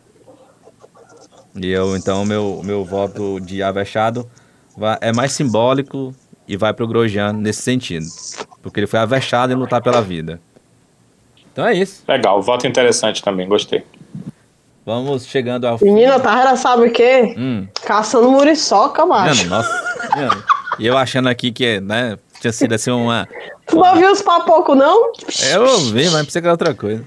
E 1.55 1.71
eu, 1.71 1.97
então, 1.97 2.25
meu, 2.25 2.61
meu 2.63 2.85
voto 2.85 3.41
de 3.41 3.63
avexado 3.63 4.29
é 5.01 5.13
mais 5.13 5.33
simbólico 5.33 6.15
e 6.47 6.57
vai 6.57 6.75
pro 6.75 6.87
Grosjean 6.87 7.33
nesse 7.33 7.63
sentido. 7.63 8.07
Porque 8.63 8.81
ele 8.81 8.87
foi 8.87 9.01
avexado 9.01 9.53
em 9.53 9.57
lutar 9.57 9.81
pela 9.81 10.03
vida. 10.03 10.41
Então 11.53 11.67
é 11.67 11.73
isso. 11.73 12.03
Legal, 12.07 12.43
voto 12.43 12.67
interessante 12.67 13.23
também, 13.23 13.49
gostei. 13.49 13.83
Vamos 14.85 15.27
chegando 15.27 15.67
ao 15.67 15.79
Menina, 15.83 16.21
Tara 16.21 16.55
sabe 16.55 16.89
o 16.89 16.93
quê? 16.93 17.35
Hum. 17.37 17.67
Caçando 17.85 18.31
muriçoca, 18.31 19.05
macho. 19.07 19.49
nossa. 19.49 19.69
E 20.79 20.87
eu 20.87 20.97
achando 20.97 21.29
aqui 21.29 21.51
que, 21.53 21.81
né, 21.81 22.19
tinha 22.41 22.53
sido 22.53 22.75
assim 22.75 22.91
uma... 22.91 23.27
Tu 23.67 23.77
não 23.77 23.91
ouviu 23.91 24.13
os 24.13 24.23
papocos, 24.23 24.77
não? 24.77 25.13
Eu 25.51 25.63
ouvi, 25.63 26.09
mas 26.11 26.27
pensei 26.27 26.41
que 26.41 26.47
era 26.47 26.53
outra 26.53 26.75
coisa. 26.75 27.05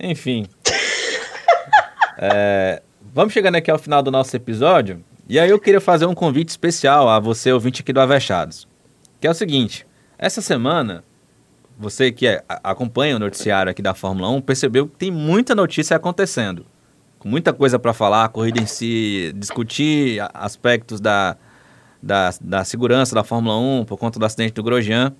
Enfim. 0.00 0.46
é, 2.18 2.82
vamos 3.14 3.32
chegando 3.32 3.56
aqui 3.56 3.70
ao 3.70 3.78
final 3.78 4.02
do 4.02 4.10
nosso 4.10 4.34
episódio. 4.34 5.04
E 5.28 5.38
aí 5.38 5.50
eu 5.50 5.58
queria 5.58 5.80
fazer 5.80 6.06
um 6.06 6.14
convite 6.14 6.48
especial 6.48 7.08
a 7.08 7.20
você, 7.20 7.52
ouvinte 7.52 7.82
aqui 7.82 7.92
do 7.92 8.00
Avechados. 8.00 8.66
Que 9.20 9.26
é 9.26 9.30
o 9.30 9.34
seguinte, 9.34 9.86
essa 10.18 10.40
semana, 10.40 11.04
você 11.78 12.10
que 12.10 12.26
é, 12.26 12.42
acompanha 12.62 13.16
o 13.16 13.18
noticiário 13.18 13.70
aqui 13.70 13.82
da 13.82 13.94
Fórmula 13.94 14.30
1, 14.30 14.40
percebeu 14.40 14.88
que 14.88 14.96
tem 14.96 15.10
muita 15.10 15.54
notícia 15.54 15.96
acontecendo. 15.96 16.64
Com 17.18 17.28
muita 17.28 17.52
coisa 17.52 17.78
para 17.78 17.92
falar, 17.92 18.28
corrida 18.30 18.60
em 18.60 18.66
si, 18.66 19.32
discutir 19.36 20.20
aspectos 20.32 21.00
da, 21.00 21.36
da, 22.02 22.30
da 22.40 22.64
segurança 22.64 23.14
da 23.14 23.24
Fórmula 23.24 23.56
1 23.56 23.84
por 23.84 23.96
conta 23.98 24.18
do 24.18 24.24
acidente 24.24 24.54
do 24.54 24.62
Grosjean. 24.62 25.12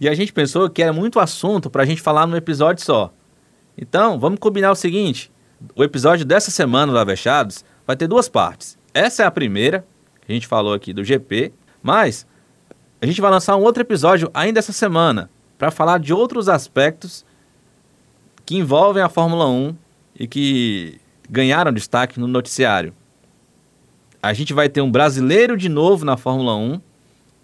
E 0.00 0.08
a 0.08 0.14
gente 0.14 0.32
pensou 0.32 0.68
que 0.68 0.82
era 0.82 0.92
muito 0.92 1.20
assunto 1.20 1.70
para 1.70 1.82
a 1.82 1.86
gente 1.86 2.00
falar 2.00 2.26
num 2.26 2.36
episódio 2.36 2.84
só. 2.84 3.12
Então, 3.76 4.18
vamos 4.18 4.38
combinar 4.38 4.70
o 4.70 4.76
seguinte: 4.76 5.30
o 5.76 5.84
episódio 5.84 6.24
dessa 6.24 6.50
semana 6.50 6.92
do 6.92 6.98
Avechados 6.98 7.64
vai 7.86 7.96
ter 7.96 8.06
duas 8.06 8.28
partes. 8.28 8.78
Essa 8.92 9.22
é 9.22 9.26
a 9.26 9.30
primeira 9.30 9.86
que 10.24 10.32
a 10.32 10.34
gente 10.34 10.46
falou 10.46 10.74
aqui 10.74 10.92
do 10.92 11.04
GP, 11.04 11.52
mas 11.82 12.26
a 13.00 13.06
gente 13.06 13.20
vai 13.20 13.30
lançar 13.30 13.56
um 13.56 13.62
outro 13.62 13.82
episódio 13.82 14.30
ainda 14.32 14.58
essa 14.58 14.72
semana 14.72 15.30
para 15.58 15.70
falar 15.70 15.98
de 15.98 16.12
outros 16.12 16.48
aspectos 16.48 17.24
que 18.44 18.56
envolvem 18.56 19.02
a 19.02 19.08
Fórmula 19.08 19.48
1 19.48 19.74
e 20.18 20.26
que 20.26 21.00
ganharam 21.28 21.72
destaque 21.72 22.20
no 22.20 22.26
noticiário. 22.26 22.92
A 24.22 24.32
gente 24.32 24.54
vai 24.54 24.68
ter 24.68 24.80
um 24.80 24.90
brasileiro 24.90 25.56
de 25.56 25.68
novo 25.68 26.04
na 26.04 26.16
Fórmula 26.16 26.54
1, 26.54 26.80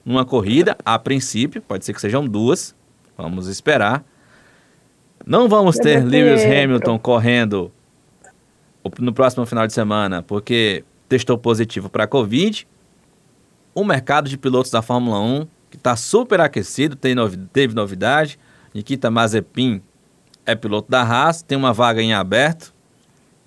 numa 0.05 0.24
corrida, 0.24 0.76
a 0.84 0.96
princípio, 0.96 1.60
pode 1.60 1.84
ser 1.84 1.92
que 1.92 2.00
sejam 2.00 2.24
duas, 2.24 2.72
vamos 3.16 3.48
esperar. 3.48 4.05
Não 5.26 5.48
vamos 5.48 5.76
ter 5.76 6.05
Lewis 6.05 6.44
Hamilton 6.44 6.96
correndo 6.98 7.72
no 9.00 9.12
próximo 9.12 9.44
final 9.44 9.66
de 9.66 9.72
semana, 9.72 10.22
porque 10.22 10.84
testou 11.09 11.36
positivo 11.36 11.90
para 11.90 12.05
a 12.05 12.06
Covid. 12.06 12.66
O 13.74 13.84
mercado 13.84 14.28
de 14.28 14.38
pilotos 14.38 14.70
da 14.70 14.80
Fórmula 14.80 15.18
1, 15.20 15.46
que 15.70 15.76
está 15.76 15.96
super 15.96 16.40
aquecido, 16.40 16.94
tem 16.94 17.14
novi 17.14 17.36
teve 17.52 17.74
novidade. 17.74 18.38
Nikita 18.72 19.10
Mazepin 19.10 19.82
é 20.46 20.55
piloto 20.55 20.88
da 20.88 21.02
Haas, 21.02 21.42
tem 21.42 21.59
uma 21.59 21.72
vaga 21.72 22.00
em 22.00 22.14
aberto, 22.14 22.72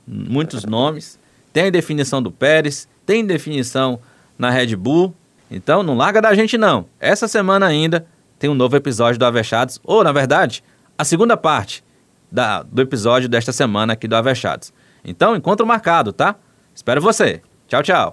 muitos 0.05 0.65
nomes. 0.65 1.17
Tem 1.53 1.67
a 1.67 1.69
definição 1.69 2.21
do 2.21 2.31
Pérez, 2.31 2.87
tem 3.11 3.25
definição 3.25 3.99
na 4.39 4.49
Red 4.49 4.73
Bull. 4.77 5.13
Então 5.49 5.83
não 5.83 5.97
larga 5.97 6.21
da 6.21 6.33
gente 6.33 6.57
não. 6.57 6.85
Essa 6.97 7.27
semana 7.27 7.65
ainda 7.65 8.05
tem 8.39 8.49
um 8.49 8.53
novo 8.53 8.77
episódio 8.77 9.19
do 9.19 9.25
Avechados, 9.25 9.81
ou 9.83 10.01
na 10.01 10.13
verdade, 10.13 10.63
a 10.97 11.03
segunda 11.03 11.35
parte 11.35 11.83
da, 12.31 12.63
do 12.63 12.81
episódio 12.81 13.27
desta 13.27 13.51
semana 13.51 13.91
aqui 13.91 14.07
do 14.07 14.15
Avechados. 14.15 14.71
Então, 15.03 15.35
encontro 15.35 15.67
marcado, 15.67 16.13
tá? 16.13 16.35
Espero 16.73 17.01
você. 17.01 17.41
Tchau, 17.67 17.83
tchau. 17.83 18.11